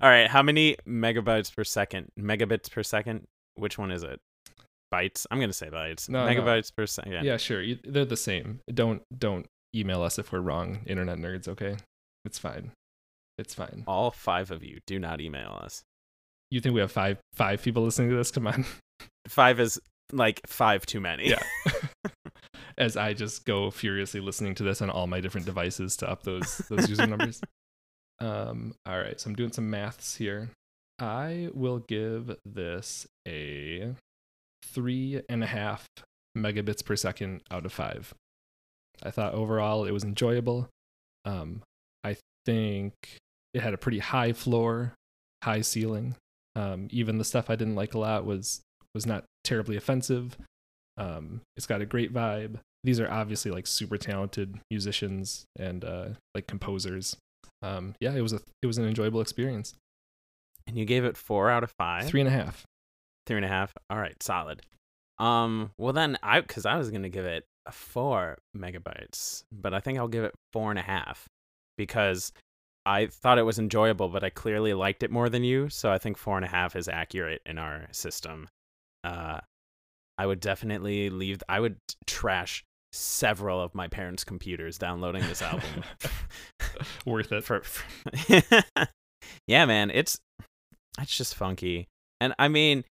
All 0.00 0.10
right, 0.10 0.28
how 0.28 0.42
many 0.42 0.76
megabytes 0.86 1.54
per 1.54 1.64
second? 1.64 2.08
Megabits 2.18 2.70
per 2.70 2.82
second? 2.82 3.24
Which 3.56 3.78
one 3.78 3.90
is 3.90 4.02
it? 4.02 4.20
Bytes? 4.92 5.26
I'm 5.30 5.40
gonna 5.40 5.52
say 5.52 5.70
bytes. 5.70 6.08
No, 6.08 6.24
no. 6.24 6.32
megabytes 6.32 6.74
per 6.74 6.86
second. 6.86 7.24
yeah, 7.24 7.36
sure. 7.36 7.60
You, 7.62 7.78
they're 7.84 8.04
the 8.04 8.16
same. 8.16 8.60
Don't 8.72 9.02
don't 9.16 9.46
email 9.74 10.02
us 10.02 10.18
if 10.18 10.30
we're 10.30 10.40
wrong, 10.40 10.80
internet 10.86 11.18
nerds. 11.18 11.48
Okay, 11.48 11.76
it's 12.24 12.38
fine. 12.38 12.70
It's 13.38 13.54
fine. 13.54 13.84
All 13.86 14.10
five 14.12 14.50
of 14.50 14.62
you 14.62 14.78
do 14.86 14.98
not 14.98 15.20
email 15.20 15.58
us. 15.60 15.82
You 16.54 16.60
think 16.60 16.72
we 16.72 16.80
have 16.82 16.92
five 16.92 17.18
five 17.34 17.60
people 17.62 17.82
listening 17.82 18.10
to 18.10 18.16
this? 18.16 18.30
Come 18.30 18.46
on. 18.46 18.64
Five 19.28 19.58
is 19.58 19.80
like 20.12 20.40
five 20.46 20.86
too 20.86 21.00
many. 21.00 21.28
Yeah. 21.28 21.42
As 22.78 22.96
I 22.96 23.12
just 23.12 23.44
go 23.44 23.72
furiously 23.72 24.20
listening 24.20 24.54
to 24.56 24.62
this 24.62 24.80
on 24.80 24.88
all 24.88 25.08
my 25.08 25.18
different 25.18 25.46
devices 25.46 25.96
to 25.96 26.08
up 26.08 26.22
those 26.22 26.58
those 26.70 26.88
user 26.88 27.08
numbers. 27.08 27.40
Um, 28.20 28.76
all 28.86 28.96
right, 28.96 29.20
so 29.20 29.28
I'm 29.28 29.34
doing 29.34 29.50
some 29.50 29.68
maths 29.68 30.14
here. 30.14 30.50
I 31.00 31.48
will 31.54 31.80
give 31.80 32.36
this 32.44 33.04
a 33.26 33.92
three 34.64 35.22
and 35.28 35.42
a 35.42 35.48
half 35.48 35.88
megabits 36.38 36.84
per 36.84 36.94
second 36.94 37.42
out 37.50 37.66
of 37.66 37.72
five. 37.72 38.14
I 39.02 39.10
thought 39.10 39.34
overall 39.34 39.86
it 39.86 39.90
was 39.90 40.04
enjoyable. 40.04 40.68
Um, 41.24 41.62
I 42.04 42.16
think 42.46 42.94
it 43.52 43.60
had 43.60 43.74
a 43.74 43.78
pretty 43.78 43.98
high 43.98 44.32
floor, 44.32 44.94
high 45.42 45.62
ceiling. 45.62 46.14
Um, 46.56 46.88
even 46.90 47.18
the 47.18 47.24
stuff 47.24 47.50
I 47.50 47.56
didn't 47.56 47.74
like 47.74 47.94
a 47.94 47.98
lot 47.98 48.24
was 48.24 48.60
was 48.94 49.06
not 49.06 49.24
terribly 49.42 49.76
offensive. 49.76 50.36
Um, 50.96 51.40
it's 51.56 51.66
got 51.66 51.80
a 51.80 51.86
great 51.86 52.12
vibe. 52.12 52.60
These 52.84 53.00
are 53.00 53.10
obviously 53.10 53.50
like 53.50 53.66
super 53.66 53.96
talented 53.96 54.58
musicians 54.70 55.44
and 55.58 55.84
uh, 55.84 56.08
like 56.34 56.46
composers. 56.46 57.16
Um, 57.62 57.94
yeah, 58.00 58.14
it 58.14 58.20
was 58.20 58.32
a 58.32 58.40
it 58.62 58.66
was 58.66 58.78
an 58.78 58.86
enjoyable 58.86 59.20
experience. 59.20 59.74
And 60.66 60.78
you 60.78 60.84
gave 60.84 61.04
it 61.04 61.16
four 61.16 61.50
out 61.50 61.64
of 61.64 61.72
five. 61.78 62.06
Three 62.06 62.20
and 62.20 62.28
a 62.28 62.32
half. 62.32 62.64
Three 63.26 63.36
and 63.36 63.44
a 63.44 63.48
half. 63.48 63.72
All 63.90 63.98
right, 63.98 64.22
solid. 64.22 64.62
Um, 65.18 65.70
well 65.78 65.92
then 65.92 66.18
I 66.22 66.40
because 66.40 66.66
I 66.66 66.76
was 66.76 66.90
gonna 66.90 67.08
give 67.08 67.24
it 67.24 67.44
four 67.70 68.38
megabytes, 68.56 69.44
but 69.52 69.72
I 69.72 69.80
think 69.80 69.98
I'll 69.98 70.08
give 70.08 70.24
it 70.24 70.34
four 70.52 70.70
and 70.70 70.78
a 70.78 70.82
half 70.82 71.26
because 71.78 72.32
I 72.86 73.06
thought 73.06 73.38
it 73.38 73.42
was 73.44 73.58
enjoyable, 73.58 74.08
but 74.08 74.24
I 74.24 74.30
clearly 74.30 74.74
liked 74.74 75.02
it 75.02 75.10
more 75.10 75.28
than 75.28 75.42
you. 75.42 75.68
So 75.70 75.90
I 75.90 75.98
think 75.98 76.18
four 76.18 76.36
and 76.36 76.44
a 76.44 76.48
half 76.48 76.76
is 76.76 76.88
accurate 76.88 77.40
in 77.46 77.58
our 77.58 77.86
system. 77.92 78.48
Uh, 79.02 79.40
I 80.18 80.26
would 80.26 80.40
definitely 80.40 81.10
leave. 81.10 81.42
I 81.48 81.60
would 81.60 81.76
trash 82.06 82.64
several 82.92 83.60
of 83.60 83.74
my 83.74 83.88
parents' 83.88 84.22
computers 84.22 84.78
downloading 84.78 85.22
this 85.22 85.42
album. 85.42 85.82
Worth 87.06 87.32
it. 87.32 87.42
for, 87.42 87.62
for 87.62 87.82
yeah 89.46 89.64
man 89.64 89.90
it's 89.90 90.20
it's 91.00 91.16
just 91.16 91.34
funky 91.34 91.88
and 92.20 92.34
i 92.38 92.48
mean 92.48 92.84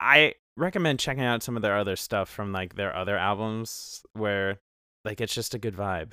i 0.00 0.34
recommend 0.56 0.98
checking 0.98 1.24
out 1.24 1.42
some 1.42 1.56
of 1.56 1.62
their 1.62 1.76
other 1.76 1.96
stuff 1.96 2.28
from 2.28 2.52
like 2.52 2.74
their 2.74 2.94
other 2.94 3.16
albums 3.16 4.02
where 4.12 4.58
like 5.04 5.20
it's 5.20 5.34
just 5.34 5.54
a 5.54 5.58
good 5.58 5.74
vibe 5.74 6.12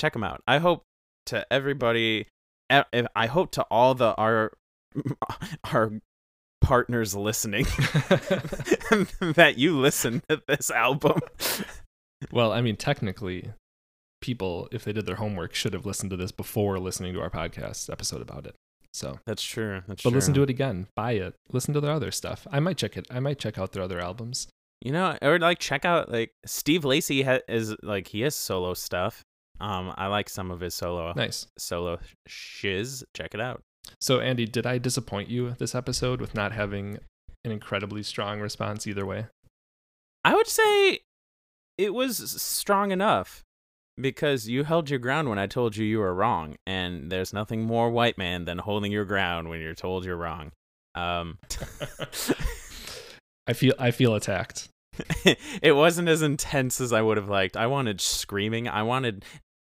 check 0.00 0.12
them 0.12 0.24
out 0.24 0.42
i 0.46 0.58
hope 0.58 0.82
to 1.28 1.46
everybody 1.52 2.26
I 2.70 3.26
hope 3.26 3.52
to 3.52 3.62
all 3.70 3.94
the 3.94 4.14
our 4.14 4.52
our 5.72 5.92
partners 6.60 7.14
listening 7.14 7.64
that 9.20 9.54
you 9.56 9.78
listen 9.78 10.22
to 10.28 10.42
this 10.46 10.70
album 10.70 11.20
well, 12.32 12.52
I 12.52 12.60
mean, 12.60 12.76
technically, 12.76 13.52
people, 14.20 14.68
if 14.72 14.84
they 14.84 14.92
did 14.92 15.06
their 15.06 15.16
homework, 15.16 15.54
should 15.54 15.72
have 15.72 15.86
listened 15.86 16.10
to 16.10 16.16
this 16.16 16.32
before 16.32 16.78
listening 16.78 17.14
to 17.14 17.20
our 17.20 17.30
podcast 17.30 17.90
episode 17.90 18.22
about 18.22 18.46
it. 18.46 18.54
So, 18.92 19.20
that's 19.26 19.42
true 19.42 19.82
that's 19.86 20.02
but 20.02 20.10
true 20.10 20.16
listen 20.16 20.34
to 20.34 20.42
it 20.42 20.50
again, 20.50 20.88
buy 20.96 21.12
it, 21.12 21.34
listen 21.52 21.74
to 21.74 21.80
their 21.80 21.92
other 21.92 22.10
stuff. 22.10 22.46
I 22.50 22.58
might 22.58 22.78
check 22.78 22.96
it. 22.96 23.06
I 23.10 23.20
might 23.20 23.38
check 23.38 23.58
out 23.58 23.72
their 23.72 23.82
other 23.82 24.00
albums. 24.00 24.48
You 24.80 24.92
know, 24.92 25.18
or 25.22 25.38
like 25.38 25.58
check 25.58 25.84
out 25.84 26.10
like 26.10 26.32
Steve 26.46 26.84
Lacy 26.84 27.22
ha- 27.22 27.40
is 27.48 27.74
like 27.82 28.08
he 28.08 28.22
has 28.22 28.34
solo 28.34 28.74
stuff. 28.74 29.24
Um, 29.60 29.92
I 29.96 30.06
like 30.06 30.28
some 30.28 30.50
of 30.50 30.60
his 30.60 30.74
solo 30.74 31.12
Nice. 31.16 31.46
solo 31.58 31.98
shiz. 32.26 33.04
Check 33.16 33.34
it 33.34 33.40
out. 33.40 33.62
So, 34.00 34.20
Andy, 34.20 34.46
did 34.46 34.66
I 34.66 34.78
disappoint 34.78 35.28
you 35.30 35.54
this 35.58 35.74
episode 35.74 36.20
with 36.20 36.34
not 36.34 36.52
having 36.52 36.98
an 37.44 37.50
incredibly 37.52 38.02
strong 38.02 38.40
response 38.40 38.86
either 38.86 39.06
way? 39.06 39.26
I 40.24 40.34
would 40.34 40.46
say 40.46 41.00
it 41.78 41.94
was 41.94 42.40
strong 42.40 42.92
enough 42.92 43.42
because 43.96 44.48
you 44.48 44.64
held 44.64 44.90
your 44.90 44.98
ground 44.98 45.28
when 45.28 45.38
I 45.38 45.46
told 45.46 45.76
you 45.76 45.84
you 45.84 45.98
were 45.98 46.14
wrong, 46.14 46.56
and 46.66 47.10
there's 47.10 47.32
nothing 47.32 47.62
more 47.62 47.90
white 47.90 48.18
man 48.18 48.44
than 48.44 48.58
holding 48.58 48.92
your 48.92 49.04
ground 49.04 49.48
when 49.48 49.60
you're 49.60 49.74
told 49.74 50.04
you're 50.04 50.16
wrong. 50.16 50.52
Um, 50.94 51.38
I 53.46 53.52
feel 53.54 53.74
I 53.78 53.90
feel 53.90 54.14
attacked. 54.14 54.68
it 55.62 55.76
wasn't 55.76 56.08
as 56.08 56.22
intense 56.22 56.80
as 56.80 56.92
I 56.92 57.02
would 57.02 57.16
have 57.16 57.28
liked. 57.28 57.56
I 57.56 57.66
wanted 57.66 58.00
screaming. 58.00 58.68
I 58.68 58.82
wanted 58.82 59.24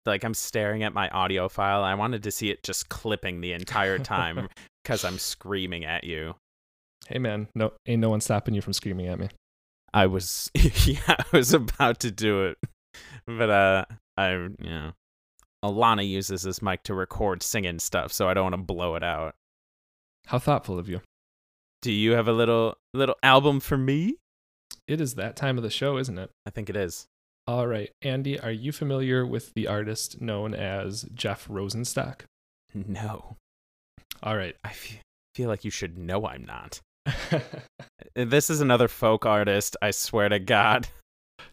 like 0.06 0.24
I'm 0.24 0.34
staring 0.34 0.84
at 0.84 0.93
my 0.93 1.10
audio 1.10 1.49
file. 1.49 1.84
I 1.84 1.95
wanted 1.95 2.24
to 2.24 2.32
see 2.32 2.49
it 2.49 2.64
just 2.64 2.89
clipping 2.89 3.41
the 3.41 3.53
entire 3.53 3.99
time 3.99 4.47
because 4.84 5.03
I'm 5.03 5.18
screaming 5.18 5.86
at 5.86 6.03
you. 6.03 6.36
Hey 7.08 7.20
man, 7.20 7.47
no 7.56 7.74
ain't 7.86 8.01
no 8.01 8.10
one 8.10 8.22
stopping 8.22 8.53
you 8.53 8.62
from 8.62 8.74
screaming 8.74 9.08
at 9.08 9.20
me. 9.20 9.30
I 9.93 10.08
was 10.08 10.49
yeah, 10.56 10.99
I 11.08 11.26
was 11.32 11.53
about 11.53 11.99
to 12.01 12.12
do 12.12 12.45
it. 12.45 12.58
But 13.28 13.49
uh 13.49 13.86
I 14.18 14.32
you 14.34 14.56
know 14.60 14.91
Alana 15.64 16.08
uses 16.08 16.43
this 16.43 16.62
mic 16.62 16.84
to 16.84 16.93
record 16.93 17.41
singing 17.41 17.80
stuff, 17.80 18.14
so 18.14 18.30
I 18.30 18.34
don't 18.34 18.51
want 18.51 18.53
to 18.53 18.62
blow 18.62 18.95
it 18.95 19.03
out. 19.03 19.36
How 20.28 20.38
thoughtful 20.38 20.78
of 20.78 20.88
you. 20.88 21.01
Do 21.82 21.91
you 21.91 22.12
have 22.12 22.28
a 22.28 22.34
little 22.34 22.76
little 22.93 23.16
album 23.24 23.60
for 23.60 23.78
me? 23.78 24.18
It 24.88 25.01
is 25.01 25.16
that 25.16 25.36
time 25.36 25.58
of 25.58 25.64
the 25.64 25.70
show, 25.70 25.97
isn't 25.97 26.18
it? 26.18 26.30
I 26.45 26.51
think 26.51 26.70
it 26.70 26.76
is. 26.76 27.08
All 27.48 27.68
right, 27.68 27.91
Andy, 28.02 28.39
are 28.39 28.52
you 28.52 28.72
familiar 28.72 29.26
with 29.26 29.54
the 29.54 29.68
artist 29.68 30.20
known 30.20 30.56
as 30.56 31.06
Jeff 31.14 31.48
Rosenstock? 31.48 32.22
No. 32.74 33.36
All 34.24 34.36
right. 34.36 34.56
I 34.64 34.74
feel 35.36 35.48
like 35.50 35.64
you 35.64 35.72
should 35.72 35.98
know 35.98 36.26
I'm 36.28 36.46
not. 36.46 36.80
This 38.16 38.50
is 38.50 38.62
another 38.62 38.88
folk 38.88 39.26
artist, 39.26 39.76
I 39.82 39.91
swear 39.91 40.30
to 40.30 40.39
God. 40.39 40.88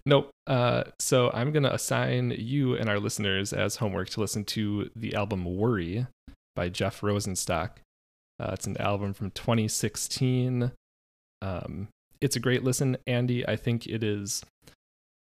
nope. 0.06 0.30
Uh, 0.46 0.84
so 1.00 1.28
I'm 1.34 1.50
gonna 1.50 1.70
assign 1.72 2.30
you 2.38 2.76
and 2.76 2.88
our 2.88 3.00
listeners 3.00 3.52
as 3.52 3.76
homework 3.76 4.10
to 4.10 4.20
listen 4.20 4.44
to 4.44 4.88
the 4.94 5.16
album 5.16 5.44
"Worry" 5.44 6.06
by 6.54 6.68
Jeff 6.68 7.00
Rosenstock. 7.00 7.70
Uh, 8.38 8.50
it's 8.52 8.68
an 8.68 8.76
album 8.76 9.12
from 9.12 9.32
2016. 9.32 10.70
Um, 11.42 11.88
it's 12.20 12.36
a 12.36 12.40
great 12.40 12.62
listen, 12.62 12.96
Andy. 13.08 13.44
I 13.48 13.56
think 13.56 13.88
it 13.88 14.04
is 14.04 14.44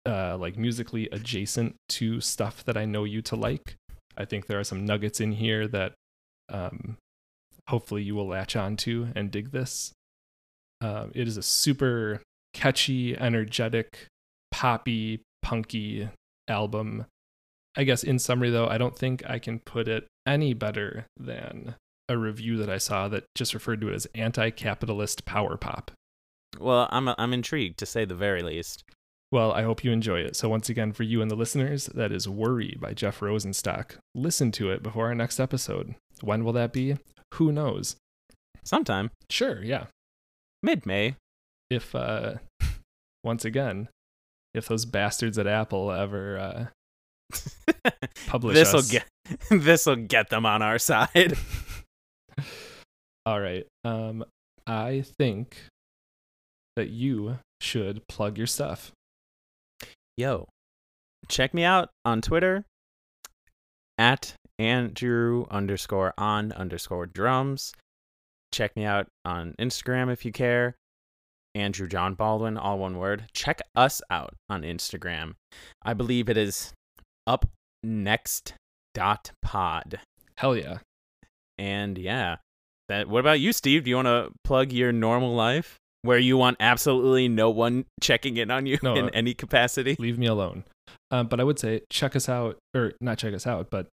uh, 0.07 0.37
like 0.39 0.57
musically 0.57 1.09
adjacent 1.11 1.77
to 1.89 2.21
stuff 2.21 2.65
that 2.65 2.77
I 2.77 2.85
know 2.85 3.05
you 3.05 3.23
to 3.23 3.37
like. 3.37 3.77
I 4.17 4.25
think 4.25 4.47
there 4.47 4.61
are 4.61 4.65
some 4.65 4.85
nuggets 4.85 5.21
in 5.21 5.33
here 5.33 5.67
that 5.69 5.93
um, 6.49 6.97
hopefully 7.69 8.03
you 8.03 8.15
will 8.15 8.29
latch 8.29 8.57
on 8.57 8.77
to 8.79 9.09
and 9.15 9.31
dig 9.31 9.51
this. 9.51 9.93
Uh, 10.81 11.07
it 11.15 11.27
is 11.27 11.37
a 11.37 11.43
super 11.43 12.21
catchy, 12.53 13.17
energetic, 13.17 14.07
poppy, 14.53 15.23
punky 15.43 16.09
album. 16.49 17.07
I 17.77 17.85
guess 17.85 18.05
in 18.05 18.19
summary, 18.19 18.51
though, 18.51 18.69
I 18.69 18.79
don't 18.79 18.97
think 18.97 19.29
I 19.29 19.39
can 19.39 19.59
put 19.59 19.89
it 19.89 20.07
any 20.27 20.55
better 20.55 21.07
than 21.19 21.75
a 22.09 22.17
review 22.17 22.57
that 22.59 22.71
I 22.71 22.79
saw 22.79 23.09
that 23.09 23.25
just 23.35 23.55
referred 23.55 23.81
to 23.81 23.89
it 23.89 23.95
as 23.95 24.07
anti 24.15 24.51
capitalist 24.51 25.25
power 25.25 25.57
pop. 25.57 25.91
Well, 26.61 26.89
I'm 26.91 27.09
I'm 27.09 27.33
intrigued 27.33 27.79
to 27.79 27.87
say 27.87 28.05
the 28.05 28.15
very 28.15 28.43
least. 28.43 28.85
Well, 29.35 29.51
I 29.51 29.64
hope 29.64 29.82
you 29.82 29.91
enjoy 29.91 30.20
it. 30.20 30.37
So, 30.37 30.49
once 30.49 30.68
again, 30.68 30.93
for 30.93 31.03
you 31.03 31.20
and 31.20 31.28
the 31.28 31.35
listeners, 31.35 31.87
that 31.87 32.12
is 32.12 32.28
Worry 32.28 32.76
by 32.80 32.93
Jeff 32.93 33.18
Rosenstock. 33.18 33.97
Listen 34.14 34.53
to 34.53 34.70
it 34.70 34.80
before 34.80 35.07
our 35.07 35.14
next 35.16 35.41
episode. 35.41 35.97
When 36.20 36.45
will 36.45 36.53
that 36.53 36.72
be? 36.72 36.99
Who 37.35 37.51
knows? 37.51 37.97
Sometime 38.62 39.11
Sure, 39.28 39.61
yeah. 39.61 39.87
mid 40.62 40.87
May. 40.87 41.16
If, 41.68 41.97
uh, 41.97 42.35
once 43.24 43.45
again, 43.45 43.89
if 44.55 44.68
those 44.68 44.85
bastards 44.85 45.37
at 45.37 45.49
Apple 45.49 45.91
ever 45.91 46.70
uh, 47.35 47.91
publish 48.28 48.55
This'll 48.55 48.78
us. 48.78 48.89
get 48.93 49.05
this'll 49.51 49.97
get 49.97 50.30
them 50.30 50.47
on 50.47 50.62
our 50.62 50.78
side. 50.78 51.37
All 53.26 53.41
right. 53.41 53.66
Um, 53.82 54.24
I 54.64 55.03
think 55.18 55.57
that 56.76 56.91
you 56.91 57.41
should 57.61 58.07
plug 58.07 58.39
your 58.39 58.47
stuff. 58.47 58.93
Yo, 60.17 60.49
check 61.29 61.53
me 61.53 61.65
out 61.65 61.91
on 62.05 62.21
Twitter 62.21 62.65
at 63.99 64.35
Andrew 64.61 65.47
underscore 65.51 66.15
on 66.17 66.53
underscore 66.53 67.07
drums. 67.07 67.73
Check 68.53 68.77
me 68.77 68.85
out 68.85 69.09
on 69.25 69.55
Instagram 69.59 70.12
if 70.12 70.25
you 70.25 70.31
care. 70.31 70.77
Andrew 71.57 71.89
John 71.89 72.15
Baldwin, 72.15 72.57
all 72.57 72.79
one 72.79 72.99
word. 72.99 73.25
Check 73.33 73.61
us 73.75 74.01
out 74.11 74.35
on 74.49 74.62
Instagram. 74.62 75.35
I 75.83 75.95
believe 75.95 76.29
it 76.29 76.37
is 76.37 76.73
up 77.27 77.47
next 77.83 78.55
dot 78.95 79.33
pod. 79.43 79.99
Hell 80.37 80.57
yeah. 80.57 80.79
And 81.59 81.99
yeah, 81.99 82.37
that. 82.89 83.09
What 83.09 83.21
about 83.21 83.41
you, 83.41 83.53
Steve? 83.53 83.85
Do 83.85 83.91
you 83.91 83.97
want 83.97 84.07
to 84.07 84.31
plug 84.45 84.73
your 84.73 84.93
normal 84.93 85.35
life 85.35 85.79
where 86.05 86.19
you 86.19 86.37
want 86.37 86.57
absolutely 86.61 87.29
no 87.29 87.51
one 87.51 87.87
checking 88.01 88.37
in 88.37 88.51
on 88.51 88.67
you 88.67 88.79
No, 88.83 88.95
in 88.95 89.07
uh, 89.07 89.11
any 89.15 89.35
capacity? 89.35 89.97
leave 89.99 90.19
me 90.19 90.27
alone. 90.27 90.65
Um, 91.11 91.27
but 91.29 91.41
I 91.41 91.45
would 91.45 91.59
say 91.59 91.81
check 91.91 92.15
us 92.15 92.29
out, 92.29 92.59
or 92.75 92.93
not 93.01 93.19
check 93.19 93.35
us 93.35 93.47
out, 93.47 93.69
but 93.71 93.87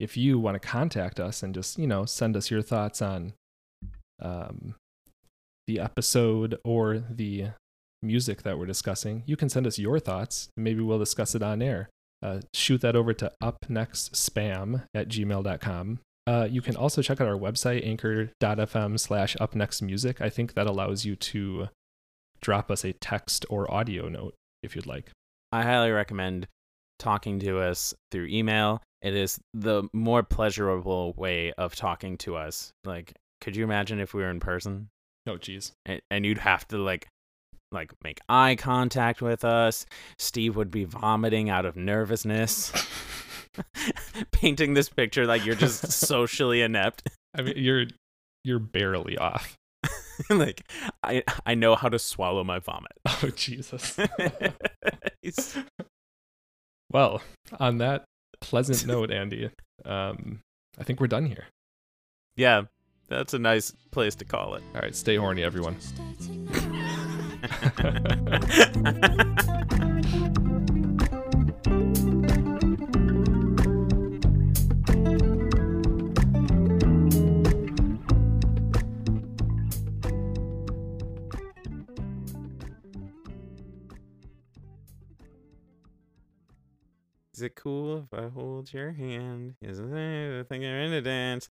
if 0.00 0.16
you 0.16 0.38
want 0.38 0.60
to 0.60 0.68
contact 0.68 1.20
us 1.20 1.42
and 1.42 1.54
just 1.54 1.78
you 1.78 1.86
know 1.86 2.04
send 2.04 2.36
us 2.36 2.50
your 2.50 2.62
thoughts 2.62 3.00
on 3.00 3.34
um, 4.20 4.74
the 5.66 5.78
episode 5.78 6.58
or 6.64 6.98
the 6.98 7.48
music 8.02 8.42
that 8.42 8.58
we're 8.58 8.66
discussing, 8.66 9.22
you 9.26 9.36
can 9.36 9.48
send 9.48 9.66
us 9.66 9.78
your 9.78 10.00
thoughts. 10.00 10.48
Maybe 10.56 10.80
we'll 10.82 10.98
discuss 10.98 11.34
it 11.36 11.42
on 11.42 11.62
air. 11.62 11.88
Uh, 12.22 12.40
shoot 12.54 12.80
that 12.80 12.96
over 12.96 13.12
to 13.14 13.30
upnextspam 13.42 14.84
at 14.94 15.08
gmail.com. 15.08 16.00
Uh, 16.26 16.46
you 16.50 16.62
can 16.62 16.76
also 16.76 17.02
check 17.02 17.20
out 17.20 17.26
our 17.28 17.36
website, 17.38 17.84
anchor.fm 17.86 18.98
slash 19.00 19.36
upnextmusic. 19.40 20.20
I 20.20 20.30
think 20.30 20.54
that 20.54 20.66
allows 20.66 21.04
you 21.04 21.16
to 21.16 21.68
drop 22.40 22.70
us 22.70 22.84
a 22.84 22.92
text 22.92 23.44
or 23.50 23.72
audio 23.72 24.08
note 24.08 24.34
if 24.62 24.76
you'd 24.76 24.86
like. 24.86 25.10
I 25.50 25.62
highly 25.62 25.90
recommend 25.90 26.46
talking 26.98 27.40
to 27.40 27.58
us 27.58 27.92
through 28.12 28.26
email. 28.26 28.80
It 29.00 29.14
is 29.14 29.40
the 29.52 29.84
more 29.92 30.22
pleasurable 30.22 31.12
way 31.16 31.52
of 31.58 31.74
talking 31.74 32.16
to 32.18 32.36
us. 32.36 32.70
Like, 32.84 33.14
could 33.40 33.56
you 33.56 33.64
imagine 33.64 33.98
if 33.98 34.14
we 34.14 34.22
were 34.22 34.30
in 34.30 34.38
person 34.40 34.88
Oh, 35.26 35.36
geez. 35.36 35.72
and, 35.84 36.00
and 36.10 36.24
you'd 36.24 36.38
have 36.38 36.66
to 36.68 36.78
like 36.78 37.08
like 37.72 37.92
make 38.04 38.20
eye 38.28 38.54
contact 38.54 39.20
with 39.22 39.44
us? 39.44 39.86
Steve 40.18 40.54
would 40.56 40.70
be 40.70 40.84
vomiting 40.84 41.50
out 41.50 41.64
of 41.66 41.76
nervousness. 41.76 42.70
Painting 44.32 44.74
this 44.74 44.88
picture 44.88 45.26
like 45.26 45.44
you're 45.44 45.54
just 45.54 45.92
socially 46.06 46.62
inept. 46.62 47.08
I 47.34 47.42
mean, 47.42 47.54
you're 47.56 47.86
you're 48.44 48.58
barely 48.58 49.16
off. 49.18 49.56
like 50.30 50.62
I 51.02 51.22
I 51.44 51.54
know 51.54 51.74
how 51.74 51.88
to 51.88 51.98
swallow 51.98 52.44
my 52.44 52.58
vomit. 52.58 52.92
Oh, 53.06 53.30
Jesus. 53.34 53.96
Well, 56.92 57.22
on 57.58 57.78
that 57.78 58.04
pleasant 58.40 58.86
note, 58.86 59.10
Andy, 59.10 59.50
um, 59.84 60.40
I 60.78 60.84
think 60.84 61.00
we're 61.00 61.06
done 61.06 61.26
here. 61.26 61.46
yeah, 62.36 62.62
that's 63.08 63.32
a 63.34 63.38
nice 63.38 63.72
place 63.90 64.14
to 64.16 64.24
call 64.24 64.54
it. 64.56 64.62
All 64.74 64.82
right, 64.82 64.94
stay 64.94 65.16
horny, 65.16 65.42
everyone. 65.42 65.76
Is 87.34 87.40
it 87.40 87.54
cool 87.56 87.96
if 87.98 88.12
I 88.12 88.28
hold 88.28 88.72
your 88.74 88.92
hand? 88.92 89.54
Is 89.62 89.78
it 89.78 89.86
a 89.86 90.44
thing 90.44 90.62
you're 90.62 90.80
in 90.80 90.92
a 90.92 91.00
dance? 91.00 91.48